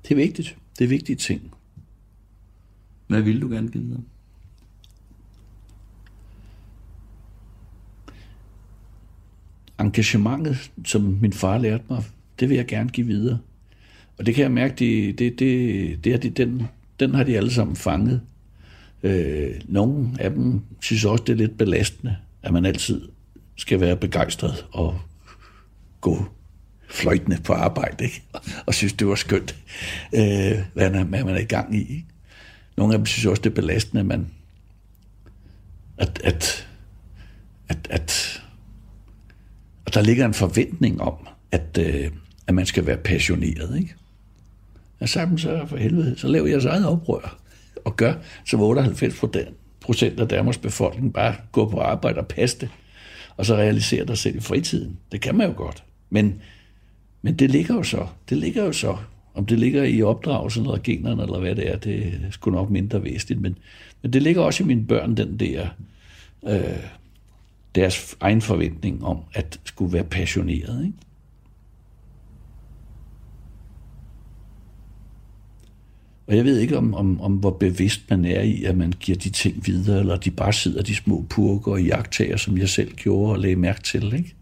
Det 0.03 0.11
er 0.11 0.15
vigtigt. 0.15 0.57
Det 0.79 0.83
er 0.83 0.89
vigtige 0.89 1.15
ting. 1.15 1.53
Hvad 3.07 3.21
vil 3.21 3.41
du 3.41 3.49
gerne 3.49 3.71
give 3.71 3.83
videre? 3.83 4.01
Engagementet, 9.79 10.71
som 10.85 11.01
min 11.01 11.33
far 11.33 11.57
lærte 11.57 11.83
mig, 11.89 12.03
det 12.39 12.49
vil 12.49 12.55
jeg 12.55 12.67
gerne 12.67 12.89
give 12.89 13.07
videre. 13.07 13.39
Og 14.17 14.25
det 14.25 14.35
kan 14.35 14.41
jeg 14.41 14.51
mærke, 14.51 14.75
det, 14.75 15.19
det, 15.19 15.39
det, 15.39 16.03
det 16.03 16.23
det, 16.23 16.37
den, 16.37 16.67
den 16.99 17.13
har 17.13 17.23
de 17.23 17.37
alle 17.37 17.51
sammen 17.51 17.75
fanget. 17.75 18.21
Øh, 19.03 19.61
nogle 19.65 20.09
af 20.19 20.29
dem 20.29 20.61
synes 20.81 21.05
også, 21.05 21.23
det 21.23 21.33
er 21.33 21.37
lidt 21.37 21.57
belastende, 21.57 22.17
at 22.43 22.53
man 22.53 22.65
altid 22.65 23.01
skal 23.55 23.79
være 23.79 23.97
begejstret 23.97 24.65
og 24.71 24.99
gå 26.01 26.25
fløjtende 26.89 27.37
på 27.43 27.53
arbejde, 27.53 28.03
ikke? 28.03 28.23
og 28.67 28.73
synes, 28.73 28.93
det 28.93 29.07
var 29.07 29.15
skønt, 29.15 29.55
øh, 30.15 30.59
hvad, 30.73 30.89
man, 30.89 31.07
hvad 31.07 31.23
man 31.23 31.35
er 31.35 31.39
i 31.39 31.43
gang 31.43 31.75
i. 31.75 31.79
Ikke? 31.79 32.05
Nogle 32.77 32.93
af 32.93 32.99
dem 32.99 33.05
synes 33.05 33.25
også, 33.25 33.41
det 33.41 33.49
er 33.49 33.55
belastende, 33.55 33.99
at 33.99 34.05
man 34.05 34.27
at, 35.97 36.21
at, 36.23 36.67
at, 37.69 37.87
at 37.89 38.39
at 39.85 39.93
der 39.93 40.01
ligger 40.01 40.25
en 40.25 40.33
forventning 40.33 41.01
om, 41.01 41.27
at, 41.51 41.77
øh, 41.79 42.11
at 42.47 42.55
man 42.55 42.65
skal 42.65 42.85
være 42.85 42.97
passioneret, 42.97 43.77
ikke? 43.77 43.95
Og 44.99 45.09
sammen 45.09 45.37
så 45.37 45.65
for 45.67 45.77
helvede, 45.77 46.17
så 46.17 46.27
laver 46.27 46.47
jeg 46.47 46.61
så 46.61 46.69
eget 46.69 46.87
oprør 46.87 47.42
og 47.85 47.97
gør, 47.97 48.13
som 48.45 48.61
98 48.61 49.15
procent 49.81 50.19
af 50.19 50.27
Danmarks 50.27 50.57
befolkning 50.57 51.13
bare 51.13 51.35
går 51.51 51.69
på 51.69 51.79
arbejde 51.79 52.19
og 52.19 52.27
passe 52.27 52.59
det, 52.59 52.69
og 53.37 53.45
så 53.45 53.55
realiserer 53.55 54.05
dig 54.05 54.17
selv 54.17 54.35
i 54.35 54.39
fritiden. 54.39 54.97
Det 55.11 55.21
kan 55.21 55.35
man 55.35 55.47
jo 55.47 55.53
godt. 55.57 55.83
Men, 56.09 56.41
men 57.21 57.35
det 57.35 57.51
ligger 57.51 57.75
jo 57.75 57.83
så. 57.83 58.07
Det 58.29 58.37
ligger 58.37 58.63
jo 58.65 58.71
så. 58.71 58.97
Om 59.33 59.45
det 59.45 59.59
ligger 59.59 59.83
i 59.83 60.01
opdragelsen 60.01 60.65
eller 60.65 60.79
generne, 60.83 61.23
eller 61.23 61.39
hvad 61.39 61.55
det 61.55 61.71
er, 61.71 61.77
det 61.77 62.05
er 62.05 62.31
sgu 62.31 62.51
nok 62.51 62.69
mindre 62.69 63.03
væsentligt. 63.03 63.41
Men, 63.41 63.57
men 64.01 64.13
det 64.13 64.21
ligger 64.21 64.41
også 64.41 64.63
i 64.63 64.67
mine 64.67 64.85
børn, 64.85 65.17
den 65.17 65.39
der, 65.39 65.67
øh, 66.47 66.61
deres 67.75 68.15
egen 68.19 68.41
forventning 68.41 69.05
om 69.05 69.19
at 69.33 69.59
skulle 69.63 69.93
være 69.93 70.03
passioneret. 70.03 70.85
Ikke? 70.85 70.97
Og 76.27 76.35
jeg 76.35 76.45
ved 76.45 76.59
ikke, 76.59 76.77
om, 76.77 76.93
om, 76.93 77.21
om 77.21 77.33
hvor 77.33 77.51
bevidst 77.51 78.01
man 78.09 78.25
er 78.25 78.41
i, 78.41 78.63
at 78.63 78.77
man 78.77 78.93
giver 78.99 79.17
de 79.17 79.29
ting 79.29 79.65
videre, 79.65 79.99
eller 79.99 80.17
de 80.17 80.31
bare 80.31 80.53
sidder 80.53 80.81
de 80.81 80.95
små 80.95 81.25
purker 81.29 81.71
og 81.71 81.83
jagttager, 81.83 82.37
som 82.37 82.57
jeg 82.57 82.69
selv 82.69 82.93
gjorde 82.93 83.31
og 83.31 83.39
lagde 83.39 83.55
mærke 83.55 83.81
til. 83.81 84.13
Ikke? 84.13 84.35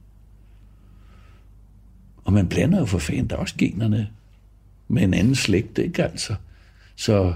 Og 2.23 2.33
man 2.33 2.47
blander 2.47 2.79
jo 2.79 2.85
for 2.85 2.99
fanden, 2.99 3.27
der 3.27 3.35
er 3.35 3.39
også 3.39 3.55
generne 3.57 4.07
med 4.87 5.03
en 5.03 5.13
anden 5.13 5.35
slægt, 5.35 5.77
ikke 5.77 6.03
altså? 6.03 6.35
Så... 6.95 7.33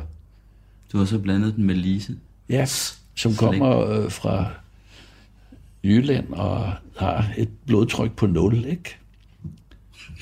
Du 0.92 0.98
har 0.98 1.06
så 1.06 1.20
blandet 1.20 1.56
den 1.56 1.64
med 1.64 1.76
Lise? 1.76 2.16
Ja, 2.50 2.66
som 3.16 3.36
kommer 3.36 3.80
øh, 3.80 4.12
fra 4.12 4.52
Jylland 5.84 6.34
og 6.34 6.74
har 6.98 7.34
et 7.38 7.50
blodtryk 7.66 8.12
på 8.12 8.28
0, 8.28 8.66
ikke? 8.66 8.98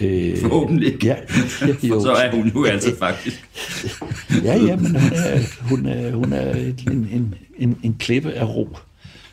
Øh, 0.01 0.37
Forhåbentlig. 0.37 1.03
Ja, 1.03 1.15
jo. 1.89 2.01
så 2.01 2.11
er 2.11 2.31
hun 2.31 2.47
jo 2.47 2.65
altså 2.65 2.95
faktisk. 2.99 3.49
ja, 4.47 4.55
ja, 4.55 4.75
men 4.75 4.91
hun 4.91 5.11
er, 5.15 5.39
hun 5.61 5.85
er, 5.85 6.11
hun 6.15 6.33
er 6.33 6.53
en, 6.55 7.07
en, 7.11 7.35
en, 7.57 7.79
en 7.83 7.95
klippe 7.99 8.31
af 8.31 8.45
ro, 8.45 8.77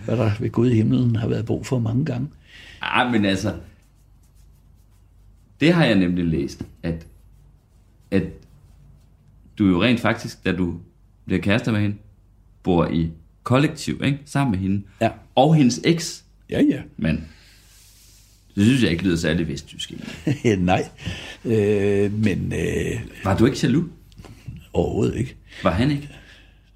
hvad 0.05 0.17
der 0.17 0.31
ved 0.41 0.51
Gud 0.51 0.71
i 0.71 0.75
himlen 0.75 1.17
har 1.17 1.29
været 1.29 1.47
brug 1.47 1.67
for 1.67 1.79
mange 1.79 2.05
gange. 2.05 2.29
Ah, 2.83 3.13
men 3.13 3.25
altså, 3.25 3.55
det 5.61 5.73
har 5.73 5.85
jeg 5.85 5.95
nemlig 5.95 6.25
læst, 6.25 6.63
at, 6.83 7.07
at 8.11 8.23
du 9.59 9.67
jo 9.67 9.83
rent 9.83 10.01
faktisk, 10.01 10.45
da 10.45 10.53
du 10.53 10.75
bliver 11.27 11.43
kærester 11.43 11.73
med 11.73 11.81
hende, 11.81 11.97
bor 12.63 12.87
i 12.87 13.11
kollektiv, 13.43 14.01
ikke? 14.05 14.19
Sammen 14.25 14.51
med 14.51 14.59
hende. 14.59 14.83
Ja. 15.01 15.11
Og 15.35 15.55
hendes 15.55 15.81
eks. 15.85 16.25
Ja, 16.51 16.63
ja. 16.63 16.81
Men 16.97 17.29
det 18.57 18.65
synes 18.65 18.83
jeg 18.83 18.91
ikke 18.91 19.05
lyder 19.05 19.17
særlig 19.17 19.49
vesttysk. 19.49 19.93
Nej, 20.59 20.89
øh, 21.45 22.13
men... 22.13 22.53
Øh, 22.57 23.01
var 23.25 23.37
du 23.37 23.47
ikke 23.47 23.59
jaloux? 23.63 23.85
Overhovedet 24.73 25.17
ikke. 25.17 25.37
Var 25.63 25.71
han 25.71 25.91
ikke? 25.91 26.09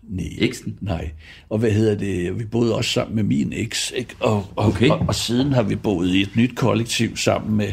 Nej. 0.08 0.26
Eksen? 0.38 0.78
Nej. 0.80 1.10
Og 1.48 1.58
hvad 1.58 1.70
hedder 1.70 1.94
det? 1.94 2.38
Vi 2.38 2.44
boede 2.44 2.74
også 2.74 2.90
sammen 2.90 3.16
med 3.16 3.22
min 3.22 3.52
eks, 3.52 3.92
ikke? 3.96 4.14
Og, 4.20 4.46
og, 4.56 4.66
okay. 4.66 4.88
og, 4.88 5.04
og 5.08 5.14
siden 5.14 5.52
har 5.52 5.62
vi 5.62 5.76
boet 5.76 6.08
i 6.08 6.22
et 6.22 6.36
nyt 6.36 6.56
kollektiv 6.56 7.16
sammen 7.16 7.56
med, 7.56 7.72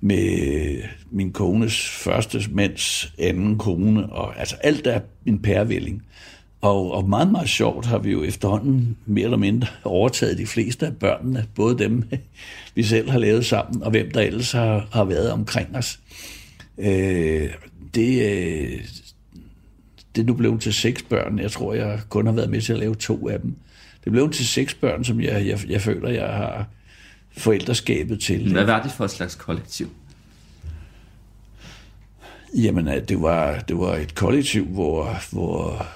med 0.00 0.82
min 1.10 1.32
kones 1.32 1.88
første 1.88 2.40
mands 2.50 3.12
anden 3.18 3.58
kone, 3.58 4.12
og 4.12 4.40
altså 4.40 4.56
alt 4.56 4.86
er 4.86 5.00
en 5.26 5.38
pærevælling. 5.38 6.02
Og, 6.64 6.92
og 6.92 7.08
meget, 7.08 7.30
meget 7.30 7.48
sjovt 7.48 7.86
har 7.86 7.98
vi 7.98 8.10
jo 8.10 8.22
efterhånden 8.22 8.96
mere 9.06 9.24
eller 9.24 9.36
mindre 9.36 9.68
overtaget 9.84 10.38
de 10.38 10.46
fleste 10.46 10.86
af 10.86 10.96
børnene, 10.96 11.46
både 11.54 11.78
dem, 11.78 12.02
vi 12.74 12.82
selv 12.82 13.10
har 13.10 13.18
lavet 13.18 13.46
sammen, 13.46 13.82
og 13.82 13.90
hvem 13.90 14.10
der 14.10 14.20
ellers 14.20 14.52
har, 14.52 14.88
har 14.92 15.04
været 15.04 15.30
omkring 15.30 15.76
os. 15.76 16.00
Øh, 16.78 17.50
det, 17.94 18.32
øh, 18.32 18.80
det 20.16 20.26
nu 20.26 20.34
blev 20.34 20.58
til 20.58 20.74
seks 20.74 21.02
børn. 21.02 21.38
Jeg 21.38 21.50
tror, 21.50 21.74
jeg 21.74 22.00
kun 22.08 22.26
har 22.26 22.32
været 22.32 22.50
med 22.50 22.60
til 22.60 22.72
at 22.72 22.78
lave 22.78 22.94
to 22.94 23.28
af 23.28 23.40
dem. 23.40 23.54
Det 24.04 24.12
blev 24.12 24.30
til 24.30 24.48
seks 24.48 24.74
børn, 24.74 25.04
som 25.04 25.20
jeg, 25.20 25.46
jeg, 25.46 25.70
jeg 25.70 25.80
føler, 25.80 26.08
jeg 26.08 26.26
har 26.28 26.66
forældreskabet 27.36 28.20
til. 28.20 28.52
Hvad 28.52 28.64
var 28.64 28.82
det 28.82 28.92
for 28.92 29.04
et 29.04 29.10
slags 29.10 29.34
kollektiv? 29.34 29.90
Jamen, 32.54 32.86
det 32.86 33.22
var, 33.22 33.58
det 33.58 33.78
var 33.78 33.96
et 33.96 34.14
kollektiv, 34.14 34.64
hvor, 34.66 35.16
hvor, 35.32 35.86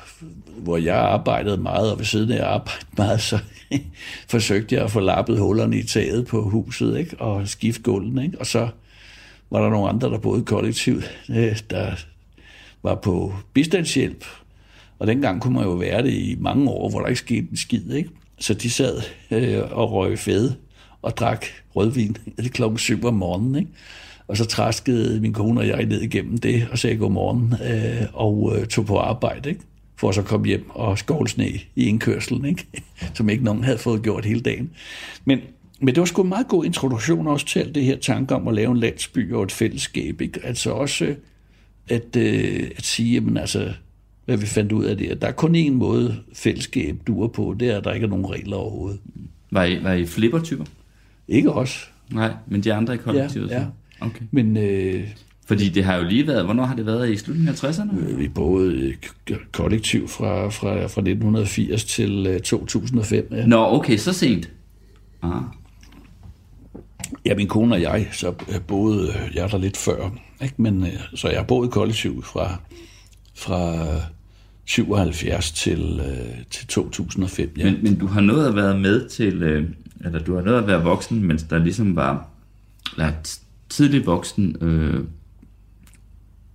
hvor 0.56 0.76
jeg 0.76 0.96
arbejdede 0.96 1.56
meget, 1.56 1.92
og 1.92 1.98
ved 1.98 2.04
siden 2.04 2.32
af 2.32 2.36
jeg 2.36 2.46
arbejdede 2.46 2.86
meget, 2.96 3.20
så 3.20 3.38
forsøgte 4.30 4.74
jeg 4.74 4.84
at 4.84 4.90
få 4.90 5.00
lappet 5.00 5.38
hullerne 5.38 5.78
i 5.78 5.82
taget 5.82 6.26
på 6.26 6.42
huset, 6.42 6.98
ikke? 6.98 7.20
og 7.20 7.48
skifte 7.48 7.82
gulden, 7.82 8.22
ikke? 8.22 8.40
og 8.40 8.46
så 8.46 8.68
var 9.50 9.62
der 9.62 9.70
nogle 9.70 9.88
andre, 9.88 10.10
der 10.10 10.18
boede 10.18 10.44
kollektivt, 10.44 11.20
øh, 11.30 11.58
der 11.70 11.92
var 12.82 12.94
på 12.94 13.34
bistandshjælp, 13.52 14.24
og 14.98 15.06
dengang 15.06 15.42
kunne 15.42 15.54
man 15.54 15.64
jo 15.64 15.70
være 15.70 16.02
det 16.02 16.12
i 16.12 16.36
mange 16.40 16.70
år, 16.70 16.90
hvor 16.90 17.00
der 17.00 17.06
ikke 17.06 17.20
skete 17.20 17.46
en 17.50 17.56
skid, 17.56 17.92
ikke? 17.92 18.10
Så 18.38 18.54
de 18.54 18.70
sad 18.70 19.02
øh, 19.30 19.62
og 19.70 19.92
røg 19.92 20.18
fede 20.18 20.56
og 21.02 21.16
drak 21.16 21.44
rødvin 21.76 22.16
klokken 22.54 22.78
7 22.78 23.04
om 23.04 23.14
morgenen, 23.14 23.56
ikke? 23.56 23.70
Og 24.28 24.36
så 24.36 24.44
træskede 24.44 25.20
min 25.20 25.32
kone 25.32 25.60
og 25.60 25.68
jeg 25.68 25.86
ned 25.86 26.00
igennem 26.00 26.38
det 26.38 26.68
og 26.70 26.78
sagde 26.78 26.96
godmorgen 26.96 27.54
øh, 27.64 28.06
og 28.12 28.56
øh, 28.56 28.66
tog 28.66 28.86
på 28.86 28.98
arbejde, 28.98 29.48
ikke? 29.48 29.60
For 29.98 30.08
at 30.08 30.14
så 30.14 30.22
komme 30.22 30.46
hjem 30.46 30.70
og 30.70 30.98
skovle 30.98 31.28
sne 31.28 31.48
i 31.48 31.84
indkørselen, 31.84 32.44
ikke? 32.44 32.66
som 33.14 33.28
ikke 33.28 33.44
nogen 33.44 33.64
havde 33.64 33.78
fået 33.78 34.02
gjort 34.02 34.24
hele 34.24 34.40
dagen. 34.40 34.70
Men, 35.24 35.40
men 35.80 35.94
det 35.94 36.00
var 36.00 36.04
sgu 36.04 36.22
en 36.22 36.28
meget 36.28 36.48
god 36.48 36.64
introduktion 36.64 37.26
også 37.26 37.46
til 37.46 37.60
alt 37.60 37.74
det 37.74 37.84
her 37.84 37.96
tanke 37.96 38.34
om 38.34 38.48
at 38.48 38.54
lave 38.54 38.70
en 38.70 38.76
landsby 38.76 39.32
og 39.32 39.42
et 39.42 39.52
fællesskab. 39.52 40.20
Ikke? 40.20 40.40
Altså 40.44 40.70
også 40.70 41.14
at, 41.88 42.16
øh, 42.16 42.70
at 42.76 42.84
sige, 42.84 43.14
jamen 43.14 43.36
altså, 43.36 43.72
hvad 44.24 44.36
vi 44.36 44.46
fandt 44.46 44.72
ud 44.72 44.84
af 44.84 44.96
det, 44.96 45.06
at 45.06 45.20
der 45.22 45.28
er 45.28 45.32
kun 45.32 45.56
én 45.56 45.70
måde 45.70 46.16
fællesskab 46.32 46.96
duer 47.06 47.28
på, 47.28 47.56
det 47.60 47.70
er, 47.70 47.76
at 47.76 47.84
der 47.84 47.92
ikke 47.92 48.04
er 48.04 48.10
nogen 48.10 48.30
regler 48.30 48.56
overhovedet. 48.56 49.00
Var 49.50 49.64
I, 49.64 49.82
var 49.82 49.92
I 49.92 50.06
flippertyper? 50.06 50.64
Ikke 51.28 51.52
os. 51.52 51.90
Nej, 52.12 52.32
men 52.46 52.64
de 52.64 52.72
andre 52.72 52.94
i 52.94 52.96
kollektivet? 52.96 53.50
Ja, 53.50 53.60
ja. 53.60 53.66
Okay. 54.00 54.24
Men, 54.30 54.56
øh, 54.56 55.08
fordi 55.48 55.68
det 55.68 55.84
har 55.84 55.96
jo 55.96 56.04
lige 56.04 56.26
været, 56.26 56.44
hvornår 56.44 56.64
har 56.64 56.74
det 56.74 56.86
været 56.86 57.10
i 57.10 57.16
slutningen 57.16 57.48
af 57.48 57.64
60'erne? 57.64 58.14
Vi 58.14 58.28
boede 58.28 58.94
kollektiv 59.52 60.08
fra, 60.08 60.48
fra, 60.48 60.72
fra 60.74 61.00
1980 61.00 61.84
til 61.84 62.40
2005. 62.44 63.28
Ja. 63.30 63.46
Nå, 63.46 63.66
okay, 63.66 63.96
så 63.96 64.12
sent. 64.12 64.50
Ah. 65.22 65.42
Ja, 67.24 67.34
min 67.34 67.48
kone 67.48 67.74
og 67.74 67.82
jeg, 67.82 68.08
så 68.12 68.34
boede 68.66 69.12
jeg 69.34 69.50
der 69.50 69.58
lidt 69.58 69.76
før. 69.76 70.10
Ikke? 70.42 70.54
Men, 70.56 70.86
så 71.14 71.28
jeg 71.28 71.38
har 71.38 71.44
boet 71.44 71.70
kollektiv 71.70 72.22
fra, 72.22 72.60
fra 73.34 73.74
77 74.64 75.52
til, 75.52 76.02
til 76.50 76.66
2005. 76.66 77.52
Ja. 77.56 77.64
Men, 77.64 77.78
men 77.82 77.98
du 77.98 78.06
har 78.06 78.20
nået 78.20 78.46
at 78.46 78.56
være 78.56 78.78
med 78.78 79.08
til, 79.08 79.42
eller 80.04 80.18
du 80.26 80.34
har 80.34 80.42
nået 80.42 80.58
at 80.58 80.66
være 80.66 80.82
voksen, 80.82 81.24
mens 81.24 81.42
der 81.42 81.58
ligesom 81.58 81.96
var, 81.96 82.28
eller 82.96 83.12
tidlig 83.68 84.06
voksen, 84.06 84.56
øh, 84.60 85.04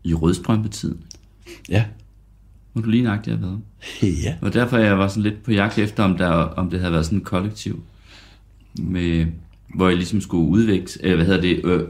i 0.04 0.14
rødstrømpetiden. 0.14 1.00
Ja. 1.70 1.86
Hvor 2.74 2.82
du 2.82 2.90
lige 2.90 3.04
nøjagtigt 3.04 3.40
har 3.40 3.46
været. 3.46 3.60
Ja. 4.24 4.36
Og 4.42 4.54
derfor 4.54 4.78
jeg 4.78 4.98
var 4.98 5.08
sådan 5.08 5.24
lidt 5.24 5.44
på 5.44 5.52
jagt 5.52 5.78
efter, 5.78 6.04
om, 6.04 6.18
der, 6.18 6.30
om 6.30 6.70
det 6.70 6.80
havde 6.80 6.94
været 6.94 7.06
sådan 7.06 7.18
et 7.18 7.24
kollektiv, 7.24 7.84
med, 8.80 9.26
hvor 9.76 9.88
jeg 9.88 9.98
ligesom 9.98 10.22
skulle 10.22 10.50
udvækse, 10.50 11.00
øh, 11.04 11.16
hvad 11.16 11.26
hedder 11.26 11.42
det, 11.42 11.66
øh, 11.66 11.82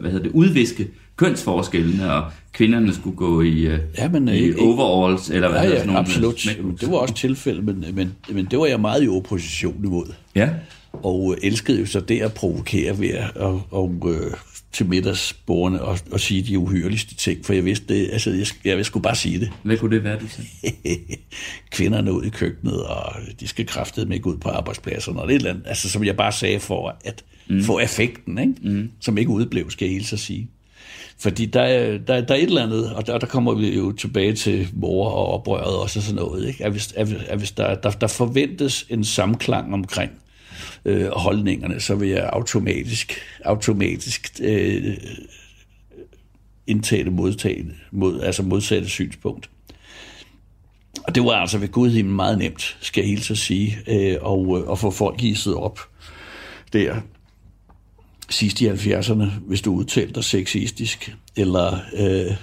hvad 0.00 0.10
hedder 0.10 0.22
det, 0.22 0.32
udviske 0.32 0.88
kønsforskellene, 1.16 2.12
og 2.12 2.30
kvinderne 2.52 2.94
skulle 2.94 3.16
gå 3.16 3.42
i, 3.42 3.60
øh, 3.60 3.78
ja, 3.98 4.08
men, 4.08 4.28
i 4.28 4.32
ikke, 4.32 4.60
overalls, 4.60 5.30
eller 5.30 5.48
hvad 5.48 5.60
ja, 5.60 5.62
hedder 5.62 5.76
ja, 5.76 5.80
sådan 5.80 5.94
nogle 5.94 6.08
absolut. 6.08 6.40
Smækbus. 6.40 6.80
Det 6.80 6.90
var 6.90 6.96
også 6.96 7.14
tilfældet, 7.14 7.64
men, 7.64 7.84
men, 7.94 8.14
men 8.30 8.44
det 8.44 8.58
var 8.58 8.66
jeg 8.66 8.80
meget 8.80 9.04
i 9.04 9.08
opposition 9.08 9.84
imod. 9.84 10.06
Ja. 10.34 10.50
Og 11.02 11.36
elskede 11.42 11.80
jo 11.80 11.86
så 11.86 12.00
det 12.00 12.20
at 12.20 12.34
provokere 12.34 12.98
ved 13.00 13.08
at 13.08 13.36
og, 13.36 13.62
og, 13.70 14.08
øh, 14.08 14.32
til 14.76 14.86
middagsbordene 14.86 15.82
og, 15.82 15.98
og 16.12 16.20
sige 16.20 16.42
de 16.42 16.58
uhyreligste 16.58 17.14
ting, 17.14 17.46
for 17.46 17.52
jeg 17.52 17.64
vidste 17.64 17.94
det, 17.94 18.10
altså 18.12 18.30
jeg, 18.30 18.46
jeg, 18.64 18.76
jeg 18.76 18.86
skulle 18.86 19.02
bare 19.02 19.16
sige 19.16 19.40
det. 19.40 19.50
Hvad 19.62 19.76
kunne 19.76 19.96
det 19.96 20.04
være, 20.04 20.18
du 20.18 20.26
sagde? 20.28 20.98
Kvinderne 21.70 22.12
ud 22.12 22.24
i 22.24 22.28
køkkenet, 22.28 22.82
og 22.82 23.14
de 23.40 23.48
skal 23.48 23.66
kraftedeme 23.66 24.14
ikke 24.14 24.26
ud 24.26 24.36
på 24.36 24.48
arbejdspladserne, 24.48 25.20
og 25.20 25.28
det 25.28 25.34
eller 25.34 25.50
andet, 25.50 25.64
altså 25.66 25.88
som 25.88 26.04
jeg 26.04 26.16
bare 26.16 26.32
sagde 26.32 26.60
for 26.60 26.96
at 27.04 27.24
mm. 27.48 27.62
få 27.62 27.78
effekten, 27.78 28.38
ikke? 28.38 28.54
Mm. 28.62 28.90
som 29.00 29.18
ikke 29.18 29.30
udblev, 29.30 29.70
skal 29.70 29.86
jeg 29.86 29.92
helt 29.92 30.06
så 30.06 30.16
sige. 30.16 30.48
Fordi 31.18 31.46
der 31.46 31.62
er, 31.62 31.98
der, 31.98 32.20
der 32.20 32.34
er 32.34 32.38
et 32.38 32.42
eller 32.42 32.62
andet, 32.62 32.92
og 32.92 33.06
der, 33.06 33.18
der 33.18 33.26
kommer 33.26 33.54
vi 33.54 33.76
jo 33.76 33.92
tilbage 33.92 34.32
til 34.32 34.68
mor 34.72 35.08
og 35.10 35.26
oprøret 35.26 35.76
også 35.76 35.98
og 35.98 36.02
sådan 36.02 36.16
noget, 36.16 36.48
ikke? 36.48 36.64
At 36.64 36.70
hvis, 36.70 36.92
at, 36.96 37.12
at 37.28 37.38
hvis 37.38 37.52
der, 37.52 37.74
der, 37.74 37.90
der 37.90 38.06
forventes 38.06 38.86
en 38.90 39.04
samklang 39.04 39.74
omkring 39.74 40.10
øh, 40.86 41.10
holdningerne, 41.10 41.80
så 41.80 41.94
vil 41.94 42.08
jeg 42.08 42.30
automatisk, 42.32 43.12
automatisk 43.44 44.30
øh, 44.42 44.96
indtage 46.66 47.04
det 47.04 47.12
modtagende, 47.12 47.74
mod, 47.90 48.20
altså 48.20 48.42
modsatte 48.42 48.88
synspunkt. 48.88 49.50
Og 51.06 51.14
det 51.14 51.24
var 51.24 51.32
altså 51.32 51.58
ved 51.58 51.68
Gud 51.68 51.90
himmel 51.90 52.14
meget 52.14 52.38
nemt, 52.38 52.76
skal 52.80 53.00
jeg 53.00 53.08
helt 53.08 53.24
så 53.24 53.34
sige, 53.34 53.78
øh, 53.86 54.16
og, 54.20 54.58
øh, 54.58 54.68
og 54.68 54.78
få 54.78 54.90
folk 54.90 55.20
hisset 55.20 55.54
op 55.54 55.80
der. 56.72 57.00
sidst 58.30 58.60
i 58.60 58.68
70'erne, 58.68 59.24
hvis 59.46 59.60
du 59.60 59.74
udtalte 59.74 60.14
dig 60.14 60.24
sexistisk 60.24 61.16
eller 61.36 61.78
øh, 61.96 62.36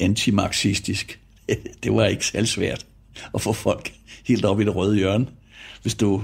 antimarxistisk. 0.00 1.20
Det 1.82 1.94
var 1.94 2.06
ikke 2.06 2.26
særlig 2.26 2.48
svært 2.48 2.86
at 3.34 3.40
få 3.40 3.52
folk 3.52 3.92
helt 4.26 4.44
op 4.44 4.60
i 4.60 4.64
det 4.64 4.76
røde 4.76 4.96
hjørne, 4.96 5.26
hvis 5.82 5.94
du 5.94 6.22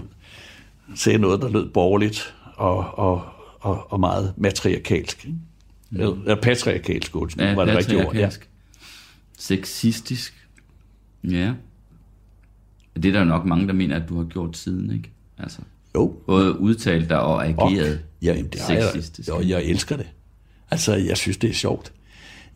sagde 0.95 1.19
noget, 1.19 1.41
der 1.43 1.49
lød 1.49 1.71
borgerligt 1.71 2.35
og, 2.57 2.99
og, 2.99 3.23
og, 3.61 3.93
og 3.93 4.01
meget 4.01 4.35
matriarkalsk. 4.37 5.25
Ikke? 5.25 5.39
Eller, 5.93 6.37
patriarkalsk, 6.43 7.17
undskyld, 7.17 7.45
Ja, 7.45 7.55
var 7.55 7.65
det 7.65 7.77
rigtige 7.77 8.07
ord. 8.07 8.15
Ja. 8.15 8.31
Sexistisk. 9.39 10.49
Ja. 11.25 11.53
Det 12.97 13.05
er 13.05 13.13
der 13.13 13.19
jo 13.19 13.25
nok 13.25 13.45
mange, 13.45 13.67
der 13.67 13.73
mener, 13.73 13.97
at 13.97 14.09
du 14.09 14.17
har 14.17 14.25
gjort 14.25 14.57
siden, 14.57 14.93
ikke? 14.93 15.11
Altså, 15.39 15.59
Jo, 15.95 16.17
både 16.27 16.59
udtalt 16.61 17.09
dig 17.09 17.21
og 17.21 17.47
ageret 17.47 18.01
Ja, 18.23 18.27
jamen, 18.35 18.47
det 18.53 18.61
har 18.61 18.75
jeg, 18.75 18.83
sexistisk. 18.93 19.31
og 19.31 19.49
jeg 19.49 19.63
elsker 19.65 19.97
det. 19.97 20.07
Altså, 20.71 20.95
jeg 20.95 21.17
synes, 21.17 21.37
det 21.37 21.51
er 21.51 21.55
sjovt. 21.55 21.93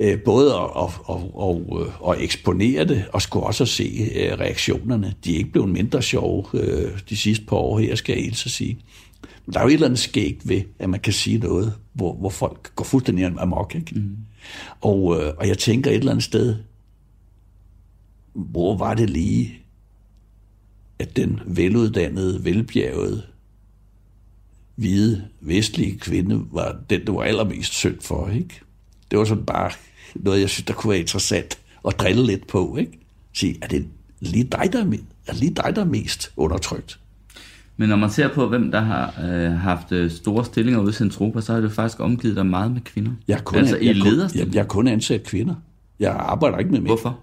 Øh, 0.00 0.22
Både 0.24 0.54
at, 0.54 0.68
at, 0.76 0.90
at, 1.10 1.16
at, 1.42 2.10
at 2.10 2.24
eksponere 2.24 2.84
det, 2.84 3.04
og 3.12 3.22
skulle 3.22 3.46
også 3.46 3.66
se 3.66 4.10
øh, 4.14 4.38
reaktionerne. 4.38 5.14
De 5.24 5.32
er 5.34 5.38
ikke 5.38 5.52
blevet 5.52 5.68
mindre 5.68 6.02
sjove 6.02 6.44
øh, 6.54 7.00
de 7.08 7.16
sidste 7.16 7.44
par 7.44 7.56
år 7.56 7.78
her, 7.78 7.94
skal 7.94 8.14
jeg 8.14 8.24
helt 8.24 8.36
så 8.36 8.48
sige. 8.48 8.78
Men 9.46 9.52
der 9.52 9.60
er 9.60 9.64
jo 9.64 9.68
et 9.68 9.74
eller 9.74 9.86
andet 9.86 9.98
skægt 9.98 10.48
ved, 10.48 10.62
at 10.78 10.90
man 10.90 11.00
kan 11.00 11.12
sige 11.12 11.38
noget, 11.38 11.74
hvor, 11.92 12.14
hvor 12.14 12.30
folk 12.30 12.74
går 12.74 12.84
fuldstændig 12.84 13.24
amok. 13.24 13.74
Ikke? 13.74 13.94
Mm. 13.94 14.16
Og, 14.80 15.20
øh, 15.20 15.32
og 15.38 15.48
jeg 15.48 15.58
tænker 15.58 15.90
et 15.90 15.96
eller 15.96 16.12
andet 16.12 16.24
sted, 16.24 16.56
hvor 18.34 18.76
var 18.76 18.94
det 18.94 19.10
lige, 19.10 19.58
at 20.98 21.16
den 21.16 21.40
veluddannede, 21.46 22.44
velbjergede, 22.44 23.22
hvide, 24.74 25.28
vestlige 25.40 25.98
kvinde 25.98 26.44
var 26.50 26.80
den, 26.90 27.00
det 27.00 27.14
var 27.14 27.22
allermest 27.22 27.72
synd 27.72 28.00
for, 28.00 28.28
ikke? 28.28 28.60
Det 29.12 29.18
var 29.18 29.24
sådan 29.24 29.44
bare 29.44 29.70
noget, 30.14 30.40
jeg 30.40 30.50
synes, 30.50 30.66
der 30.66 30.74
kunne 30.74 30.90
være 30.90 31.00
interessant 31.00 31.58
at 31.88 31.94
drille 31.98 32.26
lidt 32.26 32.46
på, 32.46 32.76
ikke? 32.76 32.98
Sige, 33.32 33.58
er 33.62 33.66
det 33.66 33.86
lige 34.20 34.44
dig, 34.44 34.72
der 34.72 34.78
er, 34.78 34.92
er 35.26 35.34
lige 35.34 35.54
dig, 35.54 35.72
der 35.76 35.80
er 35.80 35.86
mest 35.86 36.32
undertrykt? 36.36 36.98
Men 37.76 37.88
når 37.88 37.96
man 37.96 38.10
ser 38.10 38.28
på, 38.28 38.48
hvem 38.48 38.70
der 38.70 38.80
har 38.80 39.14
øh, 39.24 39.52
haft 39.52 39.92
øh, 39.92 40.10
store 40.10 40.44
stillinger 40.44 40.80
ude 40.80 40.90
i 40.90 40.92
Centropa, 40.92 41.40
så 41.40 41.52
har 41.52 41.60
det 41.60 41.72
faktisk 41.72 42.00
omgivet 42.00 42.36
dig 42.36 42.46
meget 42.46 42.72
med 42.72 42.80
kvinder. 42.80 43.12
Jeg 43.28 43.38
er 43.38 43.42
kun, 43.42 43.58
altså 43.58 43.76
i 43.76 43.86
jeg, 43.86 43.96
kun, 44.02 44.38
jeg, 44.38 44.54
jeg 44.54 44.60
er 44.60 44.66
kun 44.66 44.88
ansat 44.88 45.22
kvinder. 45.22 45.54
Jeg 46.00 46.12
arbejder 46.12 46.58
ikke 46.58 46.70
med 46.70 46.80
mænd. 46.80 46.88
Hvorfor? 46.88 47.18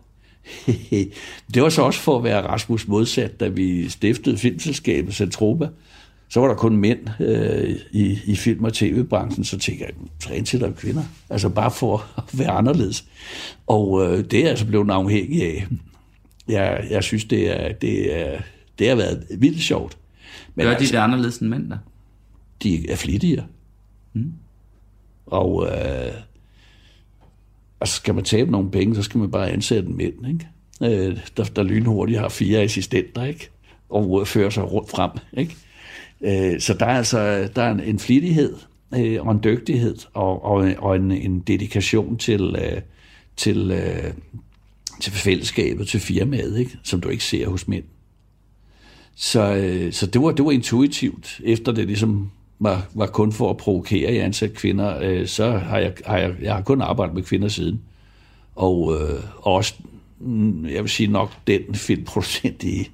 det 1.53 1.63
var 1.63 1.69
så 1.69 1.81
også 1.81 1.99
for 1.99 2.17
at 2.17 2.23
være 2.23 2.47
Rasmus 2.47 2.87
modsat, 2.87 3.39
da 3.39 3.47
vi 3.47 3.89
stiftede 3.89 4.37
filmselskabet 4.37 5.15
Centropa. 5.15 5.67
Så 6.29 6.39
var 6.39 6.47
der 6.47 6.55
kun 6.55 6.77
mænd 6.77 6.99
øh, 7.19 7.75
i, 7.91 8.19
i 8.25 8.35
film- 8.35 8.63
og 8.63 8.73
tv-branchen, 8.73 9.43
så 9.43 9.57
tænkte 9.57 9.85
jeg, 9.85 9.93
så 10.19 10.33
ansætter 10.33 10.67
jeg 10.67 10.75
kvinder. 10.75 11.03
Altså 11.29 11.49
bare 11.49 11.71
for 11.71 12.05
at 12.17 12.23
være 12.39 12.51
anderledes. 12.51 13.05
Og 13.67 14.05
øh, 14.05 14.23
det 14.31 14.45
er 14.45 14.49
altså 14.49 14.65
blevet 14.65 14.89
afhængig 14.89 15.43
af. 15.43 15.67
Jeg, 16.47 16.87
jeg 16.89 17.03
synes, 17.03 17.25
det, 17.25 17.61
er, 17.61 17.73
det, 17.73 18.19
er, 18.19 18.41
det 18.79 18.87
har 18.87 18.95
været 18.95 19.23
vildt 19.37 19.61
sjovt. 19.61 19.97
Men 20.55 20.65
Gør 20.65 20.77
de 20.77 20.85
det 20.85 20.95
anderledes 20.95 21.37
end 21.37 21.49
mænd 21.49 21.69
der? 21.69 21.77
de 22.63 22.89
er 22.89 22.95
flittigere. 22.95 23.45
Mm. 24.13 24.33
Og 25.25 25.67
øh, 25.67 26.13
altså 27.81 27.95
skal 27.95 28.15
man 28.15 28.23
tabe 28.23 28.51
nogle 28.51 28.71
penge, 28.71 28.95
så 28.95 29.01
skal 29.01 29.19
man 29.19 29.31
bare 29.31 29.51
ansætte 29.51 29.89
en 29.89 29.97
mænd, 29.97 30.27
ikke? 30.27 30.47
Øh, 31.09 31.17
der, 31.37 31.43
der 31.43 31.63
lynhurtigt 31.63 32.19
har 32.19 32.29
fire 32.29 32.59
assistenter, 32.59 33.23
ikke? 33.23 33.49
Og 33.89 34.21
øh, 34.21 34.27
fører 34.27 34.49
sig 34.49 34.71
rundt 34.71 34.89
frem, 34.89 35.11
ikke? 35.33 35.55
Øh, 36.21 36.59
så 36.59 36.73
der 36.73 36.85
er 36.85 36.97
altså 36.97 37.49
der 37.55 37.61
er 37.61 37.71
en, 37.71 37.79
en 37.79 37.99
flittighed 37.99 38.55
øh, 38.95 39.27
og 39.27 39.31
en 39.31 39.43
dygtighed 39.43 39.97
og, 40.13 40.45
og, 40.45 40.73
og 40.77 40.95
en, 40.95 41.11
en 41.11 41.39
dedikation 41.39 42.17
til, 42.17 42.55
øh, 42.55 42.81
til, 43.37 43.71
øh, 43.71 44.13
til 45.01 45.11
fællesskabet, 45.11 45.87
til 45.87 45.99
firmaet, 45.99 46.59
ikke? 46.59 46.77
som 46.83 47.01
du 47.01 47.09
ikke 47.09 47.23
ser 47.23 47.49
hos 47.49 47.67
mænd. 47.67 47.83
Så, 49.15 49.55
øh, 49.55 49.93
så 49.93 50.05
det, 50.05 50.21
var, 50.21 50.31
det 50.31 50.45
var 50.45 50.51
intuitivt, 50.51 51.41
efter 51.43 51.71
det 51.71 51.87
ligesom 51.87 52.31
var, 52.59 52.87
var 52.93 53.05
kun 53.05 53.31
for 53.31 53.49
at 53.49 53.57
provokere 53.57 54.13
i 54.13 54.17
ansat 54.17 54.53
kvinder, 54.53 54.99
øh, 55.01 55.27
så 55.27 55.51
har 55.51 55.77
jeg, 55.77 55.93
har 56.05 56.17
jeg, 56.17 56.35
jeg 56.41 56.53
har 56.53 56.61
kun 56.61 56.81
arbejdet 56.81 57.15
med 57.15 57.23
kvinder 57.23 57.47
siden. 57.47 57.81
Og 58.55 58.95
øh, 58.95 59.23
også, 59.37 59.73
mm, 60.19 60.65
jeg 60.65 60.83
vil 60.83 60.89
sige 60.89 61.11
nok, 61.11 61.31
den 61.47 61.75
filmproducent 61.75 62.63
i 62.63 62.89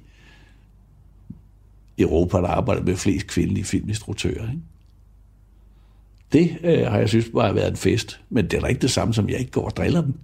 Europa, 1.98 2.38
der 2.38 2.48
arbejder 2.48 2.82
med 2.82 2.96
flest 2.96 3.26
kvindelige 3.26 3.64
filminstruktører. 3.64 4.50
Ikke? 4.50 4.62
Det 6.32 6.58
øh, 6.64 6.86
har 6.86 6.98
jeg 6.98 7.08
synes 7.08 7.28
bare 7.34 7.54
været 7.54 7.70
en 7.70 7.76
fest, 7.76 8.20
men 8.30 8.44
det 8.44 8.54
er 8.54 8.60
da 8.60 8.66
ikke 8.66 8.80
det 8.80 8.90
samme, 8.90 9.14
som 9.14 9.28
jeg 9.28 9.38
ikke 9.38 9.50
går 9.50 9.64
og 9.64 9.76
driller 9.76 10.02
dem, 10.02 10.14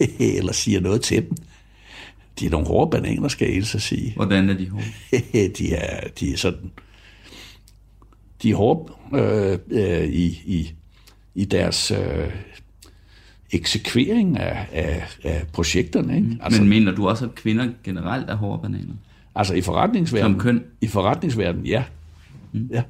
eller 0.38 0.52
siger 0.52 0.80
noget 0.80 1.02
til 1.02 1.22
dem. 1.28 1.36
De 2.40 2.46
er 2.46 2.50
nogle 2.50 2.66
hårde 2.66 2.90
bananer, 2.90 3.28
skal 3.28 3.52
jeg 3.52 3.66
så 3.66 3.78
sige. 3.78 4.12
Hvordan 4.16 4.50
er 4.50 4.54
de 4.54 4.68
hårde? 4.68 4.84
de, 5.58 5.74
er, 5.74 6.08
de 6.20 6.32
er 6.32 6.36
sådan... 6.36 6.70
De 8.42 8.50
er 8.50 8.56
hårde 8.56 8.92
øh, 9.14 9.58
øh, 9.70 10.08
i, 10.08 10.26
i, 10.46 10.74
i 11.34 11.44
deres 11.44 11.90
øh, 11.90 12.30
eksekvering 13.52 14.38
af, 14.38 14.66
af, 14.72 15.16
af 15.24 15.46
projekterne. 15.52 16.16
Ikke? 16.16 16.38
Altså, 16.40 16.60
Men 16.60 16.68
mener 16.68 16.92
du 16.92 17.08
også, 17.08 17.24
at 17.24 17.34
kvinder 17.34 17.68
generelt 17.84 18.30
er 18.30 18.34
hårde 18.34 18.62
bananer? 18.62 18.94
Altså 19.34 19.54
i 19.54 19.60
forretningsverdenen... 19.60 20.40
Som 20.40 20.40
køn? 20.40 20.64
I 20.80 20.86
forretningsverdenen, 20.86 21.66
ja. 21.66 21.84
Mm. 22.52 22.70
ja. 22.72 22.82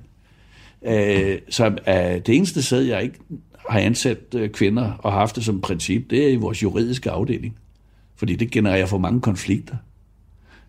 Øh, 0.82 1.38
så 1.48 1.66
øh, 1.66 1.94
det 1.94 2.28
eneste 2.28 2.62
sted, 2.62 2.82
jeg 2.82 3.02
ikke 3.02 3.18
har 3.68 3.78
ansat 3.78 4.34
øh, 4.34 4.50
kvinder 4.50 4.92
og 4.98 5.12
haft 5.12 5.36
det 5.36 5.44
som 5.44 5.60
princip, 5.60 6.10
det 6.10 6.24
er 6.24 6.28
i 6.28 6.36
vores 6.36 6.62
juridiske 6.62 7.10
afdeling. 7.10 7.56
Fordi 8.16 8.36
det 8.36 8.50
genererer 8.50 8.86
for 8.86 8.98
mange 8.98 9.20
konflikter. 9.20 9.76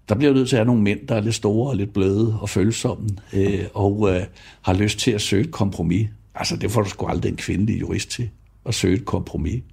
Der 0.09 0.15
bliver 0.15 0.33
nødt 0.33 0.49
til 0.49 0.55
at 0.55 0.59
have 0.59 0.65
nogle 0.65 0.81
mænd, 0.81 1.07
der 1.07 1.15
er 1.15 1.21
lidt 1.21 1.35
store 1.35 1.69
og 1.69 1.75
lidt 1.75 1.93
bløde 1.93 2.39
og 2.39 2.49
følsomme, 2.49 3.09
øh, 3.33 3.65
og 3.73 4.09
øh, 4.15 4.23
har 4.61 4.73
lyst 4.73 4.99
til 4.99 5.11
at 5.11 5.21
søge 5.21 5.43
et 5.43 5.51
kompromis. 5.51 6.09
Altså, 6.35 6.55
det 6.55 6.71
får 6.71 6.81
du 6.81 6.89
sgu 6.89 7.07
aldrig 7.07 7.29
en 7.29 7.35
kvindelig 7.35 7.81
jurist 7.81 8.09
til, 8.09 8.29
at 8.65 8.75
søge 8.75 8.95
et 8.95 9.05
kompromis. 9.05 9.63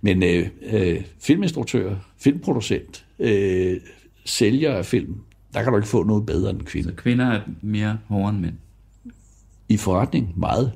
Men 0.00 0.22
øh, 0.22 0.48
øh, 0.62 1.02
filminstruktør, 1.20 1.94
filmproducent, 2.18 3.04
øh, 3.18 3.80
sælger 4.26 4.72
af 4.72 4.86
film, 4.86 5.14
der 5.54 5.62
kan 5.62 5.72
du 5.72 5.78
ikke 5.78 5.88
få 5.88 6.04
noget 6.04 6.26
bedre 6.26 6.50
end 6.50 6.58
en 6.58 6.64
kvinde. 6.64 6.88
Så 6.88 6.94
kvinder 6.94 7.26
er 7.26 7.40
mere 7.62 7.98
hårde 8.08 8.28
end 8.28 8.40
mænd? 8.40 8.54
I 9.68 9.76
forretning, 9.76 10.32
meget. 10.36 10.72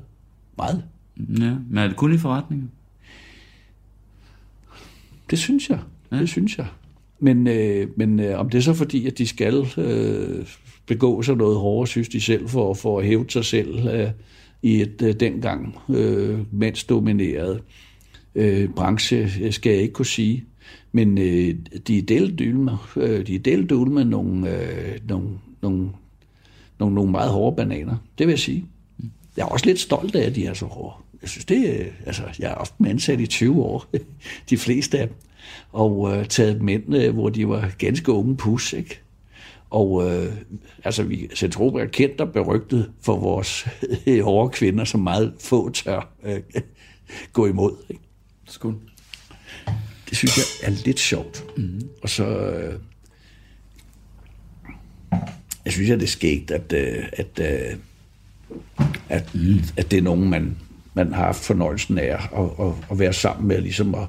Meget. 0.57 0.85
Ja, 1.17 1.55
men 1.69 1.79
er 1.79 1.87
det 1.87 1.97
kun 1.97 2.15
i 2.15 2.19
forretninger? 2.19 2.67
Det 5.31 5.39
synes 5.39 5.71
jeg. 5.71 5.79
Ja. 6.13 6.17
Det 6.17 6.29
synes 6.29 6.59
jeg. 6.59 6.67
Men, 7.19 7.47
øh, 7.47 7.89
men 7.97 8.21
øh, 8.21 8.41
om 8.41 8.51
det 8.51 8.59
er 8.59 8.63
så 8.63 8.75
fordi, 8.75 9.07
at 9.07 9.19
de 9.19 9.27
skal 9.27 9.67
øh, 9.79 10.47
begå 10.87 11.23
sig 11.23 11.37
noget 11.37 11.59
hårdere, 11.59 11.87
synes 11.87 12.09
de 12.09 12.21
selv, 12.21 12.49
for, 12.49 12.75
for 12.75 12.99
at 12.99 13.07
hæve 13.07 13.25
sig 13.29 13.45
selv 13.45 13.89
øh, 13.89 14.11
i 14.63 14.81
et 14.81 15.03
øh, 15.03 15.15
dengang 15.21 15.77
øh, 15.89 16.39
mandsdomineret 16.53 17.63
øh, 18.35 18.69
branche, 18.69 19.31
øh, 19.43 19.53
skal 19.53 19.73
jeg 19.73 19.83
ikke 19.83 19.93
kunne 19.93 20.07
sige. 20.07 20.45
Men 20.93 21.19
øh, 21.19 21.55
de 21.87 21.99
er 21.99 22.03
delt 22.03 22.57
med, 22.57 22.73
øh, 22.97 23.27
de 23.27 23.35
er 23.35 23.39
delt 23.39 23.71
med 23.71 24.05
nogle, 24.05 24.57
øh, 24.57 24.99
nogle, 25.09 25.29
nogle, 25.63 25.91
nogle, 26.79 26.95
nogle 26.95 27.11
meget 27.11 27.31
hårde 27.31 27.57
bananer. 27.57 27.97
Det 28.19 28.27
vil 28.27 28.33
jeg 28.33 28.39
sige. 28.39 28.65
Jeg 29.37 29.43
er 29.43 29.47
også 29.47 29.67
lidt 29.67 29.81
stolt 29.81 30.15
af, 30.15 30.27
at 30.27 30.35
de 30.35 30.47
er 30.47 30.55
så 30.55 30.67
hårde. 30.67 30.95
Jeg 31.23 31.29
synes, 31.29 31.45
det 31.45 31.81
er, 31.81 31.85
altså, 32.07 32.23
jeg 32.39 32.49
har 32.49 32.57
haft 32.57 32.79
dem 32.79 32.87
ansat 32.87 33.21
i 33.21 33.27
20 33.27 33.63
år, 33.63 33.87
de 34.51 34.57
fleste 34.59 34.99
af 34.99 35.09
dem, 35.09 35.17
og 35.73 36.17
øh, 36.17 36.27
taget 36.27 36.63
mænd, 36.63 36.97
øh, 36.97 37.15
hvor 37.15 37.29
de 37.29 37.49
var 37.49 37.73
ganske 37.79 38.13
unge 38.13 38.37
pus, 38.37 38.73
ikke? 38.73 39.01
Og 39.71 40.11
øh, 40.11 40.33
altså, 40.85 41.03
vi 41.03 41.29
Centropa 41.35 41.79
er 41.79 41.87
kendt 41.87 42.21
og 42.21 42.33
berygtet 42.33 42.91
for 43.01 43.17
vores 43.17 43.69
hårde 44.25 44.51
kvinder, 44.51 44.85
som 44.85 45.01
meget 45.01 45.35
få 45.41 45.71
tør 45.71 46.13
øh, 46.23 46.41
gå 47.33 47.47
imod. 47.47 47.77
Ikke? 47.89 48.03
Skål. 48.47 48.90
Det 50.11 50.19
synes 50.19 50.37
jeg 50.37 50.45
er 50.63 50.85
lidt 50.85 51.01
sjovt. 51.01 51.45
Mm. 51.57 51.89
Og 52.03 52.09
så... 52.09 52.25
Øh, 52.27 52.75
jeg 55.65 55.73
synes, 55.73 55.91
at 55.91 56.01
det 56.01 56.07
er 56.07 56.11
skægt, 56.11 56.51
at, 56.51 56.73
øh, 56.73 57.05
at, 57.13 57.41
øh, 57.41 57.77
at, 59.09 59.35
mm. 59.35 59.61
at 59.77 59.91
det 59.91 59.99
er 59.99 60.03
nogen, 60.03 60.31
man, 60.31 60.57
man 60.95 61.13
har 61.13 61.25
haft 61.25 61.45
fornøjelsen 61.45 61.99
af 61.99 62.05
at, 62.05 62.67
at, 62.67 62.75
at 62.91 62.99
være 62.99 63.13
sammen 63.13 63.49
med, 63.49 63.61
ligesom 63.61 63.95
at, 63.95 64.09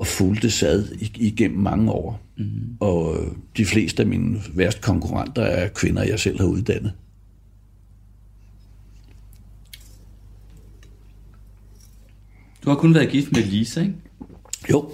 at 0.00 0.06
fulgte 0.06 0.50
sad 0.50 0.88
igennem 1.14 1.58
mange 1.58 1.92
år. 1.92 2.20
Mm. 2.36 2.76
Og 2.80 3.16
øh, 3.16 3.32
de 3.56 3.66
fleste 3.66 4.02
af 4.02 4.08
mine 4.08 4.42
værste 4.54 4.80
konkurrenter 4.80 5.42
er 5.42 5.68
kvinder, 5.68 6.02
jeg 6.02 6.20
selv 6.20 6.38
har 6.40 6.46
uddannet. 6.46 6.92
Du 12.64 12.70
har 12.70 12.76
kun 12.76 12.94
været 12.94 13.10
gift 13.10 13.32
med 13.32 13.42
Lisa, 13.42 13.80
ikke? 13.80 13.94
Jo. 14.70 14.90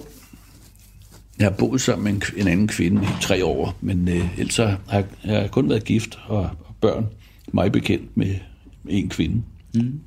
Jeg 1.39 1.45
har 1.45 1.55
boet 1.57 1.81
sammen 1.81 2.03
med 2.03 2.13
en, 2.13 2.41
en 2.41 2.47
anden 2.47 2.67
kvinde 2.67 3.03
i 3.03 3.21
tre 3.21 3.45
år, 3.45 3.77
men 3.81 4.07
øh, 4.07 4.39
ellers 4.39 4.57
har 4.57 4.79
jeg, 4.91 5.05
jeg 5.25 5.41
har 5.41 5.47
kun 5.47 5.69
været 5.69 5.83
gift 5.83 6.19
og, 6.25 6.41
og 6.41 6.75
børn. 6.81 7.05
Mig 7.53 7.71
bekendt 7.71 8.17
med, 8.17 8.35
med 8.83 8.93
en 8.93 9.09
kvinde. 9.09 9.43
Mm. 9.75 9.99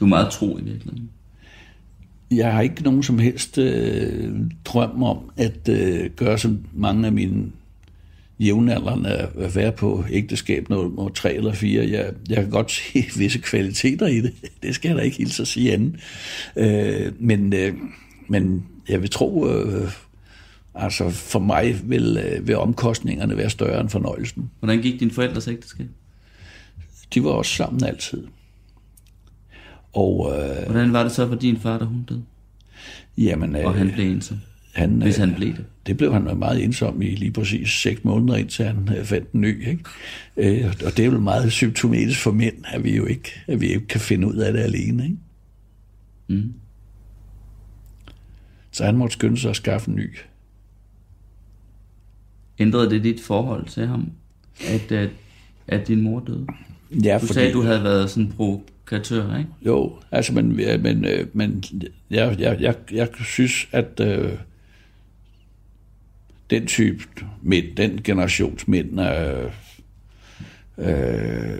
Du 0.00 0.04
er 0.04 0.08
meget 0.08 0.32
tro 0.32 0.58
i 0.58 0.62
virkeligheden. 0.62 1.10
Jeg 2.30 2.52
har 2.52 2.60
ikke 2.60 2.82
nogen 2.82 3.02
som 3.02 3.18
helst 3.18 3.58
øh, 3.58 4.40
drøm 4.64 5.02
om 5.02 5.30
at 5.36 5.68
øh, 5.68 6.10
gøre 6.10 6.38
som 6.38 6.64
mange 6.72 7.06
af 7.06 7.12
mine 7.12 7.52
jævnaldrende 8.38 9.10
at 9.10 9.56
være 9.56 9.72
på 9.72 10.04
ægteskab 10.10 10.68
nummer 10.68 11.08
tre 11.08 11.34
eller 11.34 11.52
fire. 11.52 11.88
Jeg, 11.90 12.12
jeg 12.28 12.36
kan 12.36 12.50
godt 12.50 12.70
se 12.70 13.04
visse 13.18 13.38
kvaliteter 13.38 14.06
i 14.06 14.20
det. 14.20 14.32
Det 14.62 14.74
skal 14.74 14.88
jeg 14.88 14.96
da 14.98 15.02
ikke 15.02 15.16
hilse 15.16 15.42
at 15.42 15.48
sige 15.48 15.72
anden. 15.72 15.96
Øh, 16.56 17.12
men, 17.20 17.52
øh, 17.52 17.74
men 18.28 18.66
jeg 18.88 19.02
vil 19.02 19.10
tro, 19.10 19.48
øh, 19.50 19.90
altså 20.74 21.10
for 21.10 21.38
mig 21.38 21.90
vil, 21.90 22.18
øh, 22.24 22.46
vil 22.46 22.56
omkostningerne 22.56 23.36
være 23.36 23.50
større 23.50 23.80
end 23.80 23.88
fornøjelsen. 23.88 24.50
Hvordan 24.58 24.82
gik 24.82 25.00
din 25.00 25.10
forældres 25.10 25.48
ægteskab? 25.48 25.86
De 27.14 27.24
var 27.24 27.30
også 27.30 27.54
sammen 27.54 27.84
altid. 27.84 28.26
Og, 29.92 30.32
øh, 30.32 30.64
Hvordan 30.66 30.92
var 30.92 31.02
det 31.02 31.12
så 31.12 31.28
for 31.28 31.34
din 31.34 31.60
far, 31.60 31.78
da 31.78 31.84
hun 31.84 32.02
døde? 32.08 32.22
jamen, 33.18 33.56
øh, 33.56 33.64
Og 33.64 33.74
han 33.74 33.90
blev 33.94 34.10
ensom? 34.10 34.40
Han, 34.74 35.02
Hvis 35.02 35.18
øh, 35.18 35.20
han 35.20 35.34
blev 35.34 35.52
det. 35.52 35.64
Det 35.86 35.96
blev 35.96 36.12
han 36.12 36.38
meget 36.38 36.64
ensom 36.64 37.02
i 37.02 37.10
lige 37.10 37.30
præcis 37.30 37.70
seks 37.70 38.04
måneder, 38.04 38.36
indtil 38.36 38.64
han 38.64 38.88
øh, 38.98 39.04
fandt 39.04 39.32
en 39.32 39.40
ny. 39.40 39.68
Ikke? 39.68 39.84
Øh, 40.36 40.74
og 40.86 40.96
det 40.96 40.98
er 40.98 41.04
jo 41.04 41.20
meget 41.20 41.52
symptomatisk 41.52 42.20
for 42.20 42.32
mænd, 42.32 42.56
at 42.66 42.84
vi 42.84 42.96
jo 42.96 43.06
ikke, 43.06 43.32
at 43.46 43.60
vi 43.60 43.66
ikke 43.66 43.86
kan 43.86 44.00
finde 44.00 44.26
ud 44.26 44.34
af 44.34 44.52
det 44.52 44.60
alene. 44.60 45.04
Ikke? 45.04 45.16
Mm. 46.28 46.52
Så 48.70 48.84
han 48.84 48.96
måtte 48.96 49.12
skynde 49.12 49.36
sig 49.36 49.50
at 49.50 49.56
skaffe 49.56 49.90
en 49.90 49.96
ny. 49.96 50.16
Ændrede 52.58 52.90
det 52.90 53.04
dit 53.04 53.20
forhold 53.20 53.66
til 53.66 53.86
ham, 53.86 54.10
at, 54.68 54.92
at, 54.92 55.10
at 55.68 55.88
din 55.88 56.00
mor 56.00 56.20
døde? 56.20 56.46
Ja, 57.04 57.18
Du 57.20 57.26
sagde, 57.26 57.48
at 57.48 57.54
du 57.54 57.62
havde 57.62 57.84
været 57.84 58.10
sådan 58.10 58.32
provokatør, 58.32 59.38
ikke? 59.38 59.50
Jo, 59.66 59.92
altså, 60.12 60.34
men, 60.34 60.56
men, 60.82 61.04
øh, 61.04 61.26
men 61.32 61.64
jeg, 62.10 62.36
jeg, 62.38 62.60
jeg, 62.60 62.74
jeg 62.92 63.08
synes, 63.24 63.68
at 63.72 64.00
øh, 64.00 64.32
den 66.50 66.66
type 66.66 67.04
mænd, 67.42 67.76
den 67.76 68.02
generations 68.02 68.68
mænd, 68.68 69.00
øh, 69.00 69.50
øh, 70.78 71.58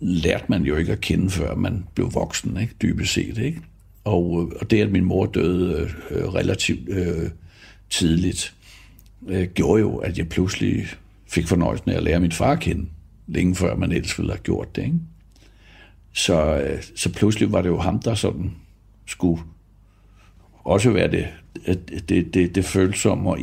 lærte 0.00 0.44
man 0.48 0.62
jo 0.62 0.76
ikke 0.76 0.92
at 0.92 1.00
kende, 1.00 1.30
før 1.30 1.54
man 1.54 1.84
blev 1.94 2.14
voksen, 2.14 2.60
ikke? 2.60 2.74
dybest 2.82 3.12
set. 3.12 3.38
Ikke? 3.38 3.60
Og, 4.04 4.42
øh, 4.42 4.60
og 4.60 4.70
det, 4.70 4.80
at 4.80 4.90
min 4.90 5.04
mor 5.04 5.26
døde 5.26 5.90
øh, 6.10 6.24
relativt 6.24 6.88
øh, 6.88 7.30
tidligt, 7.90 8.54
øh, 9.28 9.48
gjorde 9.48 9.80
jo, 9.80 9.96
at 9.96 10.18
jeg 10.18 10.28
pludselig 10.28 10.86
fik 11.28 11.48
fornøjelsen 11.48 11.90
af 11.90 11.96
at 11.96 12.02
lære 12.02 12.20
min 12.20 12.32
far 12.32 12.52
at 12.52 12.60
kende, 12.60 12.86
længe 13.26 13.54
før 13.54 13.76
man 13.76 13.92
ellers 13.92 14.18
ville 14.18 14.32
have 14.32 14.42
gjort 14.42 14.76
det. 14.76 14.84
Ikke? 14.84 14.98
Så, 16.12 16.60
øh, 16.60 16.82
så 16.96 17.12
pludselig 17.12 17.52
var 17.52 17.62
det 17.62 17.68
jo 17.68 17.78
ham, 17.78 17.98
der 17.98 18.14
sådan 18.14 18.52
skulle 19.06 19.42
også 20.64 20.90
være 20.90 21.10
det, 21.10 21.28
det, 22.08 22.34
det, 22.34 22.54
det, 22.54 22.64
følsomme 22.64 23.30
og 23.30 23.38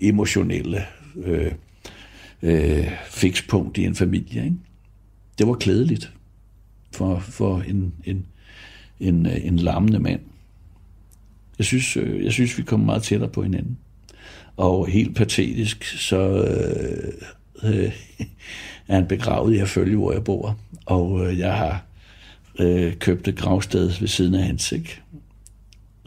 emotionelle 0.00 0.82
øh, 1.16 1.52
øh, 2.42 2.90
fikspunkt 3.10 3.78
i 3.78 3.84
en 3.84 3.94
familie. 3.94 4.44
Ikke? 4.44 4.56
Det 5.38 5.46
var 5.46 5.54
klædeligt 5.54 6.12
for, 6.92 7.18
for 7.18 7.60
en, 7.60 7.92
en, 8.04 8.26
en, 9.00 9.26
øh, 9.26 9.46
en 9.46 9.56
larmende 9.56 9.98
mand. 9.98 10.20
Jeg 11.58 11.66
synes, 11.66 11.96
øh, 11.96 12.24
jeg 12.24 12.32
synes, 12.32 12.58
vi 12.58 12.62
kom 12.62 12.80
meget 12.80 13.02
tættere 13.02 13.30
på 13.30 13.42
hinanden. 13.42 13.78
Og 14.56 14.86
helt 14.88 15.16
patetisk, 15.16 15.84
så 15.84 16.18
øh, 16.44 17.12
øh, 17.62 17.92
er 18.88 18.94
han 18.94 19.06
begravet 19.06 19.54
i 19.54 19.58
at 19.58 19.68
følge, 19.68 19.96
hvor 19.96 20.12
jeg 20.12 20.24
bor. 20.24 20.58
Og 20.86 21.26
øh, 21.26 21.38
jeg 21.38 21.54
har 21.54 21.84
øh, 22.58 22.94
købt 22.96 23.28
et 23.28 23.36
gravsted 23.36 23.92
ved 24.00 24.08
siden 24.08 24.34
af 24.34 24.44
hans, 24.44 24.72
ikke? 24.72 25.00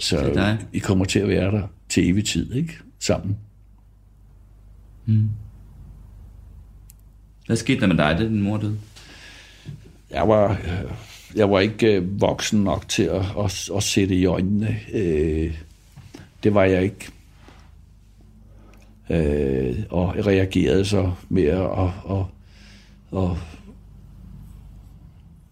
Så 0.04 0.58
vi 0.72 0.80
kommer 0.80 1.06
til 1.06 1.20
at 1.20 1.28
være 1.28 1.52
der 1.52 1.68
til 1.90 2.10
evig 2.10 2.26
tid, 2.26 2.54
ikke? 2.56 2.74
Sammen. 3.00 3.38
Hvad 7.46 7.56
skete 7.56 7.82
der 7.82 7.88
med 7.88 7.98
dig, 7.98 8.16
da 8.18 8.24
din 8.24 8.42
mor 8.42 8.58
døde? 8.58 8.80
Jeg 10.12 10.28
var, 10.28 10.62
jeg 11.36 11.50
var 11.50 11.60
ikke 11.60 11.96
øh, 11.96 12.22
voksen 12.22 12.64
nok 12.64 12.88
til 12.88 13.04
at, 13.04 13.26
at, 13.40 13.70
at 13.76 13.84
sætte 13.84 14.16
i 14.16 14.26
øjnene. 14.26 14.80
Øh, 14.94 15.58
det 16.44 16.54
var 16.54 16.64
jeg 16.64 16.84
ikke. 16.84 17.12
Øh, 19.10 19.84
og 19.90 20.18
jeg 20.18 20.26
reagerede 20.26 20.86
så 20.86 21.12
med 21.30 21.44
at, 21.44 21.70
at, 21.70 21.90
at, 22.10 22.26
at 23.24 23.38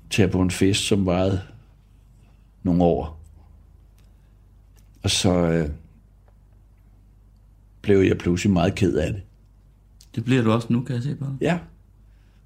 tage 0.09 0.27
på 0.27 0.41
en 0.41 0.51
fest, 0.51 0.87
som 0.87 1.05
varede 1.05 1.41
nogle 2.63 2.83
år. 2.83 3.20
Og 5.03 5.09
så 5.09 5.33
øh, 5.33 5.69
blev 7.81 7.99
jeg 7.99 8.17
pludselig 8.17 8.53
meget 8.53 8.75
ked 8.75 8.95
af 8.95 9.13
det. 9.13 9.21
Det 10.15 10.25
bliver 10.25 10.43
du 10.43 10.51
også 10.51 10.67
nu, 10.69 10.81
kan 10.81 10.95
jeg 10.95 11.03
se 11.03 11.15
på. 11.15 11.25
Ja. 11.41 11.59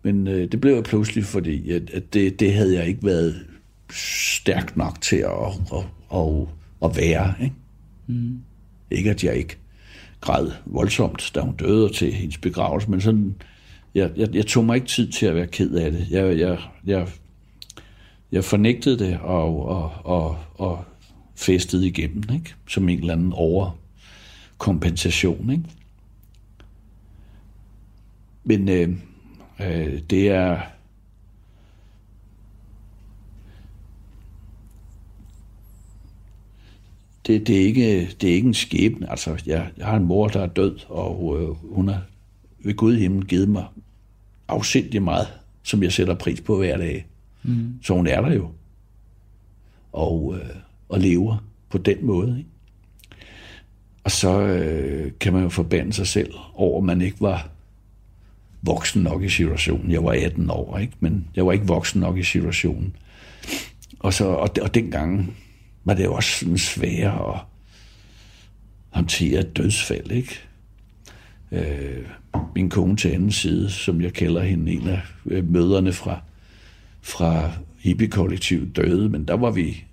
Men 0.03 0.27
øh, 0.27 0.51
det 0.51 0.61
blev 0.61 0.73
jeg 0.73 0.83
pludselig, 0.83 1.25
fordi 1.25 1.71
at, 1.71 1.89
at 1.89 2.13
det, 2.13 2.39
det 2.39 2.53
havde 2.53 2.75
jeg 2.75 2.87
ikke 2.87 3.05
været 3.05 3.45
stærk 3.91 4.77
nok 4.77 5.01
til 5.01 5.15
at, 5.15 5.31
at, 5.73 5.85
at, 6.13 6.47
at 6.83 6.97
være. 6.97 7.33
Ikke? 7.41 7.55
Mm. 8.07 8.39
ikke 8.91 9.09
at 9.09 9.23
jeg 9.23 9.35
ikke 9.35 9.57
græd 10.21 10.51
voldsomt, 10.65 11.31
da 11.35 11.41
hun 11.41 11.55
døde 11.55 11.93
til 11.93 12.13
hendes 12.13 12.37
begravelse, 12.37 12.91
men 12.91 13.01
sådan, 13.01 13.35
jeg, 13.95 14.11
jeg, 14.17 14.35
jeg 14.35 14.45
tog 14.45 14.65
mig 14.65 14.75
ikke 14.75 14.87
tid 14.87 15.11
til 15.11 15.25
at 15.25 15.35
være 15.35 15.47
ked 15.47 15.71
af 15.71 15.91
det. 15.91 16.07
Jeg, 16.11 16.39
jeg, 16.39 16.59
jeg, 16.85 17.07
jeg 18.31 18.43
fornægtede 18.43 18.99
det 18.99 19.19
og, 19.19 19.65
og, 19.65 19.91
og, 20.03 20.37
og 20.55 20.85
festede 21.35 21.87
igennem, 21.87 22.23
ikke? 22.33 22.55
som 22.67 22.89
en 22.89 22.99
eller 22.99 23.13
anden 23.13 23.33
overkompensation. 23.33 25.51
Ikke? 25.51 25.63
Men 28.43 28.69
øh, 28.69 28.89
øh, 29.59 30.01
det 30.09 30.29
er... 30.29 30.61
Det, 37.27 37.47
det, 37.47 37.61
er 37.61 37.65
ikke, 37.65 38.09
det 38.21 38.29
er 38.29 38.33
ikke 38.33 38.47
en 38.47 38.53
skæbne. 38.53 39.09
Altså, 39.09 39.41
jeg, 39.45 39.71
jeg 39.77 39.85
har 39.85 39.97
en 39.97 40.03
mor, 40.03 40.27
der 40.27 40.41
er 40.41 40.47
død, 40.47 40.79
og 40.87 41.41
øh, 41.41 41.49
hun 41.73 41.87
har 41.87 42.01
ved 42.59 42.73
Gud 42.73 42.97
i 42.97 42.99
himlen 42.99 43.25
givet 43.25 43.49
mig 43.49 43.65
afsindig 44.47 45.03
meget, 45.03 45.27
som 45.63 45.83
jeg 45.83 45.93
sætter 45.93 46.15
pris 46.15 46.41
på 46.41 46.57
hver 46.57 46.77
dag. 46.77 47.07
Mm. 47.43 47.79
Så 47.83 47.93
hun 47.93 48.07
er 48.07 48.21
der 48.21 48.33
jo. 48.33 48.49
Og, 49.93 50.35
øh, 50.37 50.55
og 50.89 50.99
lever 50.99 51.43
på 51.69 51.77
den 51.77 52.05
måde. 52.05 52.37
Ikke? 52.37 52.49
Og 54.03 54.11
så 54.11 54.39
øh, 54.41 55.11
kan 55.19 55.33
man 55.33 55.43
jo 55.43 55.49
forbande 55.49 55.93
sig 55.93 56.07
selv 56.07 56.33
over, 56.53 56.77
at 56.77 56.85
man 56.85 57.01
ikke 57.01 57.21
var 57.21 57.49
voksen 58.61 59.03
nok 59.03 59.23
i 59.23 59.29
situationen. 59.29 59.91
Jeg 59.91 60.03
var 60.03 60.11
18 60.11 60.49
år, 60.49 60.77
ikke? 60.77 60.93
men 60.99 61.27
jeg 61.35 61.45
var 61.45 61.51
ikke 61.51 61.67
voksen 61.67 62.01
nok 62.01 62.17
i 62.17 62.23
situationen. 62.23 62.95
Og, 63.99 64.13
så, 64.13 64.25
og, 64.25 64.49
og 64.61 64.75
dengang 64.75 65.35
var 65.83 65.93
det 65.93 66.03
jo 66.03 66.13
også 66.13 66.39
sådan 66.39 66.57
sværere 66.57 67.35
at 67.35 67.41
håndtere 68.89 69.39
et 69.39 69.57
dødsfald. 69.57 70.11
Ikke? 70.11 70.39
Øh, 71.51 72.05
min 72.55 72.69
kone 72.69 72.97
til 72.97 73.09
anden 73.09 73.31
side, 73.31 73.69
som 73.69 74.01
jeg 74.01 74.13
kalder 74.13 74.43
hende, 74.43 74.71
en 74.71 74.87
af 74.87 75.01
øh, 75.25 75.31
mødrene 75.31 75.51
møderne 75.51 75.93
fra, 75.93 76.21
fra 77.01 77.51
hippie-kollektivet 77.79 78.75
døde, 78.75 79.09
men 79.09 79.27
der 79.27 79.33
var 79.33 79.51
vi 79.51 79.83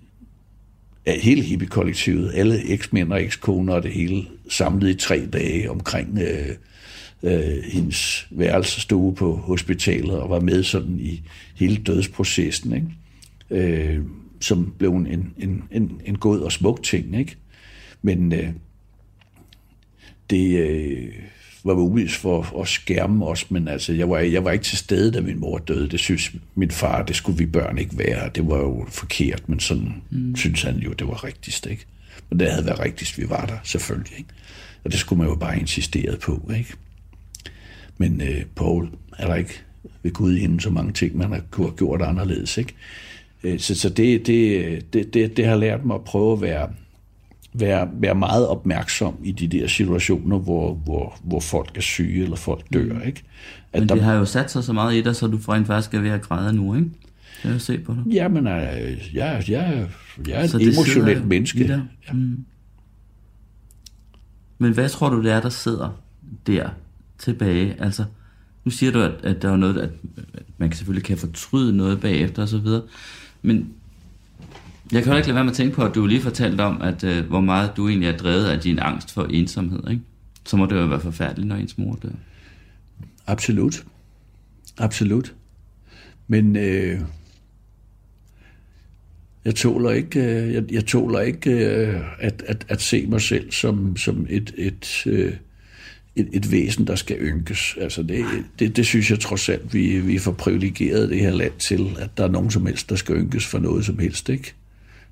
af 1.05 1.19
hele 1.19 1.41
hippie-kollektivet, 1.41 2.31
alle 2.33 2.69
eksmænd 2.69 3.13
og 3.13 3.23
ekskoner 3.23 3.73
og 3.73 3.83
det 3.83 3.91
hele, 3.91 4.25
samlet 4.49 4.89
i 4.89 4.95
tre 4.95 5.25
dage 5.33 5.71
omkring 5.71 6.19
øh, 6.19 6.55
øh, 7.23 7.63
hendes 7.63 8.27
værelsestue 8.31 9.15
på 9.15 9.35
hospitalet 9.35 10.19
og 10.19 10.29
var 10.29 10.39
med 10.39 10.63
sådan 10.63 10.99
i 10.99 11.21
hele 11.55 11.77
dødsprocessen, 11.77 12.73
ikke? 12.73 12.87
Øh, 13.49 14.01
som 14.41 14.73
blev 14.77 14.91
en, 14.91 15.33
en, 15.37 15.63
en, 15.71 16.01
en 16.05 16.17
god 16.17 16.39
og 16.39 16.51
smuk 16.51 16.83
ting. 16.83 17.19
Ikke? 17.19 17.35
Men 18.01 18.33
øh, 18.33 18.49
det 20.29 20.59
øh, 20.59 21.13
var 21.63 21.75
muligt 21.75 22.11
for 22.11 22.61
at 22.61 22.67
skærme 22.67 23.25
os, 23.25 23.51
men 23.51 23.67
altså, 23.67 23.93
jeg, 23.93 24.09
var, 24.09 24.19
jeg 24.19 24.45
var 24.45 24.51
ikke 24.51 24.65
til 24.65 24.77
stede, 24.77 25.11
da 25.11 25.21
min 25.21 25.39
mor 25.39 25.57
døde. 25.57 25.89
Det 25.89 25.99
synes 25.99 26.31
min 26.55 26.71
far, 26.71 27.03
det 27.03 27.15
skulle 27.15 27.37
vi 27.37 27.45
børn 27.45 27.77
ikke 27.77 27.97
være. 27.97 28.29
Det 28.35 28.47
var 28.47 28.57
jo 28.57 28.85
forkert, 28.89 29.49
men 29.49 29.59
sådan 29.59 30.03
mm. 30.09 30.35
synes 30.35 30.61
han 30.63 30.77
jo, 30.77 30.93
det 30.93 31.07
var 31.07 31.23
rigtigst. 31.23 31.65
Ikke? 31.65 31.85
Men 32.29 32.39
det 32.39 32.51
havde 32.51 32.65
været 32.65 32.79
rigtigst, 32.79 33.17
vi 33.17 33.29
var 33.29 33.45
der, 33.45 33.57
selvfølgelig. 33.63 34.17
Ikke? 34.17 34.29
Og 34.83 34.91
det 34.91 34.99
skulle 34.99 35.19
man 35.19 35.27
jo 35.27 35.35
bare 35.35 35.59
insistere 35.59 36.17
på. 36.17 36.51
Ikke? 36.57 36.73
Men 37.97 38.21
øh, 38.21 38.43
Paul, 38.55 38.89
er 39.17 39.27
der 39.27 39.35
ikke 39.35 39.61
ved 40.03 40.11
Gud 40.11 40.37
inden 40.37 40.59
så 40.59 40.69
mange 40.69 40.93
ting, 40.93 41.17
man 41.17 41.31
har 41.31 41.71
gjort 41.75 42.01
anderledes. 42.01 42.57
Ikke? 42.57 42.73
Øh, 43.43 43.59
Så, 43.59 43.75
så 43.75 43.89
det, 43.89 44.27
det, 44.27 44.93
det, 44.93 45.13
det, 45.13 45.37
det 45.37 45.45
har 45.45 45.55
lært 45.55 45.85
mig 45.85 45.95
at 45.95 46.03
prøve 46.03 46.33
at 46.33 46.41
være, 46.41 46.69
være, 47.53 47.89
være 47.93 48.15
meget 48.15 48.47
opmærksom 48.47 49.17
i 49.23 49.31
de 49.31 49.47
der 49.47 49.67
situationer, 49.67 50.39
hvor, 50.39 50.73
hvor, 50.73 51.19
hvor 51.23 51.39
folk 51.39 51.77
er 51.77 51.81
syge 51.81 52.23
eller 52.23 52.35
folk 52.35 52.73
dør. 52.73 53.01
Ikke? 53.01 53.23
At 53.73 53.79
Men 53.81 53.89
der, 53.89 53.95
det 53.95 54.03
har 54.03 54.13
jo 54.13 54.25
sat 54.25 54.51
sig 54.51 54.63
så 54.63 54.73
meget 54.73 54.95
i 54.95 55.01
dig, 55.01 55.15
så 55.15 55.27
du 55.27 55.37
rent 55.49 55.67
faktisk 55.67 55.93
er 55.93 56.01
ved 56.01 56.09
at 56.09 56.21
græde 56.21 56.53
nu, 56.53 56.75
ikke? 56.75 56.89
Kan 57.41 57.51
jeg 57.51 57.61
se 57.61 57.79
på 57.79 57.93
dig? 57.93 58.13
Jamen, 58.13 58.47
øh, 58.47 58.53
jeg, 59.13 59.43
jeg, 59.49 59.87
jeg 60.27 60.43
er 60.43 60.47
Så 60.47 60.57
et 60.57 60.65
det 60.65 60.73
emotionelt 60.73 61.27
menneske. 61.27 61.67
der. 61.67 61.81
Mm. 62.13 62.45
Men 64.57 64.73
hvad 64.73 64.89
tror 64.89 65.09
du, 65.09 65.23
det 65.23 65.31
er, 65.31 65.41
der 65.41 65.49
sidder 65.49 66.01
der 66.47 66.69
tilbage? 67.17 67.75
Altså, 67.79 68.03
nu 68.65 68.71
siger 68.71 68.91
du, 68.91 69.01
at, 69.01 69.11
at 69.23 69.41
der 69.41 69.51
er 69.51 69.57
noget, 69.57 69.77
at 69.77 69.89
man 70.57 70.69
kan 70.69 70.77
selvfølgelig 70.77 71.05
kan 71.05 71.17
fortryde 71.17 71.77
noget 71.77 72.01
bagefter 72.01 72.41
og 72.41 72.47
så 72.47 72.57
videre. 72.57 72.81
Men 73.41 73.69
jeg 74.91 75.03
kan 75.03 75.03
heller 75.03 75.17
ikke 75.17 75.27
lade 75.27 75.35
være 75.35 75.43
med 75.43 75.51
at 75.51 75.57
tænke 75.57 75.75
på, 75.75 75.83
at 75.83 75.95
du 75.95 76.05
lige 76.05 76.21
fortalte 76.21 76.61
om, 76.61 76.81
at 76.81 77.03
øh, 77.03 77.25
hvor 77.25 77.41
meget 77.41 77.71
du 77.77 77.87
egentlig 77.87 78.09
er 78.09 78.17
drevet 78.17 78.45
af 78.45 78.59
din 78.59 78.79
angst 78.79 79.11
for 79.13 79.23
ensomhed, 79.23 79.89
ikke? 79.89 80.01
Så 80.45 80.57
må 80.57 80.65
det 80.65 80.75
jo 80.75 80.85
være 80.85 80.99
forfærdeligt, 80.99 81.47
når 81.47 81.55
ens 81.55 81.77
mor 81.77 81.99
dør. 82.03 82.09
Absolut. 83.27 83.85
Absolut. 84.77 85.33
Men 86.27 86.55
øh, 86.55 86.99
jeg 89.45 89.55
tåler 89.55 89.91
ikke, 89.91 90.19
øh, 90.19 90.53
jeg, 90.53 90.63
jeg 90.71 90.85
tåler 90.85 91.19
ikke 91.19 91.51
øh, 91.51 92.01
at, 92.19 92.43
at, 92.47 92.65
at 92.69 92.81
se 92.81 93.05
mig 93.05 93.21
selv 93.21 93.51
som, 93.51 93.97
som 93.97 94.27
et, 94.29 94.53
et, 94.57 95.03
øh, 95.05 95.33
et, 96.15 96.29
et 96.33 96.51
væsen, 96.51 96.87
der 96.87 96.95
skal 96.95 97.17
ynkes. 97.19 97.75
Altså 97.81 98.03
det, 98.03 98.25
det, 98.59 98.75
det 98.75 98.85
synes 98.85 99.11
jeg 99.11 99.19
trods 99.19 99.49
alt, 99.49 99.73
vi, 99.73 99.99
vi 99.99 100.15
er 100.15 100.19
for 100.19 100.31
privilegeret 100.31 101.09
det 101.09 101.19
her 101.19 101.31
land 101.31 101.53
til, 101.59 101.97
at 101.99 102.17
der 102.17 102.23
er 102.23 102.31
nogen 102.31 102.51
som 102.51 102.65
helst, 102.65 102.89
der 102.89 102.95
skal 102.95 103.15
ynkes 103.15 103.45
for 103.45 103.59
noget 103.59 103.85
som 103.85 103.99
helst, 103.99 104.29
ikke? 104.29 104.53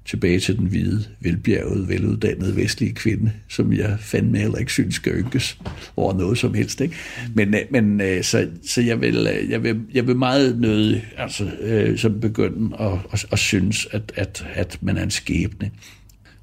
Tilbage 0.05 0.39
til 0.39 0.57
den 0.57 0.67
hvide, 0.67 1.03
velbjergede, 1.19 1.87
veluddannede 1.87 2.55
vestlige 2.55 2.93
kvinde, 2.93 3.31
som 3.49 3.73
jeg 3.73 3.97
fandme 3.99 4.37
heller 4.37 4.57
ikke 4.57 4.71
synes 4.71 4.95
skal 4.95 5.13
ynkes 5.13 5.57
over 5.95 6.13
noget 6.13 6.37
som 6.37 6.53
helst. 6.53 6.81
Ikke? 6.81 6.95
Men, 7.35 7.55
øh, 7.55 7.61
men 7.69 8.01
øh, 8.01 8.23
så, 8.23 8.47
så 8.67 8.81
jeg, 8.81 9.01
vil, 9.01 9.27
øh, 9.35 9.49
jeg, 9.49 9.63
vil, 9.63 9.81
jeg 9.93 10.07
vil 10.07 10.15
meget 10.15 10.59
nødig 10.59 11.05
altså, 11.17 11.51
øh, 11.61 11.97
som 11.97 12.19
begynde 12.19 12.77
at, 12.79 12.91
at, 13.11 13.25
at 13.31 13.39
synes, 13.39 13.87
at, 13.91 14.11
at, 14.15 14.45
at 14.53 14.77
man 14.81 14.97
er 14.97 15.03
en 15.03 15.11
skæbne. 15.11 15.71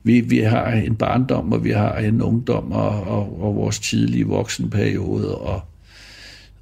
Vi, 0.02 0.20
vi 0.20 0.38
har 0.38 0.72
en 0.72 0.96
barndom, 0.96 1.52
og 1.52 1.64
vi 1.64 1.70
har 1.70 1.98
en 1.98 2.22
ungdom, 2.22 2.72
og, 2.72 3.02
og, 3.02 3.42
og 3.42 3.56
vores 3.56 3.78
tidlige 3.78 4.26
voksenperiode, 4.26 5.38
og, 5.38 5.60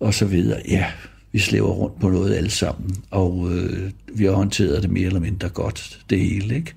og 0.00 0.14
så 0.14 0.24
videre. 0.24 0.60
Ja, 0.68 0.86
vi 1.32 1.38
slæver 1.38 1.70
rundt 1.70 2.00
på 2.00 2.10
noget 2.10 2.34
alle 2.34 2.50
sammen, 2.50 2.96
og 3.10 3.48
øh, 3.52 3.90
vi 4.14 4.24
har 4.24 4.32
håndteret 4.32 4.82
det 4.82 4.90
mere 4.90 5.06
eller 5.06 5.20
mindre 5.20 5.48
godt, 5.48 5.98
det 6.10 6.20
hele, 6.20 6.56
ikke? 6.56 6.74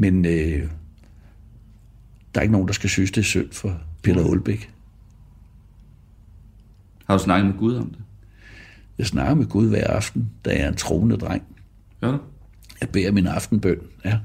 Men 0.00 0.24
øh, 0.24 0.70
der 2.34 2.40
er 2.40 2.42
ikke 2.42 2.52
nogen, 2.52 2.68
der 2.68 2.74
skal 2.74 2.90
synes, 2.90 3.10
det 3.10 3.20
er 3.20 3.24
synd 3.24 3.52
for 3.52 3.80
Peter 4.02 4.24
Aalbæk. 4.24 4.70
Har 7.06 7.18
du 7.18 7.24
snakket 7.24 7.46
med 7.46 7.58
Gud 7.58 7.74
om 7.74 7.90
det? 7.90 7.98
Jeg 8.98 9.06
snakker 9.06 9.34
med 9.34 9.46
Gud 9.46 9.68
hver 9.68 9.86
aften, 9.86 10.30
da 10.44 10.50
jeg 10.50 10.60
er 10.60 10.68
en 10.68 10.76
troende 10.76 11.16
dreng. 11.16 11.42
Du? 12.02 12.18
Jeg 12.80 12.88
beder 12.88 13.12
min 13.12 13.26
aftenbøn, 13.26 13.80
ja. 14.04 14.18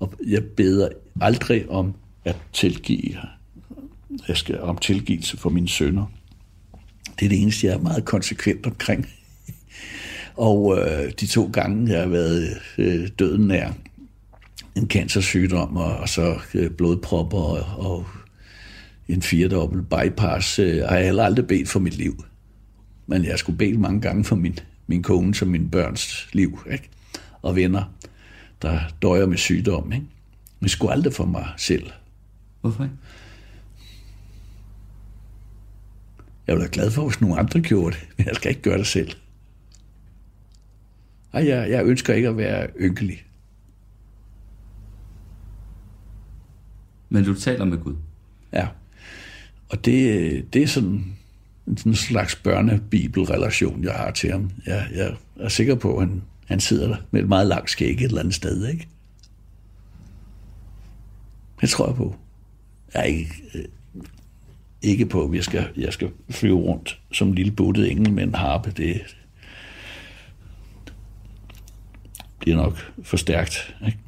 Og 0.00 0.14
jeg 0.26 0.44
beder 0.44 0.88
aldrig 1.20 1.70
om 1.70 1.94
at 2.24 2.36
tilgive. 2.52 3.16
Jeg 4.28 4.36
skal 4.36 4.60
om 4.60 4.78
tilgivelse 4.78 5.36
for 5.36 5.50
mine 5.50 5.68
sønner. 5.68 6.06
Det 7.18 7.24
er 7.24 7.28
det 7.28 7.42
eneste, 7.42 7.66
jeg 7.66 7.74
er 7.74 7.80
meget 7.80 8.04
konsekvent 8.04 8.66
omkring. 8.66 9.06
Og 10.36 10.78
øh, 10.78 11.12
de 11.20 11.26
to 11.26 11.50
gange, 11.52 11.92
jeg 11.92 12.00
har 12.00 12.08
været 12.08 12.60
øh, 12.78 13.08
døden 13.18 13.48
nær, 13.48 13.72
en 14.76 14.88
cancersygdom, 14.88 15.76
og, 15.76 15.96
og 15.96 16.08
så 16.08 16.38
øh, 16.54 16.70
blodpropper 16.70 17.38
og, 17.38 17.86
og 17.90 18.06
en 19.08 19.22
firedobbelt 19.22 19.88
bypass, 19.88 20.58
øh, 20.58 20.82
har 20.88 20.96
jeg 20.96 21.04
heller 21.04 21.24
aldrig 21.24 21.46
bedt 21.46 21.68
for 21.68 21.80
mit 21.80 21.96
liv. 21.96 22.24
Men 23.06 23.24
jeg 23.24 23.38
skulle 23.38 23.58
bede 23.58 23.78
mange 23.78 24.00
gange 24.00 24.24
for 24.24 24.36
min, 24.36 24.58
min 24.86 25.02
kone 25.02 25.34
og 25.42 25.48
min 25.48 25.70
børns 25.70 26.28
liv, 26.32 26.58
ikke? 26.72 26.88
og 27.42 27.56
venner, 27.56 27.94
der 28.62 28.80
døjer 29.02 29.26
med 29.26 29.36
sygdom. 29.36 29.92
Ikke? 29.92 30.06
Men 30.60 30.68
skulle 30.68 30.92
aldrig 30.92 31.12
for 31.12 31.24
mig 31.24 31.46
selv. 31.56 31.90
Hvorfor 32.60 32.84
ikke? 32.84 32.96
Jeg 36.46 36.54
ville 36.54 36.62
være 36.62 36.72
glad 36.72 36.90
for, 36.90 37.08
hvis 37.08 37.20
nogle 37.20 37.38
andre 37.38 37.60
gjorde 37.60 37.96
det, 37.96 38.08
men 38.16 38.26
jeg 38.26 38.36
skal 38.36 38.48
ikke 38.48 38.62
gøre 38.62 38.78
det 38.78 38.86
selv. 38.86 39.10
Ej, 41.32 41.48
jeg, 41.48 41.70
jeg 41.70 41.84
ønsker 41.84 42.14
ikke 42.14 42.28
at 42.28 42.36
være 42.36 42.68
ynkelig. 42.80 43.24
Men 47.14 47.24
du 47.24 47.34
taler 47.34 47.64
med 47.64 47.78
Gud. 47.78 47.94
Ja. 48.52 48.66
Og 49.68 49.84
det, 49.84 50.52
det 50.52 50.62
er 50.62 50.66
sådan 50.66 51.16
en 51.66 51.76
sådan 51.76 51.94
slags 51.94 52.36
børnebibelrelation, 52.36 53.84
jeg 53.84 53.92
har 53.92 54.10
til 54.10 54.30
ham. 54.30 54.50
Jeg, 54.66 54.86
jeg 54.94 55.16
er 55.40 55.48
sikker 55.48 55.74
på, 55.74 55.96
at 55.96 56.08
han, 56.08 56.22
han 56.46 56.60
sidder 56.60 56.88
der 56.88 56.96
med 57.10 57.22
et 57.22 57.28
meget 57.28 57.46
langt 57.46 57.70
skæg 57.70 57.94
et 57.94 58.02
eller 58.02 58.20
andet 58.20 58.34
sted, 58.34 58.68
ikke? 58.68 58.88
Det 61.60 61.68
tror 61.68 61.86
jeg 61.86 61.96
på. 61.96 62.16
Jeg 62.94 63.00
er 63.00 63.04
ikke, 63.04 63.30
øh, 63.54 63.64
ikke 64.82 65.06
på, 65.06 65.24
at 65.24 65.34
jeg 65.34 65.44
skal, 65.44 65.68
jeg 65.76 65.92
skal 65.92 66.10
flyve 66.30 66.58
rundt 66.58 67.00
som 67.12 67.28
en 67.28 67.34
lille 67.34 67.52
buttet 67.52 67.90
engel 67.90 68.12
med 68.12 68.22
en 68.22 68.34
harpe. 68.34 68.70
Det 68.70 69.16
bliver 72.38 72.56
nok 72.56 72.92
for 73.02 73.16
stærkt. 73.16 73.76
Ikke? 73.86 73.98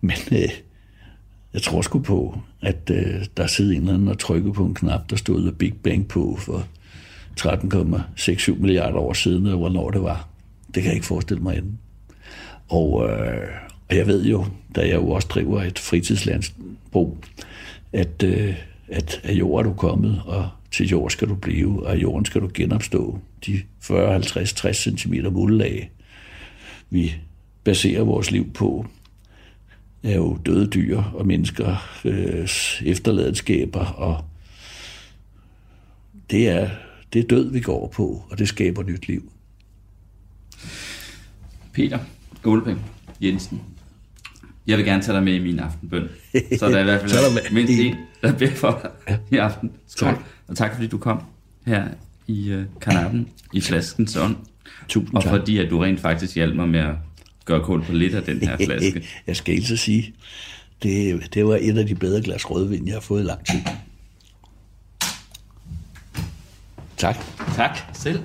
Men 0.00 0.16
øh, 0.32 0.48
jeg 1.54 1.62
tror 1.62 1.82
sgu 1.82 1.98
på, 1.98 2.40
at 2.60 2.90
øh, 2.90 3.24
der 3.36 3.46
sidder 3.46 3.72
en 3.72 3.80
eller 3.80 3.94
anden 3.94 4.08
og 4.08 4.18
trykker 4.18 4.52
på 4.52 4.64
en 4.64 4.74
knap, 4.74 5.10
der 5.10 5.16
stod 5.16 5.42
The 5.42 5.52
Big 5.52 5.74
Bang 5.74 6.08
på 6.08 6.36
for 6.38 6.66
13,67 7.40 8.60
milliarder 8.60 8.98
år 8.98 9.12
siden, 9.12 9.44
eller 9.44 9.58
hvornår 9.58 9.90
det 9.90 10.02
var. 10.02 10.28
Det 10.66 10.82
kan 10.82 10.84
jeg 10.84 10.94
ikke 10.94 11.06
forestille 11.06 11.42
mig 11.42 11.56
inden. 11.56 11.78
Og, 12.68 13.08
øh, 13.08 13.48
og 13.88 13.96
jeg 13.96 14.06
ved 14.06 14.24
jo, 14.24 14.46
da 14.76 14.80
jeg 14.80 14.94
jo 14.94 15.10
også 15.10 15.28
driver 15.28 15.62
et 15.62 15.78
fritidslandsbrug, 15.78 17.18
at, 17.92 18.22
øh, 18.22 18.54
at 18.88 19.20
af 19.24 19.32
jord 19.32 19.64
er 19.66 19.70
du 19.70 19.74
kommet, 19.74 20.22
og 20.26 20.48
til 20.72 20.88
jord 20.88 21.10
skal 21.10 21.28
du 21.28 21.34
blive, 21.34 21.86
og 21.86 21.92
af 21.92 21.96
jorden 21.96 22.24
skal 22.24 22.40
du 22.40 22.50
genopstå 22.54 23.18
de 23.46 23.60
40, 23.80 24.12
50, 24.12 24.52
60 24.52 24.76
cm 24.76 25.14
muldlag, 25.32 25.90
vi 26.90 27.14
baserer 27.64 28.02
vores 28.02 28.30
liv 28.30 28.52
på, 28.52 28.86
er 30.02 30.14
jo 30.16 30.38
døde 30.46 30.66
dyr 30.66 31.02
og 31.02 31.26
mennesker 31.26 31.76
øh, 32.04 32.48
efterladenskaber, 32.84 33.84
og 33.84 34.24
det 36.30 36.48
er, 36.48 36.70
det 37.12 37.18
er 37.24 37.28
død, 37.28 37.50
vi 37.52 37.60
går 37.60 37.88
på, 37.96 38.24
og 38.30 38.38
det 38.38 38.48
skaber 38.48 38.82
nyt 38.82 39.08
liv. 39.08 39.32
Peter 41.72 41.98
Ålebæk 42.44 42.76
Jensen. 43.20 43.60
Jeg 44.66 44.78
vil 44.78 44.86
gerne 44.86 45.02
tage 45.02 45.14
dig 45.16 45.22
med 45.24 45.34
i 45.34 45.38
min 45.38 45.58
aftenbøn. 45.58 46.08
Så 46.58 46.68
der 46.68 46.76
er 46.76 46.80
i 46.80 46.84
hvert 46.84 47.02
er 47.02 47.08
fald 47.08 47.34
med- 47.34 47.52
mindst 47.52 47.72
en, 47.80 47.94
der 48.22 48.32
beder 48.32 48.54
for 48.54 48.90
dig 49.06 49.18
i 49.30 49.36
aften. 49.36 49.72
Skål. 49.86 50.08
Tak. 50.08 50.18
Og 50.48 50.56
tak 50.56 50.74
fordi 50.74 50.86
du 50.86 50.98
kom 50.98 51.22
her 51.66 51.88
i 52.26 52.54
uh, 52.54 52.62
kanappen 52.80 53.28
i 53.52 53.60
flaskens 53.60 54.16
ånd. 54.16 54.36
Tusind 54.88 55.16
Og 55.16 55.22
tak. 55.22 55.30
fordi 55.30 55.58
at 55.58 55.70
du 55.70 55.78
rent 55.78 56.00
faktisk 56.00 56.34
hjalp 56.34 56.56
mig 56.56 56.68
med 56.68 56.80
at 56.80 56.94
gøre 57.50 57.64
kål 57.64 57.82
på 57.84 57.92
lidt 57.92 58.14
af 58.14 58.22
den 58.22 58.40
her 58.42 58.56
flaske. 58.56 59.04
Jeg 59.26 59.36
skal 59.36 59.54
ikke 59.54 59.66
så 59.66 59.76
sige, 59.76 60.14
det, 60.82 61.28
det 61.34 61.46
var 61.46 61.58
et 61.60 61.78
af 61.78 61.86
de 61.86 61.94
bedre 61.94 62.22
glas 62.22 62.50
rødvin, 62.50 62.86
jeg 62.86 62.94
har 62.94 63.00
fået 63.00 63.22
i 63.22 63.24
lang 63.24 63.46
tid. 63.46 63.60
Tak. 66.96 67.16
Tak 67.56 67.78
selv. 67.92 68.20